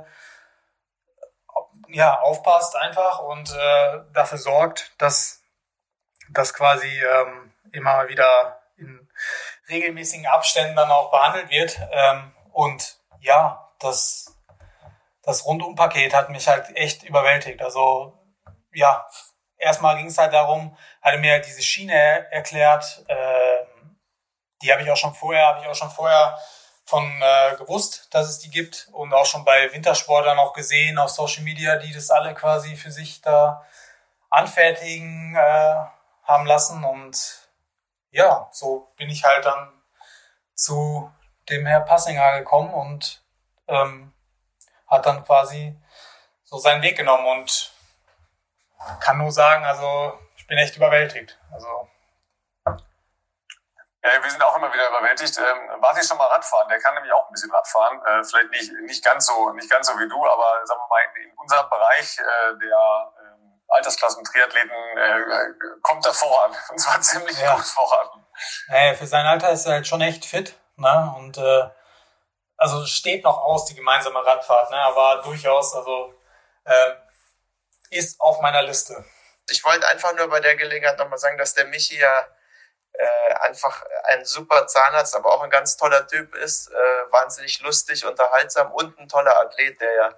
ja, 1.88 2.20
aufpasst 2.20 2.76
einfach 2.76 3.18
und 3.18 3.52
äh, 3.52 4.00
dafür 4.12 4.38
sorgt, 4.38 4.94
dass 4.98 5.42
das 6.30 6.54
quasi 6.54 6.86
ähm, 6.86 7.52
immer 7.72 8.08
wieder 8.08 8.62
in 8.76 9.08
regelmäßigen 9.68 10.26
Abständen 10.26 10.76
dann 10.76 10.90
auch 10.90 11.10
behandelt 11.10 11.50
wird. 11.50 11.80
Ähm, 11.90 12.32
und 12.52 12.96
ja, 13.18 13.72
das 13.80 14.32
das 15.24 15.44
Rundumpaket 15.46 16.14
hat 16.14 16.30
mich 16.30 16.48
halt 16.48 16.76
echt 16.76 17.02
überwältigt. 17.04 17.62
Also 17.62 18.21
ja, 18.72 19.06
erstmal 19.58 19.96
ging 19.96 20.06
es 20.06 20.18
halt 20.18 20.32
darum, 20.32 20.76
hatte 21.00 21.18
mir 21.18 21.32
halt 21.32 21.46
diese 21.46 21.62
Schiene 21.62 22.30
erklärt, 22.30 23.04
äh, 23.08 23.64
die 24.62 24.72
habe 24.72 24.82
ich 24.82 24.90
auch 24.90 24.96
schon 24.96 25.14
vorher, 25.14 25.46
habe 25.46 25.60
ich 25.60 25.66
auch 25.66 25.74
schon 25.74 25.90
vorher 25.90 26.38
von 26.84 27.04
äh, 27.22 27.56
gewusst, 27.56 28.08
dass 28.10 28.28
es 28.28 28.38
die 28.38 28.50
gibt 28.50 28.88
und 28.92 29.12
auch 29.14 29.26
schon 29.26 29.44
bei 29.44 29.72
Wintersportlern 29.72 30.38
auch 30.38 30.52
gesehen 30.52 30.98
auf 30.98 31.10
Social 31.10 31.42
Media, 31.42 31.76
die 31.76 31.92
das 31.92 32.10
alle 32.10 32.34
quasi 32.34 32.76
für 32.76 32.90
sich 32.90 33.20
da 33.20 33.64
anfertigen 34.30 35.34
äh, 35.34 35.76
haben 36.24 36.46
lassen 36.46 36.84
und 36.84 37.48
ja, 38.10 38.48
so 38.52 38.92
bin 38.96 39.08
ich 39.08 39.24
halt 39.24 39.44
dann 39.44 39.72
zu 40.54 41.10
dem 41.48 41.66
Herr 41.66 41.80
Passinger 41.80 42.38
gekommen 42.38 42.72
und 42.72 43.24
ähm, 43.68 44.12
hat 44.86 45.06
dann 45.06 45.24
quasi 45.24 45.76
so 46.44 46.58
seinen 46.58 46.82
Weg 46.82 46.96
genommen 46.96 47.26
und 47.26 47.71
kann 49.00 49.18
nur 49.18 49.30
sagen, 49.30 49.64
also 49.64 50.18
ich 50.36 50.46
bin 50.46 50.58
echt 50.58 50.76
überwältigt. 50.76 51.38
Also 51.52 51.88
ja, 54.04 54.10
wir 54.20 54.30
sind 54.30 54.42
auch 54.42 54.56
immer 54.56 54.72
wieder 54.72 54.88
überwältigt. 54.88 55.38
Ähm, 55.38 55.80
wart 55.80 55.96
ihr 55.96 56.02
schon 56.02 56.18
mal 56.18 56.26
Radfahren? 56.26 56.68
Der 56.68 56.80
kann 56.80 56.94
nämlich 56.94 57.12
auch 57.12 57.28
ein 57.28 57.32
bisschen 57.32 57.52
Radfahren. 57.52 58.04
Äh, 58.04 58.24
vielleicht 58.24 58.50
nicht, 58.50 58.72
nicht 58.82 59.04
ganz 59.04 59.26
so, 59.26 59.50
nicht 59.50 59.70
ganz 59.70 59.86
so 59.86 59.92
wie 59.94 60.08
du, 60.08 60.26
aber 60.26 60.66
sagen 60.66 60.80
wir 60.80 60.88
mal, 60.88 61.22
in 61.22 61.32
unserem 61.38 61.70
Bereich 61.70 62.18
äh, 62.18 62.58
der 62.58 63.12
äh, 63.16 63.74
Altersklassen-Triathleten 63.76 64.98
äh, 64.98 65.78
kommt 65.82 66.04
er 66.04 66.12
voran. 66.12 66.50
Und 66.70 66.78
zwar 66.78 67.00
ziemlich 67.00 67.40
ja. 67.40 67.54
gut 67.54 67.64
voran. 67.64 68.26
Naja, 68.66 68.94
für 68.94 69.06
sein 69.06 69.24
Alter 69.24 69.50
ist 69.50 69.66
er 69.66 69.74
halt 69.74 69.86
schon 69.86 70.00
echt 70.00 70.24
fit. 70.24 70.58
Ne? 70.76 71.14
Und 71.16 71.38
äh, 71.38 71.70
also 72.56 72.84
steht 72.86 73.22
noch 73.22 73.40
aus, 73.40 73.66
die 73.66 73.76
gemeinsame 73.76 74.24
Radfahrt, 74.24 74.70
ne? 74.72 74.80
aber 74.80 75.22
durchaus, 75.22 75.76
also 75.76 76.12
äh, 76.64 76.92
ist 77.92 78.20
auf 78.20 78.40
meiner 78.40 78.62
Liste. 78.62 79.04
Ich 79.50 79.64
wollte 79.64 79.86
einfach 79.88 80.14
nur 80.14 80.28
bei 80.28 80.40
der 80.40 80.56
Gelegenheit 80.56 80.98
nochmal 80.98 81.18
sagen, 81.18 81.38
dass 81.38 81.54
der 81.54 81.66
Michi 81.66 81.98
ja 81.98 82.26
äh, 82.92 83.34
einfach 83.40 83.84
ein 84.04 84.24
super 84.24 84.66
Zahnarzt, 84.66 85.16
aber 85.16 85.32
auch 85.34 85.42
ein 85.42 85.50
ganz 85.50 85.76
toller 85.76 86.06
Typ 86.06 86.34
ist, 86.34 86.68
äh, 86.68 87.12
wahnsinnig 87.12 87.60
lustig, 87.60 88.04
unterhaltsam 88.04 88.72
und 88.72 88.98
ein 88.98 89.08
toller 89.08 89.36
Athlet, 89.38 89.80
der 89.80 89.94
ja 89.94 90.14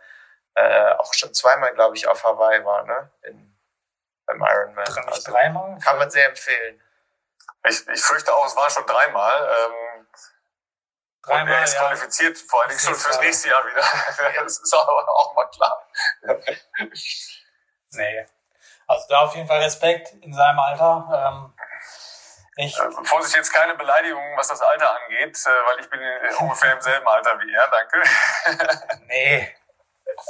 äh, 0.55 0.93
auch 0.95 1.13
schon 1.15 1.33
zweimal, 1.35 1.73
glaube 1.75 1.97
ich, 1.97 2.07
auf 2.07 2.23
Hawaii 2.25 2.65
war, 2.65 2.85
ne? 2.85 3.11
In, 3.23 3.55
beim 4.27 4.43
Ironman. 4.43 4.87
Also, 5.07 5.31
dreimal? 5.31 5.79
Kann 5.81 5.99
man 5.99 6.11
sehr 6.11 6.29
empfehlen. 6.29 6.81
Ich, 7.67 7.87
ich 7.89 8.03
fürchte 8.03 8.35
auch, 8.35 8.47
es 8.47 8.57
war 8.57 8.71
schon 8.71 8.87
dreimal. 8.87 9.49
Ähm, 9.49 10.07
dreimal. 11.23 11.43
Und 11.43 11.49
er 11.51 11.65
ist 11.65 11.75
ja. 11.75 11.81
qualifiziert, 11.81 12.39
vor 12.39 12.63
allen 12.63 12.71
Dingen 12.71 12.81
schon 12.81 12.95
fürs 12.95 13.21
nächste 13.21 13.49
Jahr 13.49 13.67
wieder. 13.67 13.83
das 14.43 14.59
ist 14.59 14.75
aber 14.75 15.09
auch 15.11 15.35
mal 15.35 15.49
klar. 15.51 15.89
nee. 17.95 18.27
Also 18.87 19.07
da 19.09 19.21
auf 19.21 19.35
jeden 19.35 19.49
Fall 19.49 19.63
Respekt 19.63 20.13
in 20.23 20.33
seinem 20.33 20.59
Alter. 20.59 21.09
Ähm, 21.13 21.55
Echt? 22.57 22.79
Äh, 22.79 22.91
Vorsicht, 23.05 23.37
jetzt 23.37 23.53
keine 23.53 23.75
Beleidigung, 23.75 24.23
was 24.37 24.49
das 24.49 24.61
Alter 24.61 24.97
angeht, 25.03 25.37
äh, 25.45 25.51
weil 25.51 25.81
ich 25.81 25.91
bin 25.91 26.01
ungefähr 26.39 26.75
im 26.75 26.81
selben 26.81 27.09
Alter 27.09 27.39
wie 27.41 27.53
er, 27.53 27.69
danke. 27.69 28.03
nee. 29.07 29.57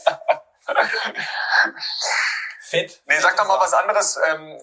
Fit. 2.60 3.02
Nee, 3.06 3.20
sag 3.20 3.36
doch 3.36 3.46
mal 3.46 3.60
was 3.60 3.74
anderes. 3.74 4.18
Ähm, 4.28 4.58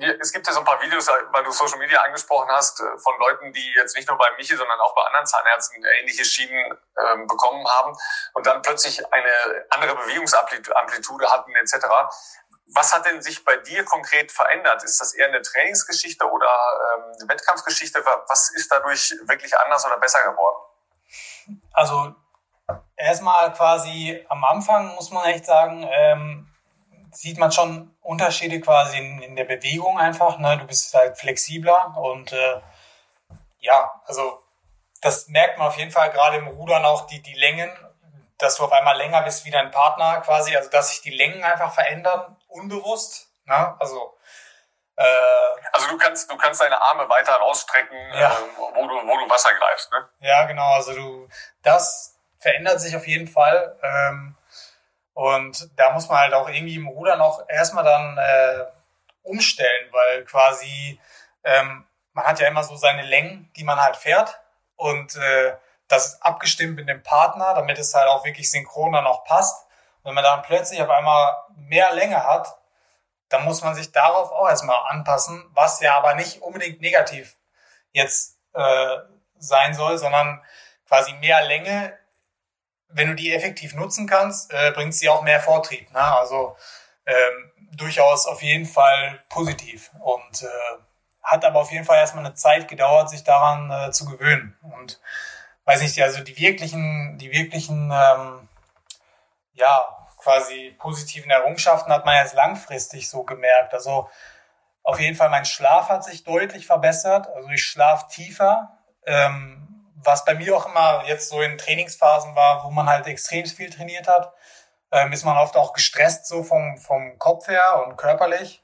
es 0.00 0.32
gibt 0.32 0.46
ja 0.46 0.52
so 0.52 0.60
ein 0.60 0.64
paar 0.64 0.80
Videos, 0.80 1.08
weil 1.08 1.44
du 1.44 1.50
Social 1.50 1.78
Media 1.78 2.00
angesprochen 2.02 2.48
hast, 2.50 2.80
äh, 2.80 2.98
von 2.98 3.14
Leuten, 3.18 3.52
die 3.52 3.74
jetzt 3.76 3.96
nicht 3.96 4.08
nur 4.08 4.16
bei 4.16 4.30
Michi, 4.36 4.56
sondern 4.56 4.78
auch 4.80 4.94
bei 4.94 5.02
anderen 5.02 5.26
Zahnärzten 5.26 5.84
ähnliche 6.00 6.24
Schienen 6.24 6.78
ähm, 6.98 7.26
bekommen 7.26 7.66
haben 7.66 7.96
und 8.34 8.46
dann 8.46 8.62
plötzlich 8.62 9.00
eine 9.12 9.30
andere 9.70 9.96
Bewegungsamplitude 9.96 11.30
hatten 11.30 11.54
etc. 11.56 11.86
Was 12.74 12.94
hat 12.94 13.06
denn 13.06 13.22
sich 13.22 13.44
bei 13.44 13.56
dir 13.56 13.84
konkret 13.84 14.30
verändert? 14.30 14.84
Ist 14.84 15.00
das 15.00 15.14
eher 15.14 15.28
eine 15.28 15.42
Trainingsgeschichte 15.42 16.24
oder 16.24 16.46
ähm, 16.96 17.12
eine 17.18 17.28
Wettkampfgeschichte? 17.28 18.04
Was 18.04 18.50
ist 18.50 18.70
dadurch 18.70 19.14
wirklich 19.22 19.56
anders 19.58 19.84
oder 19.86 19.98
besser 19.98 20.22
geworden? 20.22 20.64
Also 21.72 22.14
erstmal 22.96 23.52
quasi 23.54 24.24
am 24.28 24.44
Anfang 24.44 24.94
muss 24.94 25.10
man 25.10 25.24
echt 25.26 25.46
sagen, 25.46 25.88
ähm, 25.90 26.47
sieht 27.12 27.38
man 27.38 27.52
schon 27.52 27.96
Unterschiede 28.00 28.60
quasi 28.60 28.98
in, 28.98 29.22
in 29.22 29.36
der 29.36 29.44
Bewegung 29.44 29.98
einfach. 29.98 30.38
Ne? 30.38 30.58
Du 30.58 30.66
bist 30.66 30.94
halt 30.94 31.18
flexibler 31.18 31.96
und 31.96 32.32
äh, 32.32 32.60
ja, 33.60 34.00
also 34.06 34.42
das 35.00 35.28
merkt 35.28 35.58
man 35.58 35.68
auf 35.68 35.76
jeden 35.76 35.90
Fall 35.90 36.10
gerade 36.10 36.38
im 36.38 36.48
Rudern 36.48 36.84
auch 36.84 37.06
die, 37.06 37.22
die 37.22 37.34
Längen, 37.34 37.70
dass 38.38 38.56
du 38.56 38.64
auf 38.64 38.72
einmal 38.72 38.96
länger 38.96 39.22
bist 39.22 39.44
wie 39.44 39.50
dein 39.50 39.70
Partner 39.70 40.20
quasi, 40.20 40.56
also 40.56 40.70
dass 40.70 40.90
sich 40.90 41.00
die 41.02 41.10
Längen 41.10 41.42
einfach 41.42 41.72
verändern 41.72 42.36
unbewusst. 42.48 43.28
Ne? 43.44 43.76
Also 43.78 44.18
äh, 44.98 45.04
also 45.72 45.88
du 45.88 45.98
kannst, 45.98 46.30
du 46.30 46.36
kannst 46.36 46.60
deine 46.60 46.80
Arme 46.80 47.08
weiter 47.08 47.34
rausstrecken, 47.34 47.96
ja. 48.14 48.32
äh, 48.32 48.36
wo, 48.56 48.86
du, 48.88 48.94
wo 48.94 49.18
du 49.18 49.30
Wasser 49.30 49.50
greifst, 49.54 49.92
ne? 49.92 50.08
Ja, 50.20 50.44
genau. 50.44 50.74
Also 50.74 50.92
du, 50.92 51.28
das 51.62 52.16
verändert 52.38 52.80
sich 52.80 52.96
auf 52.96 53.06
jeden 53.06 53.28
Fall. 53.28 53.78
Ähm, 53.80 54.36
und 55.18 55.68
da 55.74 55.90
muss 55.90 56.08
man 56.08 56.18
halt 56.18 56.32
auch 56.32 56.48
irgendwie 56.48 56.76
im 56.76 56.86
Ruder 56.86 57.16
noch 57.16 57.42
erstmal 57.48 57.82
dann 57.82 58.18
äh, 58.18 58.66
umstellen, 59.24 59.88
weil 59.90 60.24
quasi 60.24 61.00
ähm, 61.42 61.84
man 62.12 62.24
hat 62.24 62.38
ja 62.38 62.46
immer 62.46 62.62
so 62.62 62.76
seine 62.76 63.02
Längen, 63.02 63.50
die 63.56 63.64
man 63.64 63.82
halt 63.82 63.96
fährt. 63.96 64.40
Und 64.76 65.16
äh, 65.16 65.56
das 65.88 66.06
ist 66.06 66.22
abgestimmt 66.22 66.76
mit 66.76 66.88
dem 66.88 67.02
Partner, 67.02 67.52
damit 67.54 67.80
es 67.80 67.96
halt 67.96 68.06
auch 68.06 68.24
wirklich 68.24 68.48
synchron 68.48 68.92
dann 68.92 69.08
auch 69.08 69.24
passt. 69.24 69.66
Wenn 70.04 70.14
man 70.14 70.22
dann 70.22 70.42
plötzlich 70.42 70.80
auf 70.80 70.88
einmal 70.88 71.36
mehr 71.56 71.92
Länge 71.94 72.24
hat, 72.24 72.56
dann 73.28 73.44
muss 73.44 73.64
man 73.64 73.74
sich 73.74 73.90
darauf 73.90 74.30
auch 74.30 74.48
erstmal 74.48 74.78
anpassen, 74.88 75.50
was 75.52 75.80
ja 75.80 75.96
aber 75.96 76.14
nicht 76.14 76.42
unbedingt 76.42 76.80
negativ 76.80 77.36
jetzt 77.90 78.38
äh, 78.52 78.98
sein 79.36 79.74
soll, 79.74 79.98
sondern 79.98 80.44
quasi 80.86 81.12
mehr 81.14 81.42
Länge, 81.42 81.98
wenn 82.88 83.08
du 83.08 83.14
die 83.14 83.34
effektiv 83.34 83.74
nutzen 83.74 84.06
kannst, 84.06 84.52
äh, 84.52 84.70
bringt 84.72 84.94
sie 84.94 85.08
auch 85.08 85.22
mehr 85.22 85.40
Vortrieb. 85.40 85.92
Ne? 85.92 86.00
Also 86.00 86.56
ähm, 87.06 87.52
durchaus 87.72 88.26
auf 88.26 88.42
jeden 88.42 88.66
Fall 88.66 89.22
positiv 89.28 89.90
und 90.00 90.42
äh, 90.42 90.48
hat 91.22 91.44
aber 91.44 91.60
auf 91.60 91.70
jeden 91.70 91.84
Fall 91.84 91.98
erstmal 91.98 92.24
eine 92.24 92.34
Zeit 92.34 92.68
gedauert, 92.68 93.10
sich 93.10 93.24
daran 93.24 93.70
äh, 93.70 93.90
zu 93.92 94.06
gewöhnen. 94.06 94.56
Und 94.62 95.00
weiß 95.64 95.82
nicht, 95.82 96.02
also 96.02 96.22
die 96.22 96.38
wirklichen, 96.38 97.18
die 97.18 97.30
wirklichen 97.30 97.90
ähm, 97.92 98.48
ja, 99.52 99.84
quasi 100.16 100.74
positiven 100.78 101.30
Errungenschaften 101.30 101.92
hat 101.92 102.06
man 102.06 102.16
jetzt 102.16 102.34
langfristig 102.34 103.08
so 103.08 103.24
gemerkt. 103.24 103.74
Also 103.74 104.08
auf 104.82 105.00
jeden 105.00 105.16
Fall 105.16 105.28
mein 105.28 105.44
Schlaf 105.44 105.88
hat 105.90 106.04
sich 106.04 106.24
deutlich 106.24 106.66
verbessert. 106.66 107.28
Also 107.34 107.48
ich 107.50 107.64
schlafe 107.64 108.06
tiefer. 108.08 108.78
Ähm, 109.06 109.67
was 110.02 110.24
bei 110.24 110.34
mir 110.34 110.56
auch 110.56 110.66
immer 110.66 111.04
jetzt 111.06 111.28
so 111.28 111.40
in 111.40 111.58
Trainingsphasen 111.58 112.34
war, 112.34 112.64
wo 112.64 112.70
man 112.70 112.88
halt 112.88 113.06
extrem 113.06 113.46
viel 113.46 113.70
trainiert 113.70 114.08
hat, 114.08 114.32
ähm, 114.92 115.12
ist 115.12 115.24
man 115.24 115.36
oft 115.36 115.56
auch 115.56 115.72
gestresst 115.72 116.26
so 116.26 116.42
vom, 116.42 116.78
vom 116.78 117.18
Kopf 117.18 117.48
her 117.48 117.84
und 117.84 117.96
körperlich. 117.96 118.62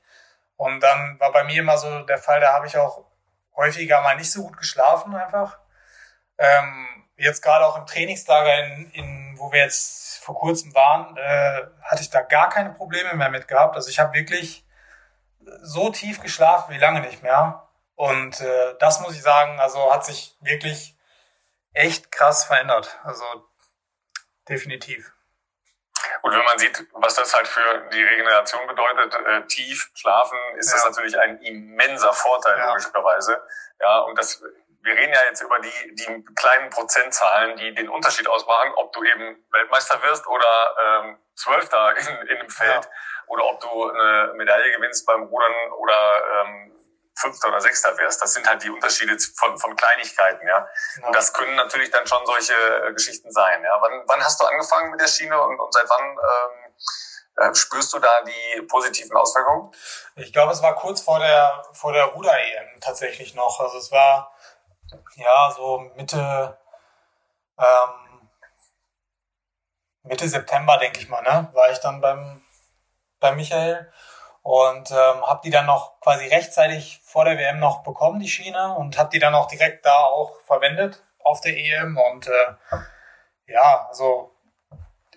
Und 0.56 0.80
dann 0.80 1.18
war 1.20 1.32
bei 1.32 1.44
mir 1.44 1.60
immer 1.60 1.76
so 1.78 2.00
der 2.00 2.18
Fall, 2.18 2.40
da 2.40 2.52
habe 2.54 2.66
ich 2.66 2.76
auch 2.76 3.04
häufiger 3.56 4.00
mal 4.00 4.16
nicht 4.16 4.30
so 4.30 4.42
gut 4.44 4.56
geschlafen 4.56 5.14
einfach. 5.14 5.58
Ähm, 6.38 7.04
jetzt 7.16 7.42
gerade 7.42 7.66
auch 7.66 7.76
im 7.76 7.86
Trainingslager, 7.86 8.64
in, 8.64 8.90
in, 8.92 9.38
wo 9.38 9.52
wir 9.52 9.60
jetzt 9.60 10.18
vor 10.18 10.36
kurzem 10.36 10.74
waren, 10.74 11.16
äh, 11.16 11.62
hatte 11.82 12.02
ich 12.02 12.10
da 12.10 12.22
gar 12.22 12.48
keine 12.48 12.70
Probleme 12.70 13.14
mehr 13.14 13.30
mit 13.30 13.48
gehabt. 13.48 13.76
Also 13.76 13.90
ich 13.90 13.98
habe 13.98 14.14
wirklich 14.14 14.64
so 15.62 15.90
tief 15.90 16.20
geschlafen 16.20 16.72
wie 16.72 16.78
lange 16.78 17.00
nicht 17.00 17.22
mehr. 17.22 17.68
Und 17.96 18.40
äh, 18.40 18.74
das 18.80 19.00
muss 19.00 19.14
ich 19.14 19.22
sagen, 19.22 19.60
also 19.60 19.92
hat 19.92 20.04
sich 20.04 20.36
wirklich 20.40 20.96
echt 21.74 22.10
krass 22.10 22.44
verändert. 22.44 22.98
Also 23.04 23.24
definitiv. 24.48 25.12
Und 26.22 26.32
wenn 26.32 26.44
man 26.44 26.58
sieht, 26.58 26.86
was 26.92 27.14
das 27.14 27.34
halt 27.34 27.46
für 27.46 27.88
die 27.92 28.02
Regeneration 28.02 28.66
bedeutet, 28.66 29.14
äh, 29.14 29.46
tief 29.46 29.90
schlafen, 29.94 30.38
ist 30.56 30.70
ja. 30.70 30.76
das 30.76 30.84
natürlich 30.86 31.18
ein 31.18 31.38
immenser 31.42 32.12
Vorteil, 32.12 32.58
ja. 32.58 32.68
logischerweise. 32.68 33.42
Ja, 33.80 33.98
und 34.00 34.18
das 34.18 34.42
wir 34.84 34.94
reden 34.94 35.14
ja 35.14 35.20
jetzt 35.24 35.40
über 35.40 35.58
die, 35.60 35.94
die 35.94 36.24
kleinen 36.36 36.68
Prozentzahlen, 36.68 37.56
die 37.56 37.74
den 37.74 37.88
Unterschied 37.88 38.28
ausmachen, 38.28 38.72
ob 38.76 38.92
du 38.92 39.02
eben 39.02 39.42
Weltmeister 39.50 40.00
wirst 40.02 40.26
oder 40.26 40.76
ähm, 40.86 41.18
Zwölfter 41.34 41.96
in, 41.96 42.28
in 42.28 42.38
dem 42.38 42.50
Feld 42.50 42.84
ja. 42.84 42.90
oder 43.26 43.44
ob 43.46 43.60
du 43.60 43.90
eine 43.90 44.34
Medaille 44.34 44.76
gewinnst 44.76 45.06
beim 45.06 45.22
Rudern 45.22 45.72
oder 45.78 46.22
ähm, 46.32 46.73
Fünfter 47.16 47.48
oder 47.48 47.60
Sechster 47.60 47.96
wärst. 47.96 48.20
Das 48.22 48.34
sind 48.34 48.48
halt 48.48 48.62
die 48.62 48.70
Unterschiede 48.70 49.16
von, 49.36 49.58
von 49.58 49.76
Kleinigkeiten, 49.76 50.46
ja. 50.46 50.68
ja. 51.00 51.06
Und 51.06 51.14
das 51.14 51.32
können 51.32 51.54
natürlich 51.56 51.90
dann 51.90 52.06
schon 52.06 52.24
solche 52.26 52.54
äh, 52.54 52.92
Geschichten 52.92 53.30
sein, 53.30 53.62
ja. 53.62 53.78
Wann, 53.80 54.02
wann 54.06 54.24
hast 54.24 54.40
du 54.40 54.46
angefangen 54.46 54.90
mit 54.90 55.00
der 55.00 55.08
Schiene 55.08 55.40
und, 55.40 55.58
und 55.58 55.72
seit 55.72 55.88
wann 55.88 56.04
ähm, 56.04 56.74
äh, 57.36 57.54
spürst 57.54 57.92
du 57.92 57.98
da 57.98 58.22
die 58.22 58.62
positiven 58.62 59.16
Auswirkungen? 59.16 59.72
Ich 60.16 60.32
glaube, 60.32 60.52
es 60.52 60.62
war 60.62 60.74
kurz 60.74 61.00
vor 61.00 61.18
der 61.18 61.64
vor 61.72 61.92
der 61.92 62.06
Ruder-EM 62.06 62.80
tatsächlich 62.80 63.34
noch. 63.34 63.60
Also 63.60 63.78
es 63.78 63.92
war 63.92 64.34
ja, 65.16 65.50
so 65.50 65.78
Mitte, 65.96 66.58
ähm, 67.58 68.28
Mitte 70.02 70.28
September, 70.28 70.76
denke 70.78 71.00
ich 71.00 71.08
mal, 71.08 71.22
ne, 71.22 71.50
war 71.52 71.70
ich 71.70 71.78
dann 71.78 72.00
beim, 72.00 72.42
bei 73.20 73.32
Michael 73.32 73.92
und 74.44 74.90
ähm, 74.90 75.26
habe 75.26 75.40
die 75.42 75.50
dann 75.50 75.64
noch 75.64 75.98
quasi 76.00 76.26
rechtzeitig 76.26 77.00
vor 77.02 77.24
der 77.24 77.38
WM 77.38 77.58
noch 77.58 77.82
bekommen, 77.82 78.20
die 78.20 78.28
Schiene, 78.28 78.74
und 78.74 78.98
habe 78.98 79.08
die 79.08 79.18
dann 79.18 79.34
auch 79.34 79.48
direkt 79.48 79.86
da 79.86 79.96
auch 79.96 80.38
verwendet 80.42 81.02
auf 81.20 81.40
der 81.40 81.56
EM. 81.56 81.96
Und 81.96 82.28
äh, 82.28 82.76
ja, 83.46 83.86
also 83.88 84.36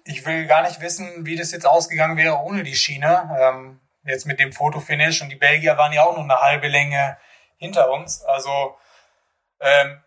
ich 0.05 0.25
will 0.25 0.47
gar 0.47 0.61
nicht 0.61 0.79
wissen, 0.79 1.25
wie 1.25 1.35
das 1.35 1.51
jetzt 1.51 1.67
ausgegangen 1.67 2.15
wäre 2.15 2.37
ohne 2.37 2.63
die 2.63 2.77
Schiene. 2.77 3.37
Ähm, 3.37 3.81
jetzt 4.05 4.27
mit 4.27 4.39
dem 4.39 4.53
Fotofinish 4.53 5.21
und 5.21 5.27
die 5.27 5.35
Belgier 5.35 5.77
waren 5.77 5.91
ja 5.91 6.03
auch 6.03 6.15
nur 6.15 6.23
eine 6.23 6.39
halbe 6.39 6.69
Länge 6.69 7.17
hinter 7.57 7.91
uns. 7.91 8.23
Also 8.23 8.77
ähm, 9.59 10.01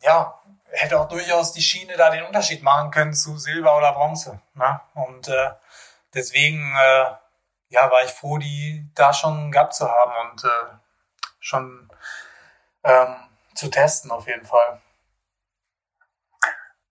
ja, 0.00 0.40
hätte 0.70 0.98
auch 0.98 1.08
durchaus 1.08 1.52
die 1.52 1.60
Schiene 1.60 1.98
da 1.98 2.08
den 2.08 2.24
Unterschied 2.24 2.62
machen 2.62 2.90
können 2.90 3.12
zu 3.12 3.36
Silber 3.36 3.76
oder 3.76 3.92
Bronze. 3.92 4.40
Ne? 4.54 4.80
Und 4.94 5.28
äh, 5.28 5.50
deswegen 6.14 6.74
äh, 6.82 7.23
ja, 7.68 7.90
war 7.90 8.04
ich 8.04 8.12
froh, 8.12 8.38
die 8.38 8.88
da 8.94 9.12
schon 9.12 9.50
gehabt 9.50 9.74
zu 9.74 9.90
haben 9.90 10.30
und 10.30 10.44
äh, 10.44 10.76
schon 11.40 11.88
ähm, 12.84 13.16
zu 13.54 13.70
testen 13.70 14.10
auf 14.10 14.26
jeden 14.26 14.46
Fall. 14.46 14.80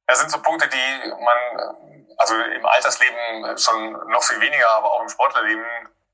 Das 0.07 0.19
sind 0.19 0.31
so 0.31 0.41
Punkte, 0.41 0.67
die 0.67 1.09
man 1.09 1.75
also 2.17 2.35
im 2.35 2.65
Altersleben 2.65 3.57
schon 3.57 3.91
noch 4.09 4.23
viel 4.23 4.39
weniger, 4.39 4.69
aber 4.69 4.91
auch 4.91 5.01
im 5.01 5.09
Sportlerleben 5.09 5.65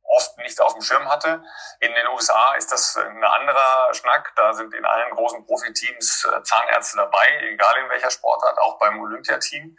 oft 0.09 0.37
nicht 0.39 0.59
auf 0.59 0.73
dem 0.73 0.81
Schirm 0.81 1.07
hatte. 1.07 1.43
In 1.79 1.93
den 1.93 2.07
USA 2.07 2.55
ist 2.55 2.71
das 2.71 2.97
ein 2.97 3.23
anderer 3.23 3.93
Schnack. 3.93 4.33
Da 4.35 4.53
sind 4.53 4.73
in 4.73 4.85
allen 4.85 5.11
großen 5.11 5.45
Profiteams 5.45 6.25
äh, 6.25 6.41
Zahnärzte 6.43 6.97
dabei, 6.97 7.27
egal 7.41 7.75
in 7.83 7.89
welcher 7.89 8.09
Sportart, 8.09 8.57
auch 8.57 8.79
beim 8.79 8.99
Olympiateam. 8.99 9.77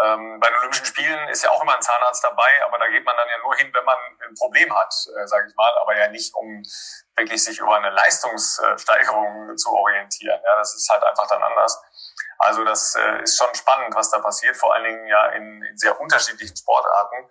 Ähm, 0.00 0.40
bei 0.40 0.48
den 0.48 0.56
Olympischen 0.58 0.86
Spielen 0.86 1.28
ist 1.28 1.44
ja 1.44 1.50
auch 1.50 1.62
immer 1.62 1.76
ein 1.76 1.82
Zahnarzt 1.82 2.24
dabei, 2.24 2.64
aber 2.64 2.78
da 2.78 2.88
geht 2.88 3.04
man 3.04 3.16
dann 3.16 3.28
ja 3.28 3.38
nur 3.38 3.54
hin, 3.56 3.70
wenn 3.74 3.84
man 3.84 3.98
ein 4.26 4.34
Problem 4.34 4.74
hat, 4.74 4.94
äh, 5.16 5.26
sage 5.26 5.48
ich 5.48 5.54
mal, 5.54 5.70
aber 5.78 5.96
ja 5.96 6.08
nicht, 6.08 6.34
um 6.34 6.62
wirklich 7.14 7.44
sich 7.44 7.58
über 7.58 7.76
eine 7.76 7.90
Leistungssteigerung 7.90 9.56
zu 9.56 9.70
orientieren. 9.70 10.40
Ja, 10.42 10.56
das 10.56 10.74
ist 10.74 10.88
halt 10.90 11.04
einfach 11.04 11.28
dann 11.28 11.42
anders. 11.42 11.78
Also 12.38 12.64
das 12.64 12.96
äh, 12.96 13.22
ist 13.22 13.36
schon 13.36 13.54
spannend, 13.54 13.94
was 13.94 14.10
da 14.10 14.18
passiert, 14.18 14.56
vor 14.56 14.74
allen 14.74 14.84
Dingen 14.84 15.06
ja 15.06 15.26
in, 15.28 15.62
in 15.62 15.76
sehr 15.76 16.00
unterschiedlichen 16.00 16.56
Sportarten. 16.56 17.28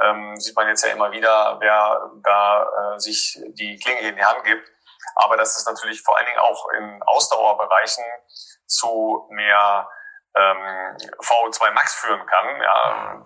Ähm, 0.00 0.36
sieht 0.36 0.54
man 0.54 0.68
jetzt 0.68 0.84
ja 0.84 0.92
immer 0.92 1.10
wieder, 1.12 1.58
wer 1.60 2.10
da 2.22 2.94
äh, 2.94 2.98
sich 2.98 3.40
die 3.54 3.78
Klinge 3.78 4.00
in 4.00 4.16
die 4.16 4.24
Hand 4.24 4.44
gibt. 4.44 4.70
Aber 5.16 5.36
dass 5.36 5.56
es 5.56 5.66
natürlich 5.66 6.02
vor 6.02 6.16
allen 6.16 6.26
Dingen 6.26 6.38
auch 6.38 6.68
in 6.70 7.02
Ausdauerbereichen 7.02 8.04
zu 8.66 9.26
mehr 9.30 9.88
ähm, 10.34 10.96
VO2 11.18 11.70
Max 11.72 11.94
führen 11.94 12.24
kann. 12.26 12.62
Ja, 12.62 13.22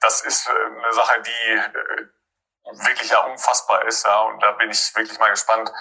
das 0.00 0.22
ist 0.22 0.48
äh, 0.48 0.52
eine 0.52 0.92
Sache, 0.92 1.22
die 1.22 1.52
äh, 1.52 2.06
wirklich 2.86 3.10
ja 3.10 3.20
unfassbar 3.20 3.84
ist. 3.86 4.06
Ja, 4.06 4.20
und 4.22 4.42
da 4.42 4.52
bin 4.52 4.70
ich 4.70 4.94
wirklich 4.94 5.18
mal 5.18 5.30
gespannt, 5.30 5.72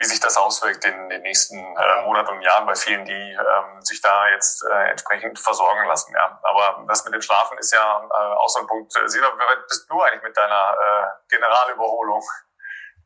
wie 0.00 0.06
sich 0.06 0.20
das 0.20 0.36
auswirkt 0.36 0.84
in 0.84 1.08
den 1.08 1.22
nächsten 1.22 1.58
äh, 1.58 2.02
Monaten 2.02 2.30
und 2.30 2.42
Jahren 2.42 2.66
bei 2.66 2.74
vielen, 2.76 3.04
die 3.04 3.32
ähm, 3.32 3.82
sich 3.82 4.00
da 4.00 4.28
jetzt 4.28 4.64
äh, 4.64 4.90
entsprechend 4.90 5.38
versorgen 5.38 5.88
lassen. 5.88 6.14
Ja. 6.14 6.38
Aber 6.42 6.84
das 6.86 7.04
mit 7.04 7.14
dem 7.14 7.22
Schlafen 7.22 7.58
ist 7.58 7.72
ja 7.72 7.80
äh, 7.80 8.34
auch 8.36 8.48
so 8.48 8.60
ein 8.60 8.66
Punkt. 8.68 8.92
Sina, 8.92 9.32
wer 9.36 9.56
bist 9.68 9.90
du 9.90 10.00
eigentlich 10.02 10.22
mit 10.22 10.36
deiner 10.36 10.76
äh, 10.80 11.28
Generalüberholung? 11.28 12.22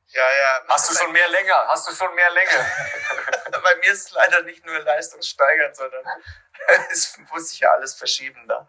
Ja, 0.09 0.22
ja. 0.22 0.61
Hast 0.68 0.91
du 0.91 0.95
schon 0.95 1.12
mehr 1.12 1.28
Länge? 1.28 1.55
Hast 1.68 1.89
du 1.89 1.95
schon 1.95 2.14
mehr 2.14 2.30
Länge? 2.30 2.51
Bei 3.63 3.77
mir 3.77 3.93
ist 3.93 4.07
es 4.07 4.13
leider 4.13 4.43
nicht 4.43 4.65
nur 4.65 4.79
leistungssteigernd, 4.81 5.77
sondern 5.77 6.05
es 6.91 7.19
muss 7.31 7.51
sich 7.51 7.61
ja 7.61 7.71
alles 7.73 7.95
verschieben 7.95 8.47
da. 8.49 8.67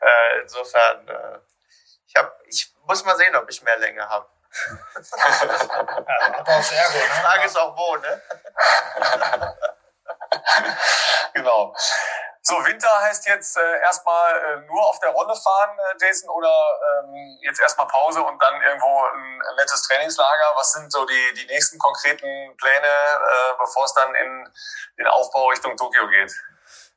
Äh, 0.00 0.40
insofern, 0.42 1.08
äh, 1.08 1.38
ich, 2.06 2.16
hab, 2.16 2.40
ich 2.46 2.72
muss 2.84 3.04
mal 3.04 3.16
sehen, 3.16 3.34
ob 3.36 3.48
ich 3.50 3.62
mehr 3.62 3.78
Länge 3.78 4.08
habe. 4.08 4.28
ja, 6.46 6.62
sehr 6.62 6.84
gut, 6.86 6.94
ne? 6.94 7.00
Die 7.04 7.20
Frage 7.20 7.44
ist 7.44 7.58
auch 7.58 7.76
wo, 7.76 7.96
ne? 7.96 8.22
genau. 11.34 11.76
So, 12.48 12.54
Winter 12.64 12.88
heißt 13.02 13.26
jetzt 13.26 13.56
äh, 13.56 13.80
erstmal 13.80 14.32
äh, 14.36 14.66
nur 14.68 14.80
auf 14.88 15.00
der 15.00 15.10
Rolle 15.10 15.34
fahren, 15.34 15.76
äh, 15.80 15.96
Jason, 16.00 16.30
oder 16.30 16.48
ähm, 17.02 17.38
jetzt 17.42 17.60
erstmal 17.60 17.88
Pause 17.88 18.22
und 18.22 18.40
dann 18.40 18.62
irgendwo 18.62 19.02
ein, 19.02 19.42
nettes 19.56 19.82
Trainingslager? 19.82 20.52
Was 20.54 20.70
sind 20.74 20.92
so 20.92 21.04
die, 21.04 21.34
die 21.40 21.46
nächsten 21.46 21.76
konkreten 21.76 22.56
Pläne, 22.56 22.86
äh, 22.86 23.58
bevor 23.58 23.84
es 23.84 23.94
dann 23.94 24.14
in 24.14 24.48
den 24.96 25.08
Aufbau 25.08 25.48
Richtung 25.48 25.76
Tokio 25.76 26.06
geht? 26.06 26.32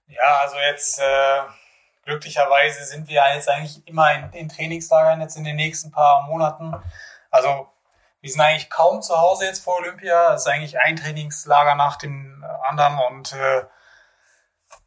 Ja, 0.05 0.41
also 0.41 0.55
jetzt 0.57 0.99
äh, 0.99 1.41
glücklicherweise 2.05 2.85
sind 2.85 3.07
wir 3.07 3.23
jetzt 3.33 3.49
eigentlich 3.49 3.87
immer 3.87 4.13
in, 4.13 4.31
in 4.33 4.49
Trainingslagern 4.49 5.19
jetzt 5.19 5.35
in 5.35 5.45
den 5.45 5.55
nächsten 5.55 5.89
paar 5.89 6.21
Monaten. 6.27 6.75
Also 7.31 7.67
wir 8.21 8.29
sind 8.29 8.41
eigentlich 8.41 8.69
kaum 8.69 9.01
zu 9.01 9.19
Hause 9.19 9.45
jetzt 9.45 9.63
vor 9.63 9.77
Olympia. 9.77 10.35
Es 10.35 10.41
ist 10.41 10.47
eigentlich 10.47 10.79
ein 10.79 10.95
Trainingslager 10.95 11.73
nach 11.73 11.95
dem 11.95 12.45
anderen 12.67 12.99
und 12.99 13.33
äh, 13.33 13.63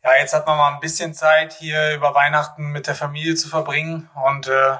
ja, 0.04 0.16
jetzt 0.16 0.34
hat 0.34 0.46
man 0.46 0.58
mal 0.58 0.74
ein 0.74 0.80
bisschen 0.80 1.14
Zeit, 1.14 1.52
hier 1.52 1.94
über 1.94 2.14
Weihnachten 2.14 2.66
mit 2.66 2.86
der 2.86 2.94
Familie 2.94 3.34
zu 3.36 3.48
verbringen. 3.48 4.10
Und 4.14 4.48
äh, 4.48 4.78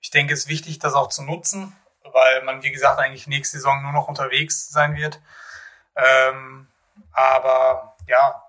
ich 0.00 0.10
denke, 0.10 0.32
es 0.32 0.40
ist 0.40 0.48
wichtig, 0.48 0.78
das 0.78 0.94
auch 0.94 1.08
zu 1.08 1.22
nutzen, 1.22 1.76
weil 2.02 2.42
man, 2.42 2.62
wie 2.62 2.72
gesagt, 2.72 2.98
eigentlich 2.98 3.26
nächste 3.26 3.58
Saison 3.58 3.82
nur 3.82 3.92
noch 3.92 4.08
unterwegs 4.08 4.70
sein 4.70 4.96
wird. 4.96 5.20
Ähm, 5.96 6.68
aber 7.12 7.96
ja, 8.06 8.42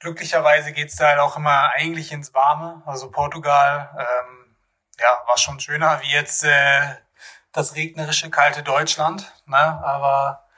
glücklicherweise 0.00 0.72
geht's 0.72 0.96
da 0.96 1.08
halt 1.08 1.18
auch 1.18 1.36
immer 1.36 1.72
eigentlich 1.74 2.12
ins 2.12 2.34
Warme. 2.34 2.82
Also 2.86 3.10
Portugal, 3.10 3.90
ähm, 3.98 4.56
ja, 4.98 5.22
war 5.26 5.38
schon 5.38 5.60
schöner 5.60 6.00
wie 6.02 6.12
jetzt 6.12 6.44
äh, 6.44 6.96
das 7.52 7.74
regnerische, 7.74 8.30
kalte 8.30 8.62
Deutschland. 8.62 9.32
Ne? 9.46 9.56
Aber 9.56 10.48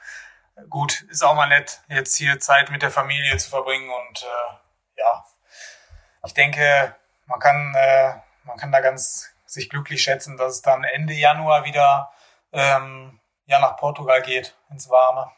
gut, 0.69 1.01
ist 1.03 1.23
auch 1.23 1.35
mal 1.35 1.47
nett, 1.47 1.81
jetzt 1.87 2.15
hier 2.15 2.39
Zeit 2.39 2.71
mit 2.71 2.81
der 2.81 2.91
Familie 2.91 3.37
zu 3.37 3.49
verbringen 3.49 3.89
und 3.89 4.23
äh, 4.23 4.99
ja, 4.99 5.25
ich 6.25 6.33
denke, 6.33 6.95
man 7.25 7.39
kann, 7.39 7.73
äh, 7.75 8.13
man 8.43 8.57
kann 8.57 8.71
da 8.71 8.81
ganz 8.81 9.31
sich 9.45 9.69
glücklich 9.69 10.03
schätzen, 10.03 10.37
dass 10.37 10.53
es 10.53 10.61
dann 10.61 10.83
Ende 10.83 11.13
Januar 11.13 11.65
wieder 11.65 12.11
ähm, 12.51 13.19
ja, 13.45 13.59
nach 13.59 13.77
Portugal 13.77 14.21
geht, 14.21 14.55
ins 14.69 14.89
Warme. 14.89 15.31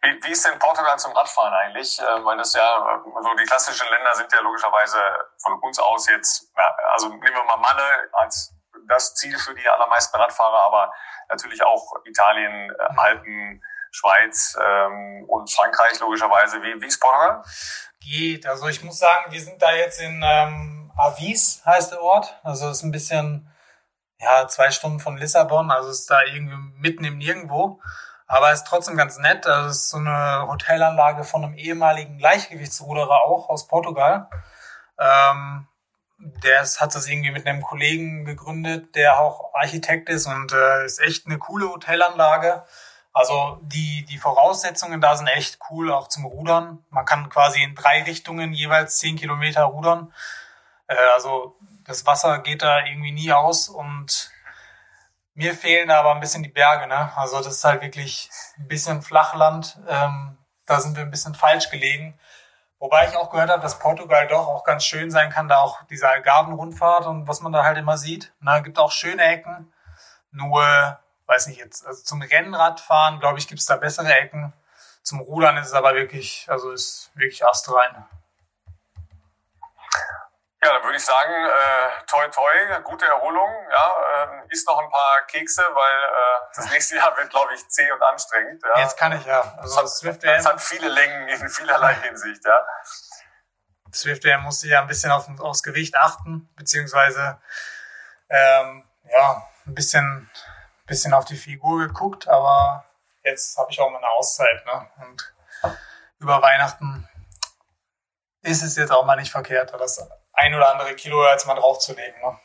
Wie, 0.00 0.22
wie 0.22 0.30
ist 0.30 0.46
denn 0.46 0.58
Portugal 0.58 0.98
zum 0.98 1.12
Radfahren 1.12 1.52
eigentlich? 1.52 1.98
Äh, 1.98 2.24
weil 2.24 2.36
das 2.36 2.54
ja, 2.54 3.02
so 3.20 3.34
die 3.34 3.44
klassischen 3.44 3.88
Länder 3.88 4.14
sind 4.14 4.32
ja 4.32 4.40
logischerweise 4.40 5.00
von 5.38 5.58
uns 5.60 5.78
aus 5.78 6.08
jetzt, 6.08 6.52
also 6.92 7.08
nehmen 7.08 7.22
wir 7.22 7.44
mal 7.44 7.56
Malle 7.56 8.08
als 8.12 8.54
das 8.88 9.14
Ziel 9.14 9.38
für 9.38 9.54
die 9.54 9.68
allermeisten 9.68 10.16
Radfahrer, 10.16 10.66
aber 10.66 10.92
natürlich 11.28 11.62
auch 11.62 11.92
Italien, 12.04 12.68
mhm. 12.68 12.98
Alpen, 12.98 13.62
Schweiz 13.90 14.56
ähm, 14.62 15.24
und 15.28 15.50
Frankreich 15.50 15.98
logischerweise. 16.00 16.62
Wie, 16.62 16.80
wie 16.80 16.86
ist 16.86 17.00
Portugal? 17.00 17.42
Geht. 18.00 18.46
Also 18.46 18.68
ich 18.68 18.82
muss 18.82 18.98
sagen, 18.98 19.32
wir 19.32 19.40
sind 19.40 19.60
da 19.60 19.72
jetzt 19.72 20.00
in 20.00 20.22
ähm, 20.24 20.92
Avis, 20.96 21.62
heißt 21.64 21.92
der 21.92 22.02
Ort. 22.02 22.38
Also 22.42 22.70
ist 22.70 22.82
ein 22.82 22.92
bisschen, 22.92 23.50
ja, 24.18 24.46
zwei 24.48 24.70
Stunden 24.70 25.00
von 25.00 25.16
Lissabon. 25.16 25.70
Also 25.70 25.90
ist 25.90 26.10
da 26.10 26.22
irgendwie 26.22 26.56
mitten 26.76 27.04
im 27.04 27.18
Nirgendwo. 27.18 27.80
Aber 28.26 28.52
ist 28.52 28.66
trotzdem 28.66 28.96
ganz 28.96 29.18
nett. 29.18 29.46
Also 29.46 29.70
ist 29.70 29.90
so 29.90 29.96
eine 29.96 30.46
Hotelanlage 30.48 31.24
von 31.24 31.44
einem 31.44 31.54
ehemaligen 31.54 32.18
Gleichgewichtsruderer 32.18 33.24
auch 33.24 33.48
aus 33.48 33.66
Portugal. 33.66 34.28
Ähm, 34.98 35.66
der 36.18 36.62
ist, 36.62 36.80
hat 36.80 36.94
das 36.94 37.06
irgendwie 37.06 37.30
mit 37.30 37.46
einem 37.46 37.62
Kollegen 37.62 38.24
gegründet, 38.24 38.94
der 38.96 39.20
auch 39.20 39.54
Architekt 39.54 40.08
ist 40.08 40.26
und 40.26 40.52
äh, 40.52 40.84
ist 40.84 41.00
echt 41.00 41.26
eine 41.26 41.38
coole 41.38 41.68
Hotelanlage. 41.68 42.64
Also 43.12 43.58
die, 43.62 44.04
die 44.04 44.18
Voraussetzungen 44.18 45.00
da 45.00 45.16
sind 45.16 45.28
echt 45.28 45.58
cool, 45.70 45.92
auch 45.92 46.08
zum 46.08 46.24
Rudern. 46.24 46.84
Man 46.90 47.04
kann 47.04 47.28
quasi 47.28 47.62
in 47.62 47.74
drei 47.74 48.02
Richtungen 48.02 48.52
jeweils 48.52 48.98
zehn 48.98 49.16
Kilometer 49.16 49.64
rudern. 49.64 50.12
Äh, 50.88 50.96
also 51.14 51.56
das 51.84 52.04
Wasser 52.06 52.40
geht 52.40 52.62
da 52.62 52.84
irgendwie 52.84 53.12
nie 53.12 53.32
aus 53.32 53.68
und 53.68 54.30
mir 55.34 55.54
fehlen 55.54 55.90
aber 55.90 56.14
ein 56.14 56.20
bisschen 56.20 56.42
die 56.42 56.48
Berge. 56.48 56.88
Ne? 56.88 57.16
Also 57.16 57.38
das 57.38 57.54
ist 57.54 57.64
halt 57.64 57.80
wirklich 57.80 58.28
ein 58.58 58.66
bisschen 58.66 59.02
Flachland. 59.02 59.78
Ähm, 59.88 60.36
da 60.66 60.80
sind 60.80 60.96
wir 60.96 61.04
ein 61.04 61.10
bisschen 61.10 61.34
falsch 61.34 61.70
gelegen. 61.70 62.18
Wobei 62.80 63.08
ich 63.08 63.16
auch 63.16 63.30
gehört 63.30 63.50
habe, 63.50 63.62
dass 63.62 63.80
Portugal 63.80 64.28
doch 64.28 64.46
auch 64.46 64.62
ganz 64.62 64.84
schön 64.84 65.10
sein 65.10 65.30
kann, 65.30 65.48
da 65.48 65.58
auch 65.58 65.82
diese 65.90 66.08
Algarven-Rundfahrt 66.08 67.06
und 67.06 67.26
was 67.26 67.40
man 67.40 67.52
da 67.52 67.64
halt 67.64 67.76
immer 67.76 67.98
sieht. 67.98 68.32
Ne, 68.40 68.62
gibt 68.62 68.78
auch 68.78 68.92
schöne 68.92 69.22
Ecken. 69.22 69.72
Nur, 70.30 70.62
weiß 71.26 71.48
nicht 71.48 71.58
jetzt, 71.58 71.86
also 71.86 72.02
zum 72.02 72.22
Rennradfahren, 72.22 73.18
glaube 73.18 73.38
ich, 73.38 73.48
gibt's 73.48 73.66
da 73.66 73.76
bessere 73.76 74.12
Ecken. 74.14 74.52
Zum 75.02 75.20
Rudern 75.20 75.56
ist 75.56 75.68
es 75.68 75.72
aber 75.72 75.94
wirklich, 75.94 76.46
also 76.48 76.70
ist 76.70 77.10
wirklich 77.14 77.44
astrein. 77.44 78.06
Ja, 80.60 80.72
dann 80.72 80.82
würde 80.82 80.96
ich 80.96 81.04
sagen, 81.04 81.32
äh, 81.32 82.06
toi 82.06 82.26
toi, 82.28 82.80
gute 82.82 83.06
Erholung. 83.06 83.48
Ja, 83.70 83.92
äh, 84.24 84.52
isst 84.52 84.66
noch 84.66 84.78
ein 84.80 84.90
paar 84.90 85.22
Kekse, 85.28 85.62
weil 85.72 86.04
äh, 86.04 86.46
das 86.56 86.70
nächste 86.70 86.96
Jahr 86.96 87.16
wird, 87.16 87.30
glaube 87.30 87.54
ich, 87.54 87.68
zäh 87.68 87.90
und 87.92 88.02
anstrengend. 88.02 88.62
Ja. 88.64 88.80
Jetzt 88.80 88.96
kann 88.96 89.12
ich 89.12 89.24
ja. 89.24 89.40
Also 89.58 89.80
das, 89.82 90.02
hat, 90.02 90.24
das 90.24 90.46
hat 90.46 90.60
viele 90.60 90.88
Längen 90.88 91.28
in 91.28 91.48
vielerlei 91.48 91.94
Hinsicht. 91.94 92.44
Ja. 92.44 92.66
Swift 93.94 94.24
Air 94.24 94.38
musste 94.38 94.68
ja 94.68 94.80
ein 94.80 94.88
bisschen 94.88 95.12
auf, 95.12 95.28
aufs 95.40 95.62
Gewicht 95.62 95.96
achten, 95.96 96.52
beziehungsweise 96.56 97.40
ähm, 98.28 98.84
ja, 99.04 99.48
ein 99.66 99.74
bisschen, 99.74 100.30
bisschen 100.86 101.14
auf 101.14 101.24
die 101.24 101.36
Figur 101.36 101.86
geguckt, 101.86 102.28
aber 102.28 102.84
jetzt 103.22 103.56
habe 103.58 103.70
ich 103.70 103.80
auch 103.80 103.90
mal 103.90 103.98
eine 103.98 104.10
Auszeit. 104.10 104.64
Ne? 104.66 104.88
Und 105.06 105.34
über 106.18 106.42
Weihnachten 106.42 107.08
ist 108.42 108.62
es 108.62 108.76
jetzt 108.76 108.90
auch 108.90 109.04
mal 109.04 109.16
nicht 109.16 109.30
verkehrt, 109.30 109.72
das 109.78 110.04
ein 110.38 110.54
oder 110.54 110.70
andere 110.70 110.94
Kilo 110.94 111.26
jetzt 111.28 111.46
mal 111.46 111.54
draufzulegen. 111.54 112.20
Ne? 112.20 112.38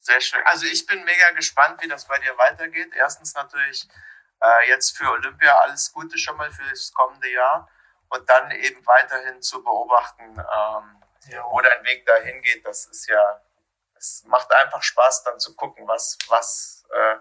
Sehr 0.00 0.20
schön. 0.20 0.40
Also 0.44 0.66
ich 0.66 0.86
bin 0.86 1.02
mega 1.04 1.30
gespannt, 1.30 1.82
wie 1.82 1.88
das 1.88 2.06
bei 2.06 2.18
dir 2.18 2.36
weitergeht. 2.36 2.92
Erstens 2.94 3.34
natürlich 3.34 3.88
äh, 4.42 4.68
jetzt 4.68 4.96
für 4.96 5.10
Olympia 5.10 5.56
alles 5.60 5.92
Gute 5.92 6.18
schon 6.18 6.36
mal 6.36 6.52
für 6.52 6.68
das 6.68 6.92
kommende 6.92 7.30
Jahr 7.30 7.70
und 8.08 8.28
dann 8.28 8.50
eben 8.50 8.84
weiterhin 8.86 9.40
zu 9.40 9.62
beobachten, 9.62 10.24
ähm, 10.24 11.02
ja. 11.30 11.44
wo 11.48 11.60
dein 11.62 11.82
Weg 11.84 12.04
dahin 12.04 12.42
geht. 12.42 12.66
Das 12.66 12.84
ist 12.86 13.08
ja, 13.08 13.40
es 13.94 14.24
macht 14.26 14.52
einfach 14.52 14.82
Spaß, 14.82 15.24
dann 15.24 15.40
zu 15.40 15.56
gucken, 15.56 15.88
was, 15.88 16.18
was 16.28 16.84
äh, 16.92 17.16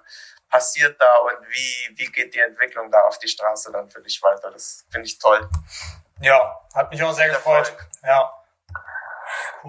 passiert 0.50 1.00
da 1.00 1.18
und 1.20 1.48
wie, 1.48 1.98
wie 1.98 2.12
geht 2.12 2.36
die 2.36 2.42
Entwicklung 2.42 2.92
da 2.92 3.00
auf 3.06 3.18
die 3.18 3.30
Straße 3.30 3.72
dann 3.72 3.90
für 3.90 4.02
dich 4.02 4.22
weiter. 4.22 4.52
Das 4.52 4.86
finde 4.92 5.08
ich 5.08 5.18
toll. 5.20 5.50
Ja, 6.24 6.58
hat 6.74 6.90
mich 6.90 7.04
auch 7.04 7.12
sehr 7.12 7.28
gefreut. 7.28 7.76
Ja. 8.02 8.34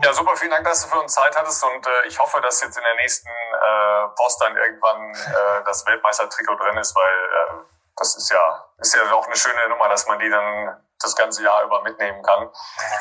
Ja, 0.02 0.12
super, 0.12 0.36
vielen 0.36 0.52
Dank, 0.52 0.64
dass 0.64 0.82
du 0.82 0.88
für 0.88 1.00
uns 1.00 1.12
Zeit 1.12 1.36
hattest 1.36 1.64
und 1.64 1.86
äh, 1.86 2.06
ich 2.06 2.18
hoffe, 2.18 2.40
dass 2.40 2.62
jetzt 2.62 2.76
in 2.76 2.84
der 2.84 2.94
nächsten 2.94 3.28
äh, 3.28 4.08
Post 4.16 4.40
dann 4.40 4.56
irgendwann 4.56 5.14
äh, 5.14 5.64
das 5.64 5.84
Weltmeistertrikot 5.86 6.56
drin 6.56 6.76
ist, 6.78 6.94
weil 6.94 7.14
äh, 7.14 7.64
das 7.96 8.16
ist 8.16 8.30
ja, 8.30 8.68
ist 8.78 8.94
ja 8.94 9.12
auch 9.12 9.26
eine 9.26 9.36
schöne 9.36 9.68
Nummer, 9.68 9.88
dass 9.88 10.06
man 10.06 10.18
die 10.18 10.30
dann 10.30 10.80
das 11.00 11.16
ganze 11.16 11.42
Jahr 11.42 11.64
über 11.64 11.82
mitnehmen 11.82 12.22
kann. 12.22 12.50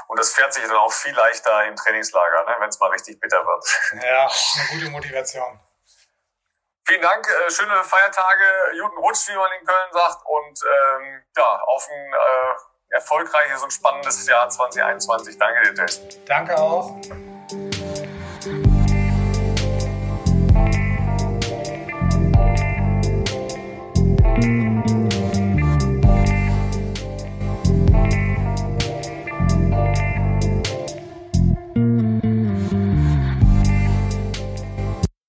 Und 0.08 0.20
das 0.20 0.34
fährt 0.34 0.54
sich 0.54 0.64
dann 0.64 0.76
auch 0.76 0.92
viel 0.92 1.16
leichter 1.16 1.66
im 1.66 1.76
Trainingslager, 1.76 2.46
ne, 2.46 2.56
wenn 2.60 2.70
es 2.70 2.80
mal 2.80 2.90
richtig 2.90 3.20
bitter 3.20 3.46
wird. 3.46 4.04
Ja, 4.04 4.28
eine 4.28 4.68
gute 4.80 4.90
Motivation. 4.92 5.60
Vielen 6.86 7.02
Dank, 7.02 7.28
äh, 7.28 7.52
schöne 7.52 7.84
Feiertage, 7.84 8.80
guten 8.82 8.98
Rutsch, 8.98 9.28
wie 9.30 9.36
man 9.36 9.52
in 9.60 9.66
Köln 9.66 9.94
sagt, 9.94 10.26
und 10.26 10.60
ähm, 10.64 11.24
ja, 11.36 11.62
auf 11.68 11.88
ein 11.90 12.14
äh, 12.14 12.56
erfolgreiches 12.94 13.64
und 13.64 13.74
spannendes 13.74 14.26
Jahr 14.28 14.48
2021. 14.50 15.38
Danke 15.38 15.64
dir, 15.64 15.76
Tess. 15.76 16.02
Danke 16.26 16.58
auch. 16.58 16.96